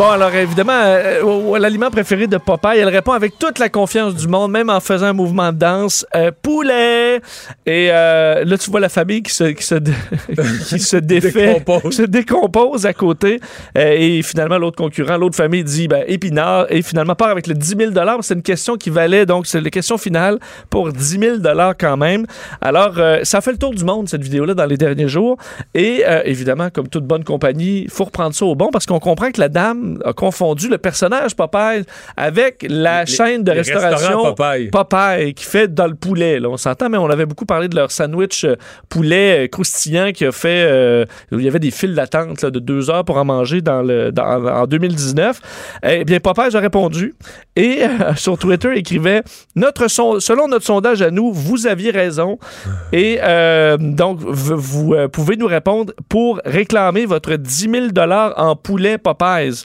[0.00, 4.28] Bon, alors évidemment, euh, l'aliment préféré de Popeye, elle répond avec toute la confiance du
[4.28, 6.06] monde, même en faisant un mouvement de danse.
[6.16, 7.20] Euh, poulet!
[7.66, 9.74] Et euh, là, tu vois la famille qui se, qui se,
[10.70, 13.40] qui se défait, qui se décompose à côté.
[13.76, 16.64] Et finalement, l'autre concurrent, l'autre famille dit ben, épinard.
[16.70, 19.68] Et finalement, part avec le 10 000 C'est une question qui valait, donc, c'est la
[19.68, 20.38] question finale
[20.70, 21.36] pour 10 000
[21.78, 22.24] quand même.
[22.62, 22.94] Alors,
[23.24, 25.36] ça fait le tour du monde, cette vidéo-là, dans les derniers jours.
[25.74, 29.30] Et évidemment, comme toute bonne compagnie, il faut reprendre ça au bon parce qu'on comprend
[29.30, 31.84] que la dame a confondu le personnage Popeye
[32.16, 34.68] avec la Les- chaîne de restauration Popeye.
[34.68, 36.40] Popeye, qui fait dans le poulet.
[36.40, 38.56] Là, on s'entend, mais on avait beaucoup parlé de leur sandwich euh,
[38.88, 40.66] poulet euh, croustillant qui a fait.
[40.68, 43.82] euh, où il y avait des files d'attente de deux heures pour en manger dans
[43.82, 45.40] le, dans- en 2019.
[45.82, 47.14] Eh bien, Popeye a répondu
[47.56, 49.22] et euh, sur Twitter écrivait
[49.56, 52.38] notre son- Selon notre sondage à nous, vous aviez raison.
[52.92, 57.86] Et euh, donc, vous pouvez nous répondre pour réclamer votre 10 000
[58.36, 59.64] en poulet Popeyes.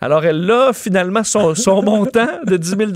[0.00, 2.90] Alors, elle a finalement son, son montant de 10 000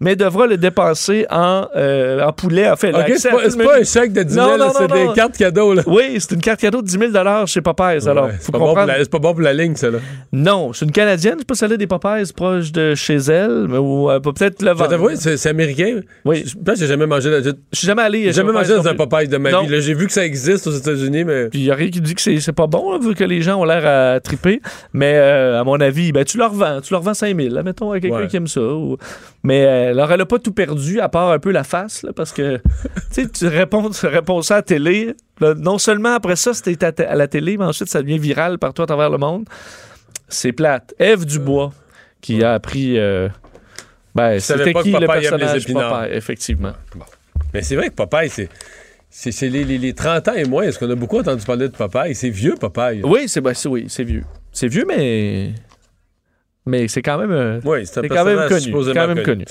[0.00, 2.68] mais devra le dépenser en, euh, en poulet.
[2.70, 4.58] En fait, elle a Ok, accès c'est pas, c'est un chèque de 10 Non, 000,
[4.58, 5.74] non, c'est des cartes cadeaux.
[5.74, 5.82] Là.
[5.86, 7.12] Oui, c'est une carte cadeau de 10 000
[7.46, 8.08] chez Popeyes.
[8.08, 8.88] Alors, Ouais, faut c'est pas, bon pour comprendre.
[8.92, 9.90] la- c'est pas bon pour la ligne, ça.
[9.90, 9.98] Là.
[10.32, 11.34] Non, c'est une Canadienne.
[11.36, 15.10] Je sais pas a des Popeyes proches de chez elle, ou, euh, peut-être le vendre.
[15.16, 16.00] c'est c'est américain.
[16.24, 16.44] Oui.
[16.46, 17.30] Je pense que j'ai jamais mangé.
[17.42, 18.24] Je suis jamais allé.
[18.24, 19.26] j'ai jamais mangé dans un Popeyes.
[19.26, 19.62] Popeye de ma Non.
[19.64, 19.80] vie.
[19.80, 21.48] J'ai vu que ça existe aux États-Unis, mais.
[21.48, 23.24] Puis il y a rien qui dit que c'est c'est pas bon, là, vu que
[23.24, 24.60] les gens ont l'air à triper.
[24.92, 26.80] Mais euh, à mon avis, ben, tu leur vends.
[26.80, 28.26] Tu leur vends 5000, là, mettons, à quelqu'un Ouais.
[28.28, 28.60] qui aime ça.
[28.60, 28.96] ou-
[29.42, 32.12] Mais euh, alors, elle a pas tout perdu, à part un peu la face, là,
[32.14, 32.60] parce que
[33.32, 35.14] tu réponds, tu réponds ça à la télé.
[35.40, 38.58] là, non seulement après ça, c'était à, à la télé, mais ensuite, ça devient viral
[38.58, 39.44] partout à travers le monde.
[40.28, 40.94] C'est plate.
[40.98, 41.72] Eve Dubois,
[42.20, 42.98] qui a appris.
[42.98, 43.28] euh,
[44.14, 46.00] ben, c'était qui le les personnage épinards.
[46.02, 46.72] Popeye, effectivement.
[47.54, 48.48] Mais c'est vrai que Popeye, c'est.
[49.12, 50.62] C'est les, les, les 30 ans et moins.
[50.62, 52.14] Est-ce qu'on a beaucoup entendu parler de Popeye?
[52.14, 53.00] C'est vieux, Popeye.
[53.02, 54.22] Oui, c'est ben, oui, c'est vieux.
[54.52, 55.50] C'est vieux, mais.
[56.70, 57.32] Mais c'est quand même.
[57.32, 58.72] euh, Oui, c'est quand même connu.
[58.94, 59.44] Quand même connu.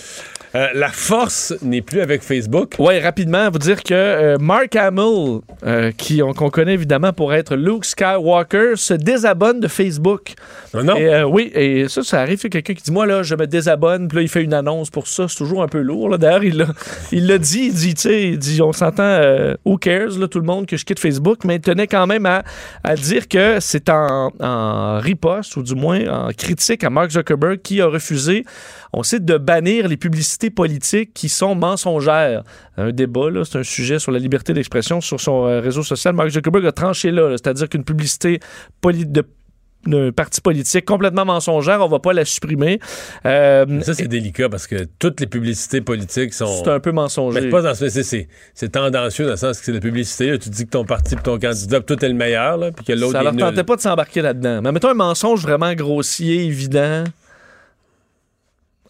[0.56, 2.74] Euh, la force n'est plus avec Facebook.
[2.80, 7.34] Oui, rapidement, vous dire que euh, Mark Hamill, euh, qui on- qu'on connaît évidemment pour
[7.34, 10.34] être Luke Skywalker, se désabonne de Facebook.
[10.74, 10.96] Ah non?
[10.96, 12.40] Et, euh, oui, et ça, ça arrive.
[12.40, 14.08] Il y a quelqu'un qui dit Moi, là, je me désabonne.
[14.08, 15.28] Puis là, il fait une annonce pour ça.
[15.28, 16.10] C'est toujours un peu lourd.
[16.10, 16.18] là.
[16.18, 16.66] D'ailleurs, il l'a
[17.12, 17.66] il l'a dit.
[17.68, 19.20] Il dit, tu sais, il dit On s'entend,
[19.66, 21.44] who cares, là, tout le monde, que je quitte Facebook.
[21.46, 22.44] Mais il tenait quand même à,
[22.84, 27.60] à dire que c'est en, en riposte, ou du moins en critique à Mark Zuckerberg,
[27.62, 28.46] qui a refusé,
[28.94, 32.44] on sait, de bannir les publicités politiques qui sont mensongères.
[32.78, 36.14] Un débat, là, c'est un sujet sur la liberté d'expression sur son euh, réseau social.
[36.16, 38.40] Mark Zuckerberg a tranché là, là, c'est-à-dire qu'une publicité
[38.84, 39.26] de
[39.88, 42.82] d'un parti politique complètement mensongère, on va pas la supprimer.
[43.26, 46.64] Euh, ça, c'est délicat parce que toutes les publicités politiques sont.
[46.66, 47.36] c'est un peu mensonger.
[47.40, 49.80] Mais c'est pas dans ce- c'est- c'est- c'est tendancieux dans le sens que c'est la
[49.80, 50.32] publicité.
[50.32, 50.38] là.
[50.38, 52.92] tu dis que ton parti et ton candidat, toi, t'es le meilleur, là, puis que
[52.92, 54.62] l'autre Ça est leur tentait pas de s'embarquer là-dedans.
[54.62, 57.06] Mais mettons un mensonge vraiment grossier, évident.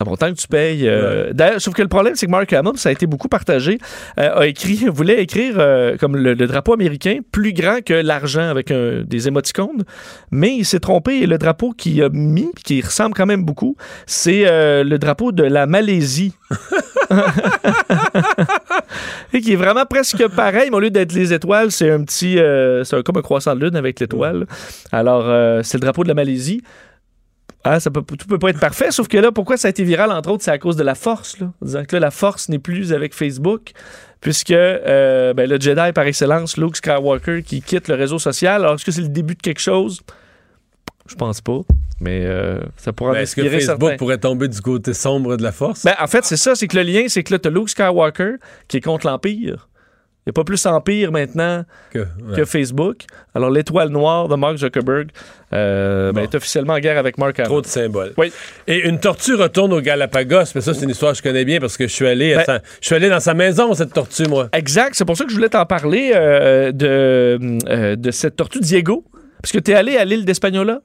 [0.05, 0.87] Bon, tant que tu payes.
[0.87, 3.79] euh, D'ailleurs, sauf que le problème, c'est que Mark Hamill, ça a été beaucoup partagé,
[4.17, 8.47] euh, a écrit, voulait écrire euh, comme le, le drapeau américain plus grand que l'argent
[8.47, 9.83] avec un- des émoticônes,
[10.31, 13.75] mais il s'est trompé et le drapeau qu'il a mis, qui ressemble quand même beaucoup,
[14.05, 16.33] c'est euh, le drapeau de la Malaisie.
[19.33, 22.35] et qui est vraiment presque pareil, mais au lieu d'être les étoiles, c'est un petit,
[22.85, 24.45] c'est un- comme un croissant de lune avec l'étoile.
[24.93, 25.25] Alors,
[25.65, 26.61] c'est le drapeau de la Malaisie.
[27.63, 29.83] Ah, ça peut, tout peut pas être parfait, sauf que là, pourquoi ça a été
[29.83, 31.39] viral, entre autres, c'est à cause de la force.
[31.39, 31.51] Là.
[31.61, 33.71] Disant que là, la force n'est plus avec Facebook,
[34.21, 38.63] puisque euh, ben, le Jedi par excellence, Luke Skywalker, qui quitte le réseau social.
[38.63, 40.01] Alors, est-ce que c'est le début de quelque chose?
[41.07, 41.59] Je pense pas,
[41.99, 43.97] mais euh, ça pourra en Ben, Est-ce que Facebook certains.
[43.97, 45.83] pourrait tomber du côté sombre de la force?
[45.83, 48.35] Ben, en fait, c'est ça, c'est que le lien, c'est que là, t'as Luke Skywalker
[48.67, 49.68] qui est contre l'Empire.
[50.29, 53.05] Il n'y a pas plus Empire maintenant que, que Facebook.
[53.33, 55.09] Alors, l'étoile noire de Mark Zuckerberg
[55.53, 57.49] euh, ben, est officiellement en guerre avec Mark Hamill.
[57.49, 58.13] Trop de symboles.
[58.15, 58.31] Oui.
[58.67, 61.59] Et une tortue retourne au Galapagos, mais ça, c'est une histoire que je connais bien
[61.59, 64.27] parce que je suis allé, Ben- sa- je suis allé dans sa maison, cette tortue,
[64.27, 64.49] moi.
[64.53, 64.93] Exact.
[64.93, 69.03] C'est pour ça que je voulais t'en parler euh, de, euh, de cette tortue Diego.
[69.41, 70.81] Parce que tu es allé à l'île d'Espagnola?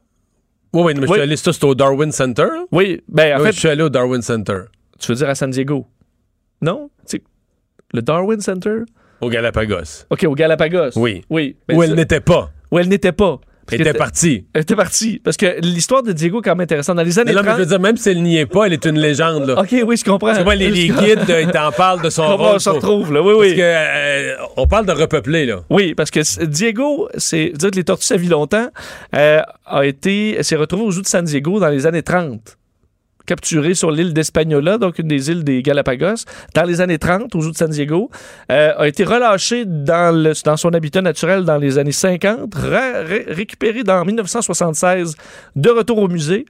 [0.72, 1.12] Oui, oui, mais je Oui.
[1.18, 2.46] suis allé, ça, c'était au Darwin Center.
[2.72, 3.02] Oui.
[3.08, 4.60] Ben, en Oui, fait, je suis allé au Darwin Center.
[4.98, 5.86] tu veux dire à San Diego?
[6.62, 6.88] Non?
[7.04, 7.22] C'est
[7.92, 8.78] le Darwin Center?
[9.24, 10.04] Au Galapagos.
[10.10, 10.90] OK, au Galapagos.
[10.96, 11.24] Oui.
[11.30, 11.56] Oui.
[11.72, 12.50] Où elle n'était pas.
[12.70, 13.40] Où elle n'était pas.
[13.66, 14.46] Parce Elle que était partie.
[14.52, 15.20] Elle était partie.
[15.24, 16.96] Parce que l'histoire de Diego est quand même intéressante.
[16.96, 17.60] Dans les années Mais non, mais je 30...
[17.60, 19.46] veux dire, même si elle n'y est pas, elle est une légende.
[19.46, 19.62] Là.
[19.62, 20.34] OK, oui, je comprends.
[20.34, 22.56] Tu vois, les, les Je- guides, ils t'en parlent de son rôle.
[22.56, 23.22] on se retrouve, là.
[23.22, 23.56] Oui, Parce oui.
[23.56, 25.60] que, euh, on parle de repeupler, là.
[25.70, 28.68] Oui, parce que Diego, c'est dire que les tortues ça vit longtemps,
[29.16, 32.58] euh, a été s'est retrouvé aux eaux de San Diego dans les années 30.
[33.26, 36.24] Capturé sur l'île d'Espagnola, donc une des îles des Galapagos,
[36.54, 38.10] dans les années 30, aux eaux de San Diego,
[38.52, 43.00] euh, a été relâché dans, le- dans son habitat naturel dans les années 50, ra-
[43.02, 45.14] ré- récupéré dans 1976,
[45.56, 46.44] de retour au musée,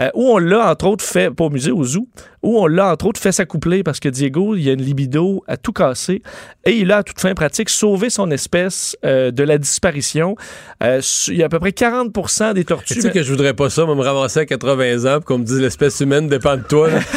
[0.00, 2.06] euh, où on l'a entre autres fait, pas au musée, au zoo,
[2.42, 5.56] où on l'a entre autres fait s'accoupler parce que Diego, il a une libido à
[5.56, 6.22] tout casser
[6.64, 10.36] et il a à toute fin pratique sauvé son espèce euh, de la disparition.
[10.80, 12.12] Il y a à peu près 40
[12.54, 12.94] des tortues.
[12.94, 15.44] Tu sais que je voudrais pas ça, moi, me ramasser à 80 ans, qu'on me
[15.44, 16.90] dise l'espèce humaine dépend de toi.
[16.90, 16.98] là.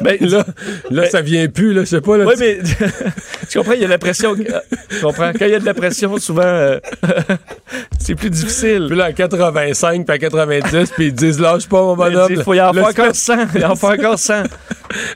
[0.00, 0.44] Ben, là,
[0.90, 2.16] là ça vient plus, là, je sais pas.
[2.16, 2.58] Là, Oui, tu- mais
[3.48, 4.34] tu comprends, il y a la pression.
[4.34, 4.44] Tu
[5.00, 5.30] comprends?
[5.38, 6.80] Quand il y a de la pression, souvent, euh,
[8.00, 8.86] c'est plus difficile.
[8.88, 12.32] Puis là, à 85 puis à 90, puis ils disent lâche pas, mon bonhomme.
[12.32, 13.36] Il faut y en faire encore L'espèce- 100.
[13.54, 14.42] Il en faut encore 100.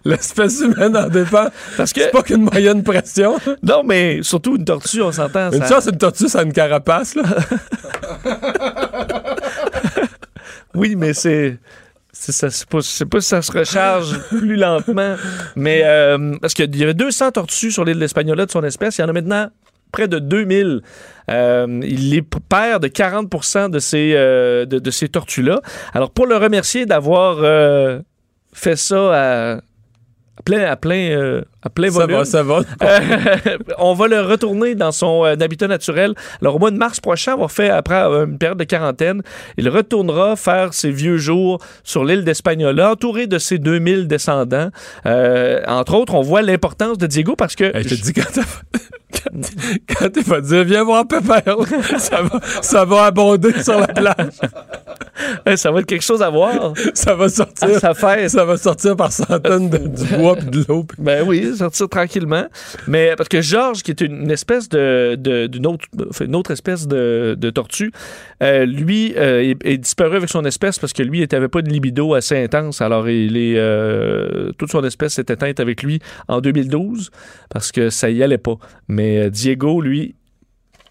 [0.05, 1.49] L'espèce humaine en dépend.
[1.77, 3.39] Parce que- C'est pas qu'une moyenne pression.
[3.65, 5.51] Non, mais surtout une tortue, on s'entend.
[5.51, 7.23] Une ça- chance, une tortue, ça a une carapace, là.
[10.75, 11.59] Oui, mais c'est.
[12.13, 15.17] Ça, c'est pas, pas si ça se recharge plus lentement.
[15.57, 18.99] Mais euh, parce qu'il y avait 200 tortues sur l'île d'Espagnola de son espèce.
[18.99, 19.49] Il y en a maintenant
[19.93, 20.83] près de 2000.
[21.31, 25.61] Euh, il est père de 40 de ces, euh, de, ces tortues-là.
[25.95, 27.37] Alors, pour le remercier d'avoir
[28.53, 29.61] fait ça à
[30.45, 32.61] plein, à plein, à plein Ça va, ça va.
[32.83, 36.15] Euh, on va le retourner dans son euh, habitat naturel.
[36.41, 39.23] Alors, au mois de mars prochain, on va faire, après euh, une période de quarantaine,
[39.59, 44.71] il retournera faire ses vieux jours sur l'île d'Espagnola, entouré de ses 2000 descendants.
[45.07, 47.65] Euh, entre autres, on voit l'importance de Diego parce que...
[47.77, 48.23] Hey, je te dis, quand
[49.89, 51.57] quand- pas dire, viens voir Pépère,
[51.99, 54.33] ça va, ça va abonder sur la plage.
[55.57, 56.73] Ça va être quelque chose à voir.
[56.95, 57.69] Ça va sortir.
[57.81, 60.87] Ça va sortir par centaines de, du bois et de l'eau.
[60.99, 62.47] Ben oui, sortir tranquillement.
[62.87, 65.17] Mais parce que Georges, qui est une, espèce de,
[65.67, 65.87] autre,
[66.21, 67.93] une autre espèce de, tortue,
[68.43, 71.71] euh, lui euh, est, disparu avec son espèce parce que lui, il n'avait pas de
[71.71, 72.81] libido assez intense.
[72.81, 77.11] Alors, il est, euh, toute son espèce s'est éteinte avec lui en 2012
[77.49, 78.57] parce que ça y allait pas.
[78.89, 80.15] Mais Diego, lui,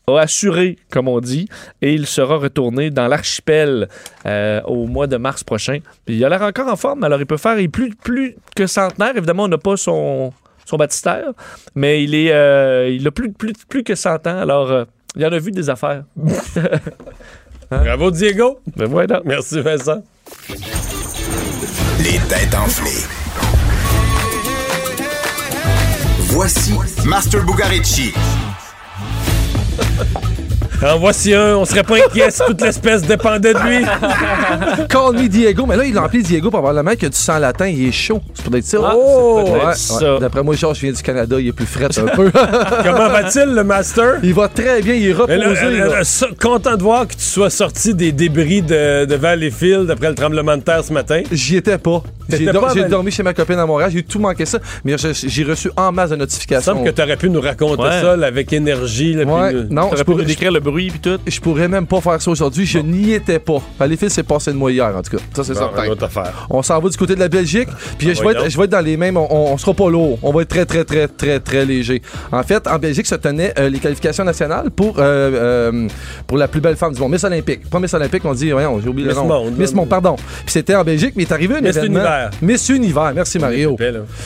[0.07, 1.47] a assuré, comme on dit,
[1.83, 3.87] et il sera retourné dans l'archipel
[4.25, 5.79] au mois de mars prochain.
[6.07, 8.65] Il a l'air encore en forme, alors il peut faire, il est plus, plus que
[8.65, 9.15] centenaire.
[9.15, 10.33] Évidemment, on n'a pas son,
[10.69, 11.31] son baptistère,
[11.75, 14.85] mais il est euh, il a plus, plus, plus que 100 ans, alors euh,
[15.15, 16.03] il en a vu des affaires.
[17.71, 18.59] Bravo, Diego.
[18.75, 19.21] Ben voilà.
[19.25, 20.03] Merci, Vincent.
[21.99, 23.05] Les têtes enflées.
[26.31, 26.73] Voici
[27.05, 28.13] Master Bugarici.
[30.85, 33.85] En voici un, on serait pas inquiet si toute l'espèce dépendait de lui.
[34.89, 35.65] Call me Diego.
[35.65, 37.67] Mais là, il l'a appelé Diego probablement qu'il a du sang latin.
[37.67, 38.21] Il est chaud.
[38.33, 38.77] C'est peut-être ça.
[38.83, 39.43] Ah, Oh!
[39.43, 40.15] Ouais, c'est peut-être ouais.
[40.15, 40.19] ça.
[40.19, 41.35] D'après moi, Georges vient du Canada.
[41.39, 42.31] Il est plus frais un peu.
[42.83, 44.15] Comment va-t-il, le master?
[44.23, 44.93] Il va très bien.
[44.93, 45.77] Il est là, reposé.
[45.77, 45.85] là.
[45.85, 50.09] euh, so- content de voir que tu sois sorti des débris de, de Valleyfield après
[50.09, 51.21] le tremblement de terre ce matin.
[51.31, 52.03] J'y étais pas.
[52.29, 53.89] J'ai dor- dormi chez ma copine à Montréal.
[53.93, 54.59] J'ai tout manqué ça.
[54.85, 56.73] Mais je- j'ai reçu en masse de Il notifications.
[56.73, 58.01] semble que tu aurais pu nous raconter Ouais.
[58.01, 59.13] ça là, avec énergie.
[59.13, 61.19] Là, puis Ouais, nous- non, je pourrais, décrire le bruit puis tout.
[61.27, 62.65] je pourrais même pas faire ça aujourd'hui.
[62.65, 63.61] Je n'y étais pas.
[63.77, 65.23] Valleyfield s'est passé de moi hier, en tout cas.
[65.33, 65.85] Ça, c'est Bon, certain.
[65.85, 66.47] une autre affaire.
[66.49, 67.69] On s'en va du côté de la Belgique.
[67.97, 69.17] Puis Ah, je, vais être, je vais être dans les mêmes.
[69.17, 70.17] On, on sera pas lourd.
[70.23, 72.01] On va être très, très, très, très, très léger.
[72.31, 75.01] En fait, en Belgique se tenaient euh, les qualifications nationales pour, euh,
[75.71, 75.87] euh,
[76.27, 77.11] pour la plus belle femme du monde.
[77.11, 77.69] Miss Olympique.
[77.69, 79.27] Pas Miss Olympique, on dit, voyons, j'ai oublié Miss le nom.
[79.27, 79.73] Monde, Miss.
[79.73, 80.15] Monde, pardon.
[80.15, 81.99] Puis c'était en Belgique, mais il est arrivé un Miss événement.
[81.99, 82.29] Univers.
[82.41, 83.11] Miss Univers.
[83.13, 83.77] Merci, Mario.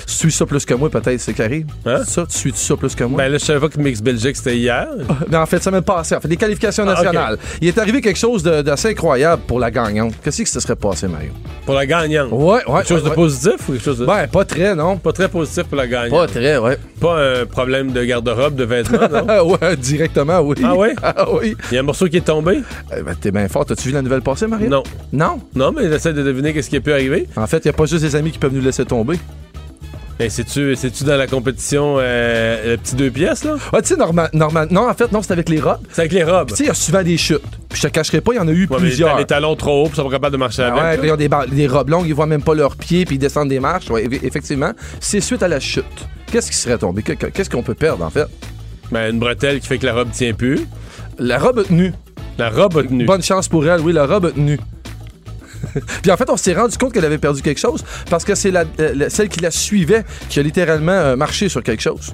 [0.05, 1.65] Suis ça plus que moi, peut-être, c'est carré.
[1.85, 2.03] Hein?
[2.05, 3.17] Ça, tu suis ça plus que moi?
[3.17, 4.87] Ben là, je savais pas que Mix Belgique c'était hier.
[5.29, 6.12] Mais en fait, ça m'a passé.
[6.15, 7.37] En fait, les qualifications Ah, nationales.
[7.61, 10.13] Il est arrivé quelque chose d'assez incroyable pour la gagnante.
[10.23, 11.31] Qu'est-ce que ça serait passé, Mario?
[11.65, 12.29] Pour la gagnante?
[12.31, 12.79] Ouais, ouais.
[12.79, 14.05] Quelque chose ouais, de positif ou quelque chose de.
[14.05, 14.97] Ben, pas très, non.
[14.97, 16.11] Pas très positif pour la gagnante.
[16.19, 16.77] Pas très, ouais.
[16.99, 19.57] Pas un problème de garde-robe, de vêtements, non?
[19.61, 20.55] ouais, directement, oui.
[20.63, 20.93] Ah ouais?
[21.03, 21.55] Ah oui.
[21.71, 22.61] Il y a un morceau qui est tombé?
[22.97, 23.65] Eh ben, t'es bien fort.
[23.65, 24.69] T'as-tu vu la nouvelle passer, Mario?
[24.69, 24.83] Non.
[25.11, 25.39] Non?
[25.55, 27.27] Non, mais j'essaie de deviner qu'est-ce qui a pu arriver.
[27.35, 29.17] En fait, il n'y a pas juste des amis qui peuvent nous laisser tomber.
[30.23, 33.55] Et c'est-tu, c'est-tu dans la compétition euh, le petit deux pièces, là?
[33.73, 34.67] Ouais, tu sais, normal, normal.
[34.71, 35.81] Non, en fait, non, c'est avec les robes.
[35.91, 36.49] C'est avec les robes.
[36.49, 37.41] Tu sais, il y a souvent des chutes.
[37.69, 39.17] Puis je te cacherai pas, il y en a eu Ouais, plusieurs.
[39.17, 41.01] les talons trop hauts, puis ils sont pas capables de marcher Ah avec.
[41.01, 43.49] ouais, ils ont des, robes longues, ils voient même pas leurs pieds, puis ils descendent
[43.49, 43.89] des marches.
[43.89, 44.71] Ouais, eff- effectivement,
[45.01, 45.83] c'est suite à la chute.
[46.31, 47.03] Qu'est-ce qui serait tombé?
[47.03, 48.27] Que- que- Qu'est-ce qu'on peut perdre, en fait?
[48.91, 50.61] Ben, une bretelle qui fait que la robe tient plus.
[51.19, 51.91] La robe a tenu.
[52.37, 53.05] La robe a tenu.
[53.05, 54.59] Bonne chance pour elle, oui, la robe a tenu.
[56.01, 58.51] Puis en fait, on s'est rendu compte qu'elle avait perdu quelque chose parce que c'est
[58.51, 62.13] la, euh, celle qui la suivait qui a littéralement euh, marché sur quelque chose.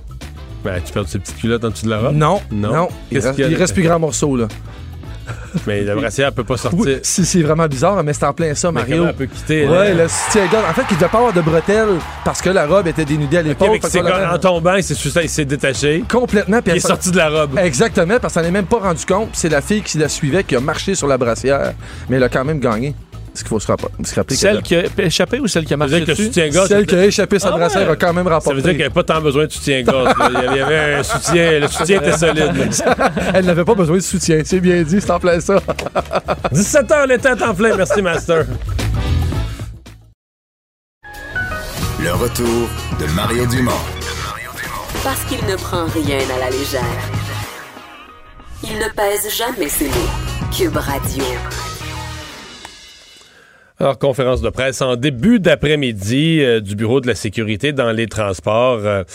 [0.63, 2.15] Ben, tu perds ses petites culottes en dessous de la robe?
[2.15, 2.73] Non, Non.
[2.73, 2.87] non.
[3.11, 4.47] Il, reste, il reste plus grand morceau, là.
[5.67, 6.79] Mais la brassière peut pas sortir.
[6.79, 9.05] Oui, c'est vraiment bizarre, mais c'est en plein ça, Mais Mario.
[9.07, 9.71] elle peut quitter, là?
[9.79, 10.65] Ouais, le soutien-gorge.
[10.69, 13.41] En fait, il devait pas avoir de bretelles parce que la robe était dénudée à
[13.41, 13.69] Ok, l'épaule.
[13.73, 16.03] mais fait c'est qu'on l'a- en tombant, il s'est, il s'est détaché.
[16.09, 16.61] Complètement.
[16.63, 17.57] puis Il est sorti de la robe.
[17.59, 19.29] Exactement, parce qu'on s'en est même pas rendu compte.
[19.33, 21.73] C'est la fille qui la suivait qui a marché sur la brassière,
[22.09, 22.95] mais elle a quand même gagné.
[23.39, 23.87] Ce qu'il faut se rappeler.
[24.03, 26.25] se rappeler Celle qu'elle qui a échappé ou celle qui a Ça marché dessus?
[26.25, 26.67] soutien-gorge.
[26.67, 27.93] Celle qui a échappé sa Ah brassière ouais.
[27.93, 28.55] a quand même Ça rapporté.
[28.55, 30.13] veut dire qu'il n'y avait pas tant besoin de soutien-gorge.
[30.51, 31.59] Il y avait un soutien.
[31.61, 32.51] Le soutien était solide.
[33.33, 34.41] Elle n'avait pas besoin de soutien.
[34.43, 35.59] C'est bien dit, c'est en plein ça.
[36.53, 37.77] 17h, les têtes en plein.
[37.77, 38.43] Merci, Master.
[42.01, 42.67] Le retour
[42.99, 43.71] de Mario Dumont.
[45.01, 46.83] Parce qu'il ne prend rien à la légère.
[48.63, 50.51] Il ne pèse jamais ses mots.
[50.57, 51.23] Cube Radio.
[53.81, 58.07] Alors, conférence de presse en début d'après-midi euh, du Bureau de la sécurité dans les
[58.07, 58.79] transports.
[58.85, 59.05] euh,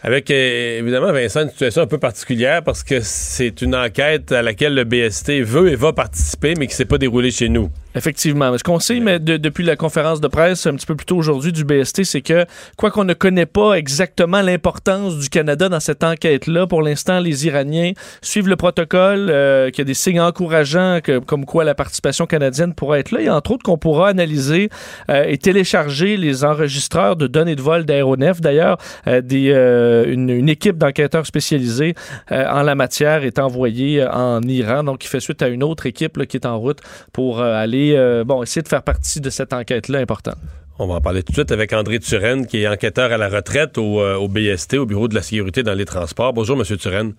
[0.00, 4.42] avec euh, évidemment, Vincent, une situation un peu particulière parce que c'est une enquête à
[4.42, 7.68] laquelle le BST veut et va participer, mais qui s'est pas déroulée chez nous.
[7.96, 8.56] Effectivement.
[8.58, 11.16] Ce qu'on sait mais de- depuis la conférence de presse un petit peu plus tôt
[11.16, 12.44] aujourd'hui du BST, c'est que,
[12.76, 17.46] quoi qu'on ne connaît pas exactement l'importance du Canada dans cette enquête-là, pour l'instant, les
[17.46, 21.74] Iraniens suivent le protocole, euh, qu'il y a des signes encourageants que, comme quoi la
[21.74, 24.68] participation canadienne pourrait être là, et entre autres qu'on pourra analyser
[25.10, 28.40] euh, et télécharger les enregistreurs de données de vol d'aéronefs.
[28.42, 31.94] D'ailleurs, euh, des, euh, une, une équipe d'enquêteurs spécialisés
[32.30, 36.18] en la matière est envoyée en Iran, donc qui fait suite à une autre équipe
[36.18, 36.80] là, qui est en route
[37.14, 37.54] pour euh,
[37.92, 40.36] aller euh, bon, essayer de faire partie de cette enquête-là importante.
[40.78, 43.28] On va en parler tout de suite avec André Turenne, qui est enquêteur à la
[43.28, 46.34] retraite au, euh, au BST, au Bureau de la sécurité dans les transports.
[46.34, 46.76] Bonjour, M.
[46.76, 47.14] Turenne.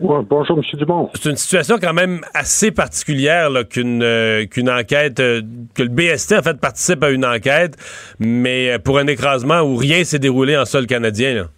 [0.00, 0.78] bonjour, M.
[0.78, 1.10] Dumont.
[1.14, 5.42] C'est une situation quand même assez particulière qu'une euh, qu'une enquête, euh,
[5.74, 7.76] que le BST en fait participe à une enquête,
[8.18, 11.34] mais pour un écrasement où rien s'est déroulé en sol canadien.
[11.34, 11.48] là.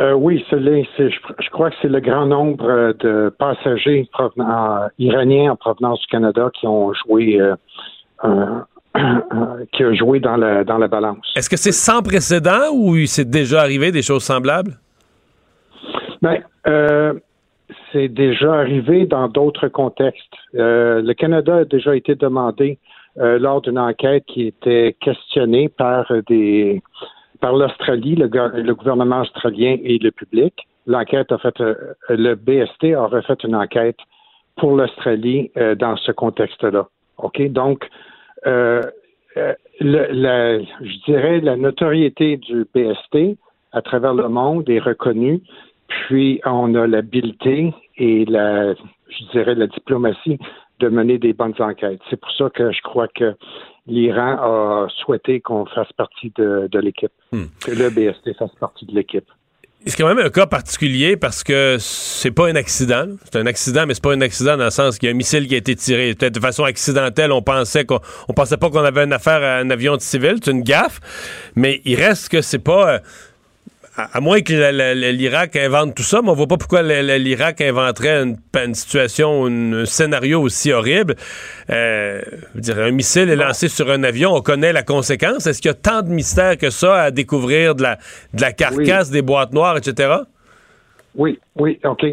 [0.00, 0.58] Euh, oui, c'est
[0.96, 5.52] c'est- je, je crois que c'est le grand nombre euh, de passagers provenant- euh, iraniens
[5.52, 7.54] en provenance du Canada qui ont joué, euh,
[8.22, 8.66] un-
[9.72, 11.32] qui a joué dans la, dans la balance.
[11.36, 14.72] Est-ce que c'est sans précédent ou il s'est déjà arrivé des choses semblables?
[16.22, 17.14] Ben, euh,
[17.92, 20.34] c'est déjà arrivé dans d'autres contextes.
[20.52, 22.78] Le Canada a déjà été demandé
[23.16, 26.82] lors d'une enquête qui était questionnée par des
[27.44, 30.54] par l'Australie, le, go- le gouvernement australien et le public.
[30.86, 31.74] L'enquête a fait euh,
[32.08, 33.98] le BST a refait une enquête
[34.56, 36.88] pour l'Australie euh, dans ce contexte-là.
[37.18, 37.42] OK?
[37.50, 37.86] Donc
[38.46, 38.80] euh,
[39.36, 43.36] je dirais la notoriété du BST
[43.72, 45.42] à travers le monde est reconnue.
[45.88, 50.38] Puis on a l'habileté et la, je dirais, la diplomatie
[50.80, 52.00] de mener des bonnes enquêtes.
[52.10, 53.34] C'est pour ça que je crois que
[53.86, 58.94] l'Iran a souhaité qu'on fasse partie de, de l'équipe, que le BST fasse partie de
[58.94, 59.26] l'équipe.
[59.86, 63.04] C'est quand même un cas particulier parce que c'est pas un accident.
[63.24, 65.16] C'est un accident, mais c'est pas un accident dans le sens qu'il y a un
[65.16, 66.14] missile qui a été tiré.
[66.14, 69.58] Peut-être de façon accidentelle, on pensait qu'on on pensait pas qu'on avait une affaire à
[69.58, 70.36] un avion de civil.
[70.42, 71.00] C'est une gaffe.
[71.54, 72.94] Mais il reste que c'est pas.
[72.94, 72.98] euh,
[73.96, 78.22] à, à moins que l'Irak invente tout ça, mais on voit pas pourquoi l'Irak inventerait
[78.22, 81.14] une, une situation, un scénario aussi horrible.
[81.70, 82.20] Euh,
[82.54, 85.46] je un missile est lancé sur un avion, on connaît la conséquence.
[85.46, 87.96] Est-ce qu'il y a tant de mystères que ça à découvrir de la,
[88.34, 90.14] de la carcasse, des boîtes noires, etc.?
[91.16, 92.04] Oui, oui, OK.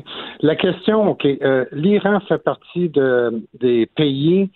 [0.42, 4.50] La question, OK, euh, l'Iran fait partie de, des pays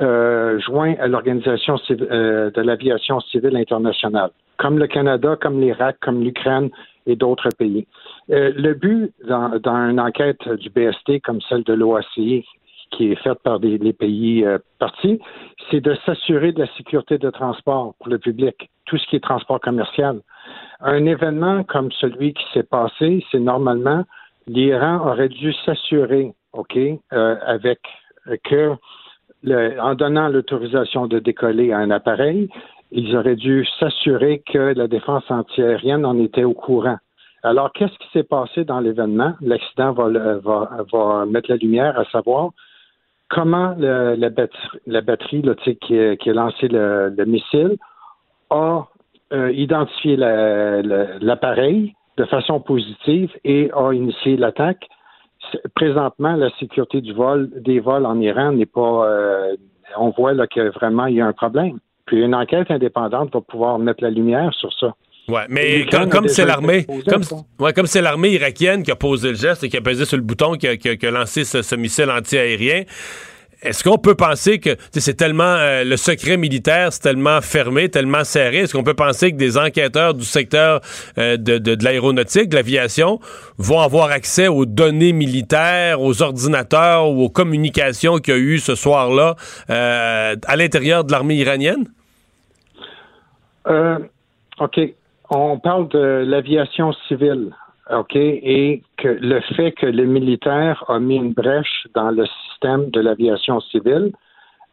[0.00, 6.22] euh, joints à l'Organisation euh, de l'aviation civile internationale, comme le Canada, comme l'Irak, comme
[6.22, 6.70] l'Ukraine
[7.06, 7.86] et d'autres pays.
[8.30, 12.44] Euh, le but dans, dans une enquête du BST comme celle de l'OACI,
[12.90, 15.20] qui est faite par des, les pays euh, partis,
[15.70, 19.20] c'est de s'assurer de la sécurité de transport pour le public, tout ce qui est
[19.20, 20.20] transport commercial.
[20.80, 24.04] Un événement comme celui qui s'est passé, c'est normalement
[24.46, 27.80] l'Iran aurait dû s'assurer, OK, euh, avec
[28.28, 28.72] euh, que
[29.42, 32.48] le- en donnant l'autorisation de décoller à un appareil,
[32.90, 36.98] ils auraient dû s'assurer que la défense antiaérienne en était au courant.
[37.42, 39.34] Alors, qu'est-ce qui s'est passé dans l'événement?
[39.40, 40.08] L'accident va,
[40.38, 42.50] va, va mettre la lumière à savoir
[43.28, 47.76] comment le- la batterie, la batterie là, qui, a, qui a lancé le, le missile
[48.50, 48.86] a
[49.32, 54.88] euh, identifié la- la- l'appareil de façon positive et a initié l'attaque.
[55.76, 59.06] Présentement, la sécurité du vol, des vols en Iran n'est pas.
[59.06, 59.56] euh,
[59.96, 61.78] on voit là que vraiment il y a un problème.
[62.08, 64.94] Puis une enquête indépendante va pouvoir mettre la lumière sur ça.
[65.28, 67.22] Ouais, mais comme c'est l'armée, comme
[67.60, 70.16] ouais, comme c'est l'armée irakienne qui a posé le geste et qui a pesé sur
[70.16, 72.84] le bouton, qui a, qui a- qui a lancé ce, ce missile antiaérien.
[73.60, 78.22] Est-ce qu'on peut penser que c'est tellement euh, le secret militaire, c'est tellement fermé, tellement
[78.22, 80.80] serré, est-ce qu'on peut penser que des enquêteurs du secteur
[81.18, 83.18] euh, de, de, de l'aéronautique, de l'aviation,
[83.58, 88.58] vont avoir accès aux données militaires, aux ordinateurs ou aux communications qu'il y a eu
[88.60, 89.34] ce soir-là
[89.70, 91.88] euh, à l'intérieur de l'armée iranienne?
[93.68, 93.98] Euh,
[94.60, 94.80] OK.
[95.30, 97.52] On parle de l'aviation civile,
[97.90, 102.90] OK, et que le fait que le militaire a mis une brèche dans le système
[102.90, 104.12] de l'aviation civile,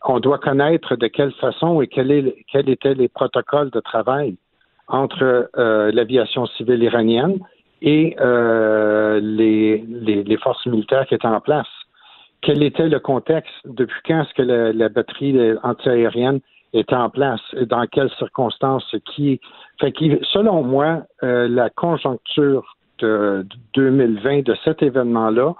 [0.06, 4.38] on doit connaître de quelle façon et quel est- quels étaient les protocoles de travail
[4.88, 7.40] entre euh, l'aviation civile iranienne
[7.82, 11.68] et euh, les, les, forces militaires qui étaient en place.
[12.42, 13.54] Quel était le contexte?
[13.66, 16.40] Depuis quand est-ce que la, la batterie antiaérienne
[16.78, 17.42] était en place?
[17.54, 18.96] Et dans quelles circonstances?
[19.06, 19.40] Qui...
[19.80, 25.54] Selon moi, euh, la conjoncture de, de 2020 de cet événement-là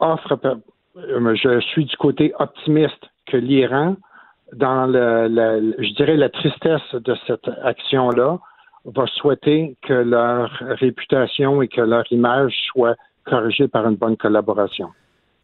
[0.00, 0.38] offre,
[0.96, 3.96] euh, je suis du côté optimiste que l'Iran
[4.52, 8.38] dans le, le- je dirais la tristesse de cette action-là,
[8.84, 14.90] va souhaiter que leur réputation et que leur image soient corrigées par une bonne collaboration.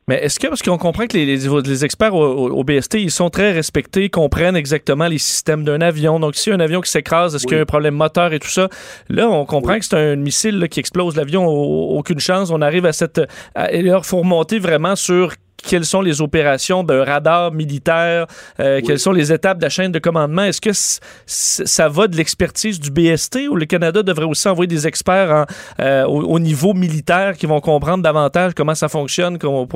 [0.08, 3.30] Mais est-ce que, parce qu'on comprend que les, les- les experts au, BST, ils sont
[3.30, 6.18] très respectés, comprennent exactement les systèmes d'un avion.
[6.18, 8.48] Donc, si un avion qui s'écrase, est-ce qu'il y a un problème moteur et tout
[8.48, 8.68] ça?
[9.08, 12.50] Là, on comprend que c'est un missile là, qui explose l'avion, au- aucune chance.
[12.50, 13.20] On arrive à cette.
[13.54, 18.26] à- et là, il faut remonter vraiment sur quelles sont les opérations d'un radar militaire,
[18.60, 20.42] euh, quelles sont les étapes de la chaîne de commandement?
[20.42, 24.48] Est-ce que c- c- ça va de l'expertise du BST ou le Canada devrait aussi
[24.48, 25.44] envoyer des experts en,
[25.82, 29.66] euh, au, au niveau militaire qui vont comprendre davantage comment ça fonctionne pour,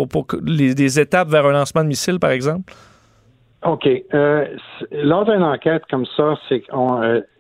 [0.45, 2.73] les, étapes vers un lancement de missile, par exemple?
[3.65, 3.89] OK.
[4.13, 4.45] Euh,
[4.93, 6.63] lors d'une enquête comme ça, c'est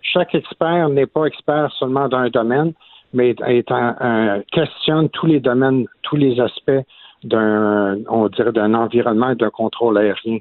[0.00, 2.72] chaque expert n'est pas expert seulement d'un domaine,
[3.12, 6.82] mais est, un- un- questionne tous les domaines, tous les aspects
[7.24, 10.38] d'un, on dirait, d'un environnement et d'un contrôle aérien.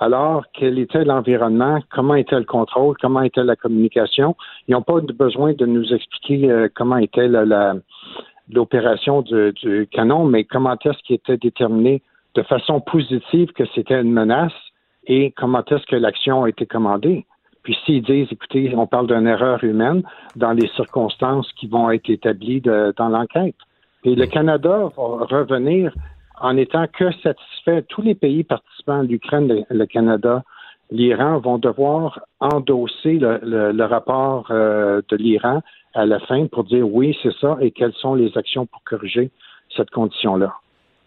[0.00, 1.78] Alors, quel était l'environnement?
[1.90, 2.96] Comment était le contrôle?
[3.00, 4.34] Comment était la communication?
[4.66, 7.74] Ils n'ont pas besoin de nous expliquer euh, comment était la- la-
[8.50, 12.02] l'opération du, du canon, mais comment est-ce qu'il était déterminé
[12.34, 14.52] de façon positive que c'était une menace
[15.06, 17.24] et comment est-ce que l'action a été commandée?
[17.62, 20.02] Puis s'ils disent, écoutez, on parle d'une erreur humaine
[20.34, 23.54] dans les circonstances qui vont être établies de- dans l'enquête.
[24.04, 25.94] Et le Canada va revenir
[26.42, 27.82] en étant que satisfait.
[27.88, 30.42] Tous les pays participants, l'Ukraine, le, Canada,
[30.90, 35.62] l'Iran, vont devoir endosser le, rapport euh, de l'Iran
[35.94, 39.30] à la fin pour dire oui, c'est ça, et quelles sont les actions pour corriger
[39.74, 40.52] cette condition-là.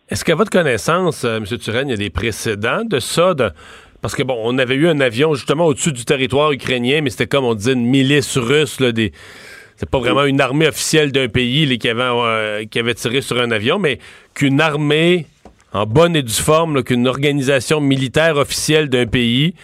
[0.09, 1.45] Est-ce qu'à votre connaissance, euh, M.
[1.45, 3.33] Turenne, il y a des précédents de ça?
[4.01, 7.27] Parce que, bon, on avait eu un avion justement au-dessus du territoire ukrainien, mais c'était
[7.27, 9.11] comme on disait une milice russe, là, des.
[9.77, 13.37] C'est pas vraiment une armée officielle d'un pays qui, avait, euh, qui avait tiré sur
[13.41, 13.99] un avion, mais
[14.35, 15.25] qu'une armée
[15.73, 19.55] en bonne et due forme, qu'une organisation militaire officielle d'un pays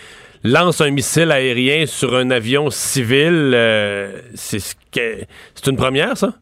[0.43, 6.34] lance un missile aérien sur un avion civil, euh, c'est une première, ça?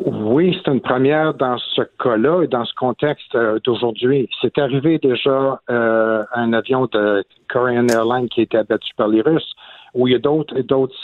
[0.00, 4.28] Oui, c'est une première dans ce cas-là et dans ce contexte euh, d'aujourd'hui.
[4.40, 9.20] C'est arrivé déjà euh, un avion de Korean Airlines qui a été abattu par les
[9.20, 9.54] Russes,
[9.94, 10.94] où il y a d'autres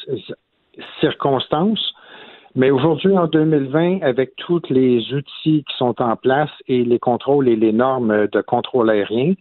[1.01, 1.95] circonstances.
[2.57, 7.49] Mais aujourd'hui, en 2020, avec tous les outils qui sont en place et les contrôles
[7.49, 9.35] et les normes de contrôle aérien,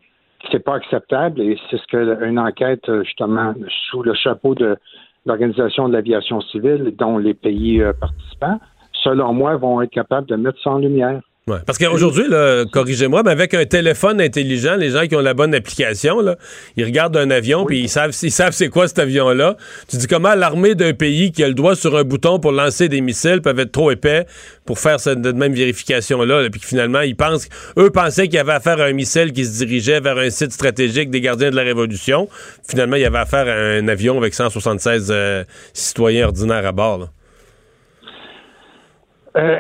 [0.51, 3.53] c'est pas acceptable et c'est ce que une enquête justement
[3.89, 4.77] sous le chapeau de
[5.25, 8.59] l'Organisation de l'aviation civile, dont les pays euh, participants,
[9.03, 11.21] selon moi, vont être capables de mettre ça en lumière.
[11.49, 12.25] Ouais, parce qu'aujourd'hui,
[12.71, 16.35] corrigez-moi, mais avec un téléphone intelligent, les gens qui ont la bonne application, là,
[16.77, 19.57] ils regardent un avion puis ils savent, ils savent c'est quoi cet avion-là.
[19.87, 22.87] Tu dis comment l'armée d'un pays qui a le doigt sur un bouton pour lancer
[22.87, 24.27] des missiles peuvent être trop épais
[24.67, 27.49] pour faire cette même vérification-là, là, puis que finalement, ils pensent,
[27.79, 30.51] eux pensaient qu'il y avait affaire à un missile qui se dirigeait vers un site
[30.51, 32.29] stratégique des gardiens de la Révolution.
[32.69, 35.43] Finalement, il y avait affaire à un avion avec 176 euh,
[35.73, 36.99] citoyens ordinaires à bord.
[36.99, 37.05] là.
[39.37, 39.57] Euh,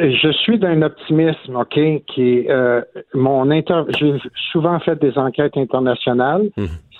[0.00, 2.80] je suis d'un optimisme, OK, qui est euh,
[3.14, 3.82] mon inter.
[3.98, 4.14] J'ai
[4.52, 6.50] souvent fait des enquêtes internationales.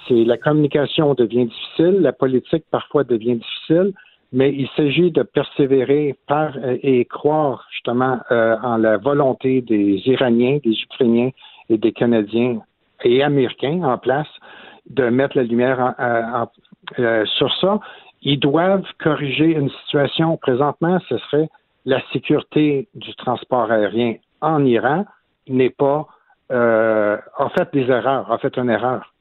[0.09, 3.93] C'est la communication devient difficile, la politique parfois devient difficile,
[4.33, 10.01] mais il s'agit de persévérer par euh, et croire justement euh, en la volonté des
[10.07, 11.31] Iraniens, des Ukrainiens
[11.69, 12.61] et des Canadiens
[13.05, 14.29] et Américains en place
[14.89, 16.49] de mettre la lumière en- en- en-
[16.99, 17.79] euh, sur ça.
[18.23, 20.37] Ils doivent corriger une situation.
[20.37, 21.49] Présentement, ce serait
[21.91, 25.05] la sécurité du transport aérien en Iran
[25.49, 26.07] n'est pas
[26.53, 29.13] euh, a fait des erreurs, a fait une erreur.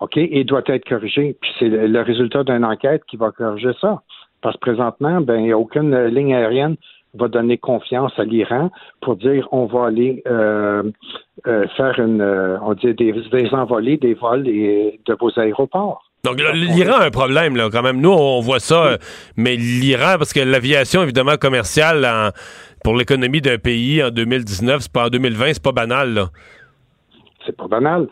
[0.00, 1.36] OK, et doit être corrigée.
[1.40, 4.02] Puis c'est le, résultat d'une enquête qui va corriger ça.
[4.42, 6.76] Parce que présentement, ben, aucune ligne aérienne
[7.14, 8.70] va donner confiance à l'Iran
[9.00, 10.82] pour dire on va aller euh,
[11.46, 16.09] euh, faire une euh, on dit des, des envolées, des vols et, de vos aéroports.
[16.24, 18.00] Donc l'Iran a un problème là quand même.
[18.00, 18.96] Nous on voit ça, euh,
[19.36, 22.30] mais l'Iran parce que l'aviation évidemment commerciale en-
[22.84, 26.28] pour l'économie d'un pays en 2019, c'est pas en 2020, c'est pas banal là.
[27.46, 28.06] c'est pas banal.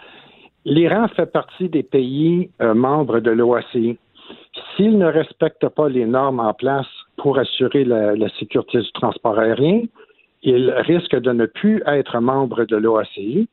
[0.65, 3.99] L'Iran fait partie des pays euh, membres de l'OACI.
[4.77, 6.87] S'il ne respecte pas les normes en place
[7.17, 9.83] pour assurer la, la sécurité du transport aérien,
[10.43, 13.49] il risque de ne plus être membre de l'OACI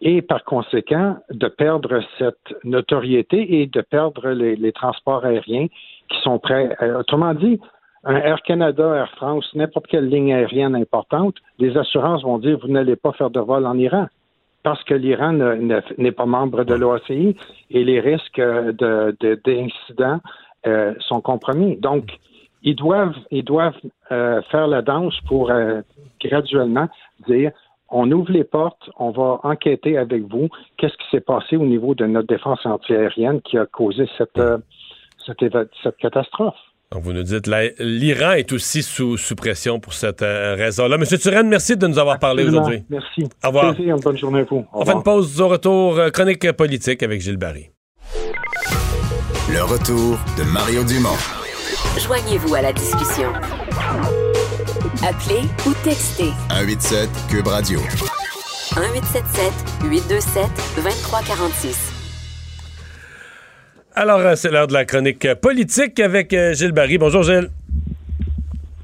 [0.00, 5.66] et par conséquent de perdre cette notoriété et de perdre les, transports aériens
[6.08, 6.76] qui sont prêts.
[6.98, 7.60] Autrement dit,
[8.04, 12.68] un Air Canada, Air France, n'importe quelle ligne aérienne importante, les assurances vont dire vous
[12.68, 14.06] n'allez pas faire de vol en Iran
[14.62, 17.36] parce que l'Iran ne- ne- n'est pas membre de l'OACI
[17.70, 20.20] et les risques euh, de- de- d'incidents
[20.66, 21.76] euh, sont compromis.
[21.76, 22.10] Donc,
[22.62, 23.78] ils doivent, ils doivent
[24.10, 25.52] euh, faire la danse pour
[26.20, 26.88] graduellement
[27.28, 27.52] dire
[27.88, 30.48] on ouvre les portes, on va enquêter avec vous
[30.78, 34.58] qu'est-ce qui s'est passé au niveau de notre défense antiaérienne qui a causé cette, euh,
[35.24, 36.54] cette, éva- cette catastrophe?
[36.92, 37.48] Donc, vous nous dites,
[37.80, 40.98] l'Iran est aussi sous, sous pression pour cette euh, raison-là.
[40.98, 42.84] Monsieur Turenne, merci de nous avoir parlé aujourd'hui.
[42.88, 43.24] Merci.
[43.44, 43.74] Au revoir.
[43.74, 44.64] Plaisir, bonne journée à vous.
[44.72, 45.98] Au On fait une pause au retour.
[45.98, 47.70] euh, chronique politique avec Gilles Barry.
[49.48, 51.18] Le retour de Mario Dumont.
[51.98, 53.32] Joignez-vous à la discussion.
[54.80, 57.78] Appelez ou textez 187 Cube Radio.
[57.80, 59.52] 1877
[59.90, 60.44] 827
[60.76, 61.92] 2346.
[63.94, 66.98] Alors, euh, c'est l'heure de la chronique euh, politique avec euh, Gilles Barry.
[66.98, 67.48] Bonjour, Gilles.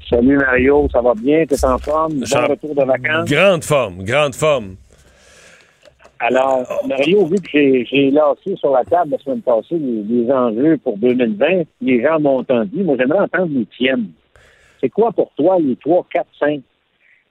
[0.09, 1.45] Salut Mario, ça va bien?
[1.45, 2.13] T'es en forme?
[2.19, 3.29] Bon Jean- retour de vacances?
[3.29, 4.75] Grande forme, grande forme.
[6.19, 10.31] Alors, Mario, vu que j'ai j'ai lancé sur la table la semaine passée les, les
[10.31, 11.45] enjeux pour 2020,
[11.81, 12.83] les gens m'ont entendu.
[12.83, 14.07] Moi, j'aimerais entendre les tiennes.
[14.83, 16.61] C'est quoi pour toi les 3, 4, 5?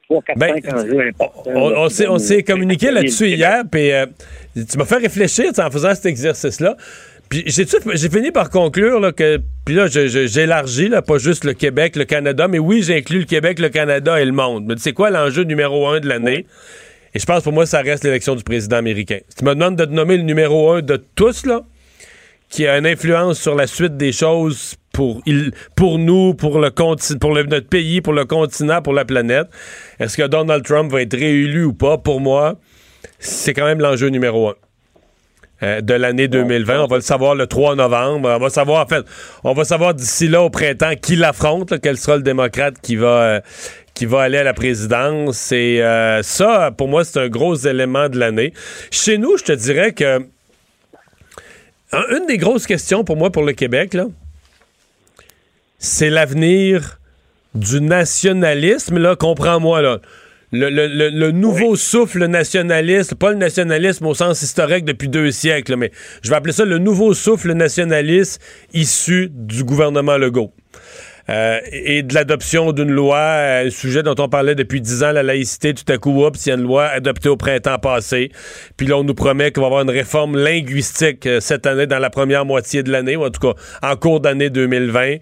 [0.08, 1.42] 3, 4, 5 enjeux importants?
[1.44, 4.06] Ben, On, on s'est, on s'est communiqué là-dessus hier, puis euh,
[4.54, 6.76] tu m'as fait réfléchir en faisant cet exercice-là.
[7.28, 7.64] Puis j'ai,
[7.94, 9.38] j'ai fini par conclure là, que.
[9.66, 13.20] Puis là, je- je- j'élargis, là, pas juste le Québec, le Canada, mais oui, j'inclus
[13.20, 14.64] le Québec, le Canada et le monde.
[14.66, 16.46] Mais c'est quoi l'enjeu numéro un de l'année?
[17.14, 19.18] Et je pense pour moi, ça reste l'élection du président américain.
[19.28, 21.62] Si tu me demandes de te nommer le numéro un de tous, là,
[22.48, 26.70] qui a une influence sur la suite des choses pour, il, pour nous, pour, le
[26.70, 29.48] conti- pour le- notre pays, pour le continent, pour la planète.
[29.98, 31.98] Est-ce que Donald Trump va être réélu ou pas?
[31.98, 32.56] Pour moi,
[33.18, 34.54] c'est quand même l'enjeu numéro un.
[35.62, 36.82] euh, de l'année 2020.
[36.82, 38.28] On va le savoir le 3 novembre.
[38.30, 39.04] On va savoir, en fait,
[39.44, 42.96] on va savoir d'ici là au printemps qui l'affronte, là, quel sera le démocrate qui
[42.96, 43.40] va, euh,
[43.94, 45.52] qui va aller à la présidence.
[45.52, 48.52] Et euh, ça, pour moi, c'est un gros élément de l'année.
[48.90, 50.18] Chez nous, je te dirais que
[51.92, 54.06] un- une des grosses questions pour moi, pour le Québec, là,
[55.82, 57.00] c'est l'avenir
[57.54, 58.98] du nationalisme.
[58.98, 59.98] Là, comprends-moi, là.
[60.52, 65.30] Le, le- le- le nouveau souffle nationaliste, pas le nationalisme au sens historique depuis deux
[65.30, 65.90] siècles, mais
[66.22, 68.40] je vais appeler ça le nouveau souffle nationaliste
[68.74, 70.52] issu du gouvernement Legault.
[71.28, 75.22] Euh, et de l'adoption d'une loi, euh, sujet dont on parlait depuis dix ans, la
[75.22, 78.32] laïcité, tout à coup, oups, il y a une loi adoptée au printemps passé.
[78.76, 82.00] Puis là, on nous promet qu'on va avoir une réforme linguistique euh, cette année, dans
[82.00, 85.16] la première moitié de l'année, ou en tout cas en cours d'année 2020.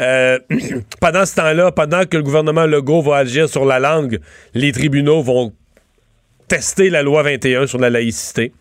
[0.00, 0.38] Euh,
[1.00, 4.20] pendant ce temps-là, pendant que le gouvernement Legault va agir sur la langue,
[4.54, 5.52] les tribunaux vont
[6.48, 8.52] tester la loi 21 sur la laïcité.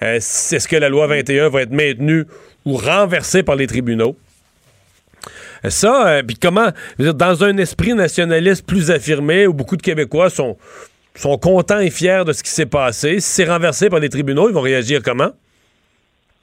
[0.00, 2.24] Est-ce que la loi 21 va être maintenue
[2.64, 4.16] ou renversée par les tribunaux?
[5.68, 6.68] Ça, euh, puis comment,
[6.98, 10.56] dire, dans un esprit nationaliste plus affirmé, où beaucoup de Québécois sont,
[11.14, 14.48] sont contents et fiers de ce qui s'est passé, si c'est renversé par les tribunaux,
[14.48, 15.30] ils vont réagir comment?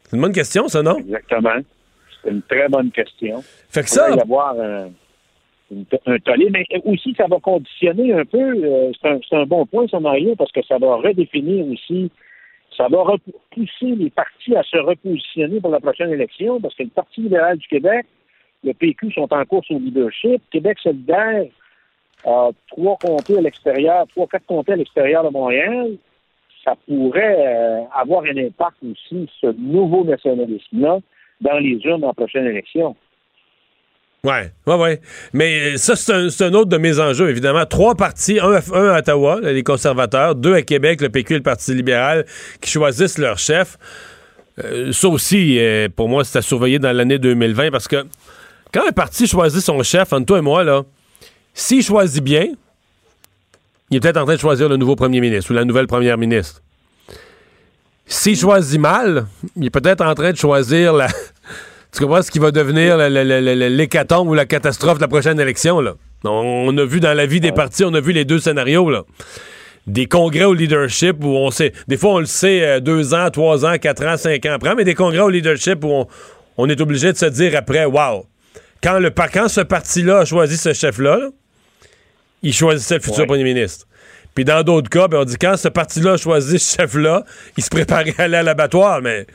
[0.06, 0.98] C'est une bonne question, ça, non?
[1.00, 1.56] Exactement.
[2.24, 3.44] C'est une très bonne question.
[3.70, 4.90] Fait que Il ça- y avoir un,
[5.72, 9.46] une- un tollé, mais aussi, ça va conditionner un peu, euh, c'est un, c'est un
[9.46, 12.10] bon point, ça, Mario, parce que ça va redéfinir aussi,
[12.76, 16.90] ça va repousser les partis à se repositionner pour la prochaine élection, parce que le
[16.90, 18.06] Parti libéral du Québec,
[18.64, 20.42] le PQ sont en course au leadership.
[20.52, 21.46] Québec solidaire
[22.26, 25.92] a trois comtés à l'extérieur, trois, quatre comtés à l'extérieur de Montréal.
[26.64, 31.00] Ça pourrait euh, avoir un impact aussi, ce nouveau nationalisme-là,
[31.40, 32.96] dans les urnes en prochaine élection.
[34.26, 35.00] Ouais, ouais, ouais.
[35.32, 37.66] Mais euh, ça, c'est un, autre de mes enjeux, évidemment.
[37.66, 41.74] Trois partis, un, à- Ottawa, les conservateurs, deux à Québec, le PQ et le Parti
[41.74, 42.26] libéral,
[42.60, 43.78] qui choisissent leur chef.
[44.62, 45.58] Euh, ça aussi,
[45.96, 48.04] pour moi, c'est à surveiller dans l'année 2020 parce que
[48.74, 50.84] quand un parti choisit son chef, entre toi et moi, là,
[51.54, 52.48] s'il choisit bien,
[53.90, 56.18] il est peut-être en train de choisir le nouveau premier ministre ou la nouvelle première
[56.18, 56.62] ministre.
[58.06, 59.26] S'il choisit mal,
[59.56, 60.96] il est peut-être en train de choisir.
[61.92, 65.84] Tu comprends ce qui va devenir l'hécatombe ou la catastrophe de la prochaine élection?
[66.24, 69.06] On, a vu dans la vie des partis, on a vu les deux scénarios, là.
[69.88, 71.74] Des congrès au leadership où on sait.
[71.88, 74.76] Des fois, on le sait euh, deux ans, trois ans, quatre ans, cinq ans après,
[74.76, 76.08] mais des congrès au leadership où on,
[76.58, 78.26] on est obligé de se dire après, wow,
[78.84, 81.30] quand, le, quand ce parti-là a choisi ce chef-là, là,
[82.42, 83.28] il choisissait le futur Ouais.
[83.28, 83.86] premier ministre.
[84.36, 87.26] Puis dans d'autres cas, ben, on dit quand ce parti-là a choisi ce chef-là,
[87.58, 89.02] il se préparait à aller à l'abattoir.
[89.02, 89.26] Mais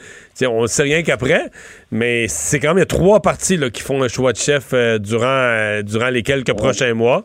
[0.47, 1.51] on ne sait rien qu'après.
[1.91, 4.39] Mais c'est quand même il y a trois partis là, qui font un choix de
[4.39, 7.25] chef euh, durant, euh, durant les quelques prochains mois.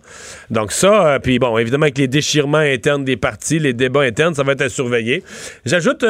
[0.50, 4.34] Donc ça, euh, puis bon, évidemment avec les déchirements internes des partis, les débats internes,
[4.34, 5.24] ça va être à surveiller.
[5.66, 6.04] J'ajoute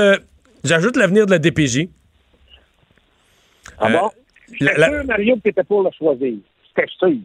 [0.63, 1.89] j'ajoute l'avenir de la DPJ.
[3.77, 4.09] Ah bon?
[4.59, 5.35] La- la- Mario,
[5.67, 6.33] pour le choisir.
[6.75, 7.17] C'était sûr.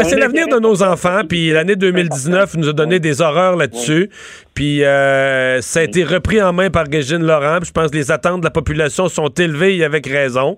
[0.00, 4.08] C'est l'avenir de nos enfants, puis l'année 2019 nous a donné des horreurs là-dessus.
[4.54, 7.58] Puis euh, ça a été repris en main par Régine Laurent.
[7.58, 10.56] puis Je pense que les attentes de la population sont élevées et avec raison.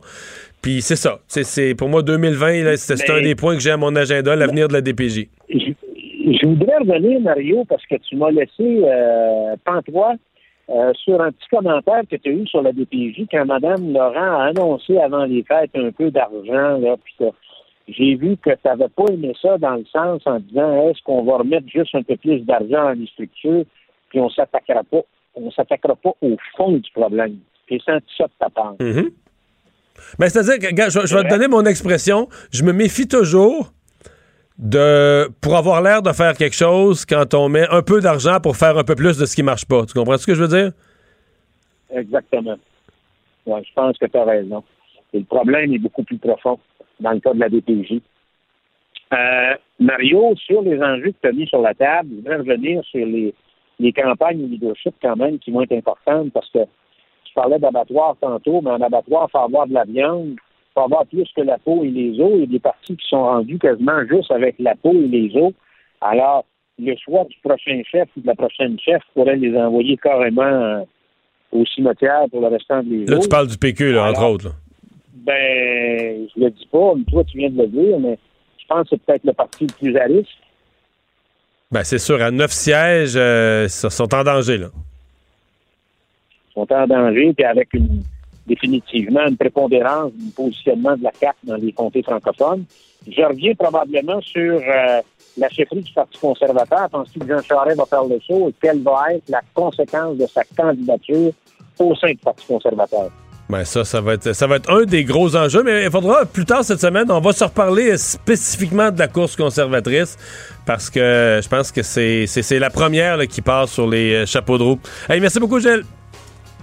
[0.62, 1.18] Puis c'est ça.
[1.26, 4.68] C'est, pour moi, 2020, là, c'est, un des points que j'ai à mon agenda, l'avenir
[4.68, 5.28] de la DPJ.
[5.50, 10.14] Je voudrais revenir, Mario, parce que tu m'as laissé euh, pantois
[10.70, 14.40] euh, sur un petit commentaire que tu as eu sur la DPJ quand Mme Laurent
[14.40, 16.78] a annoncé avant les fêtes un peu d'argent.
[16.78, 17.24] là, puis que
[17.88, 21.22] J'ai vu que tu n'avais pas aimé ça dans le sens en disant est-ce qu'on
[21.24, 23.64] va remettre juste un peu plus d'argent dans les structures,
[24.08, 25.02] puis on s'attaquera pas,
[25.34, 27.36] on s'attaquera pas au fond du problème.
[27.70, 28.76] J'ai senti ça de ta part.
[28.80, 29.10] Mhm.
[30.18, 32.28] Ben, c'est-à-dire que, regarde, je, je vais te donner mon expression.
[32.50, 33.70] Je me méfie toujours
[34.58, 38.56] de pour avoir l'air de faire quelque chose quand on met un peu d'argent pour
[38.56, 39.84] faire un peu plus de ce qui marche pas.
[39.86, 40.72] Tu comprends ce que je veux dire?
[41.90, 42.56] Exactement.
[43.46, 44.62] Ouais, je pense que tu as raison.
[45.12, 46.58] Et le problème est beaucoup plus profond
[47.00, 48.00] dans le cas de la DPJ.
[49.12, 52.82] Euh, Mario, sur les enjeux que tu as mis sur la table, je voudrais revenir
[52.84, 53.34] sur les,
[53.78, 56.60] les campagnes de leadership quand même qui vont être importantes parce que
[57.24, 60.36] tu parlais d'abattoir tantôt, mais en abattoir, il faut avoir de la viande,
[60.74, 62.32] faut avoir plus que la peau et les os.
[62.34, 65.36] Il y a des parties qui sont rendues quasiment juste avec la peau et les
[65.36, 65.52] os.
[66.00, 66.44] Alors,
[66.78, 70.80] le choix du prochain chef ou de la prochaine chef pourrait les envoyer carrément euh,
[71.52, 73.22] au cimetière pour le restant des Là, jours.
[73.22, 74.46] tu parles du PQ, là, entre autres.
[74.48, 74.52] là.
[75.14, 78.18] Ben, je le dis pas, mais toi, tu viens de le dire, mais
[78.58, 80.36] je pense que c'est peut-être le parti le plus à risque.
[81.70, 84.66] Ben, c'est sûr, à neuf sièges, euh, ils sont en danger, là.
[86.52, 88.02] sont en danger, puis avec une,
[88.46, 92.64] définitivement une prépondérance du positionnement de la CAQ dans les comtés francophones.
[93.06, 95.00] Je reviens probablement sur euh,
[95.36, 96.88] la chefferie du Parti conservateur.
[96.90, 100.26] Penses-tu que Jean Charest va faire le saut et quelle va être la conséquence de
[100.26, 101.32] sa candidature
[101.78, 103.10] au sein du Parti conservateur?
[103.50, 106.24] Ben ça, ça va être ça va être un des gros enjeux, mais il faudra
[106.24, 110.16] plus tard cette semaine, on va se reparler spécifiquement de la course conservatrice
[110.64, 114.62] parce que je pense que c'est la première qui passe sur les euh, chapeaux de
[114.62, 114.78] roue.
[115.10, 115.84] Hey, merci beaucoup, Gilles.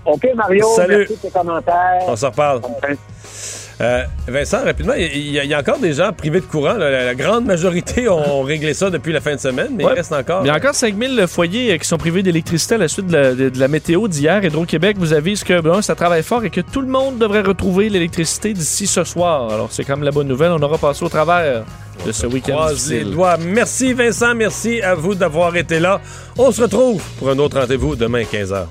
[0.06, 0.66] OK, Mario.
[0.76, 0.98] Salut.
[1.00, 2.02] Merci de tes commentaires.
[2.08, 2.62] On s'en reparle.
[3.80, 6.74] Euh, Vincent, rapidement, il y, a- il y a encore des gens privés de courant.
[6.74, 6.92] là.
[6.92, 9.94] La, la grande majorité ont réglé ça depuis la fin de semaine, mais Ouais.
[9.94, 10.42] il reste encore.
[10.44, 13.14] Il y a encore 5000 foyers euh, qui sont privés d'électricité à la suite de
[13.18, 14.44] la, de- de la météo d'hier.
[14.44, 17.90] Hydro-Québec vous avise que bon, ça travaille fort et que tout le monde devrait retrouver
[17.90, 19.52] l'électricité d'ici ce soir.
[19.52, 20.52] Alors, c'est quand même la bonne nouvelle.
[20.52, 21.64] On aura passé au travers
[22.06, 23.16] de ce week-end croise les difficile.
[23.16, 23.38] doigts.
[23.38, 26.02] Merci Vincent, merci à vous d'avoir été là.
[26.38, 28.66] On se retrouve pour un autre rendez-vous demain 15h.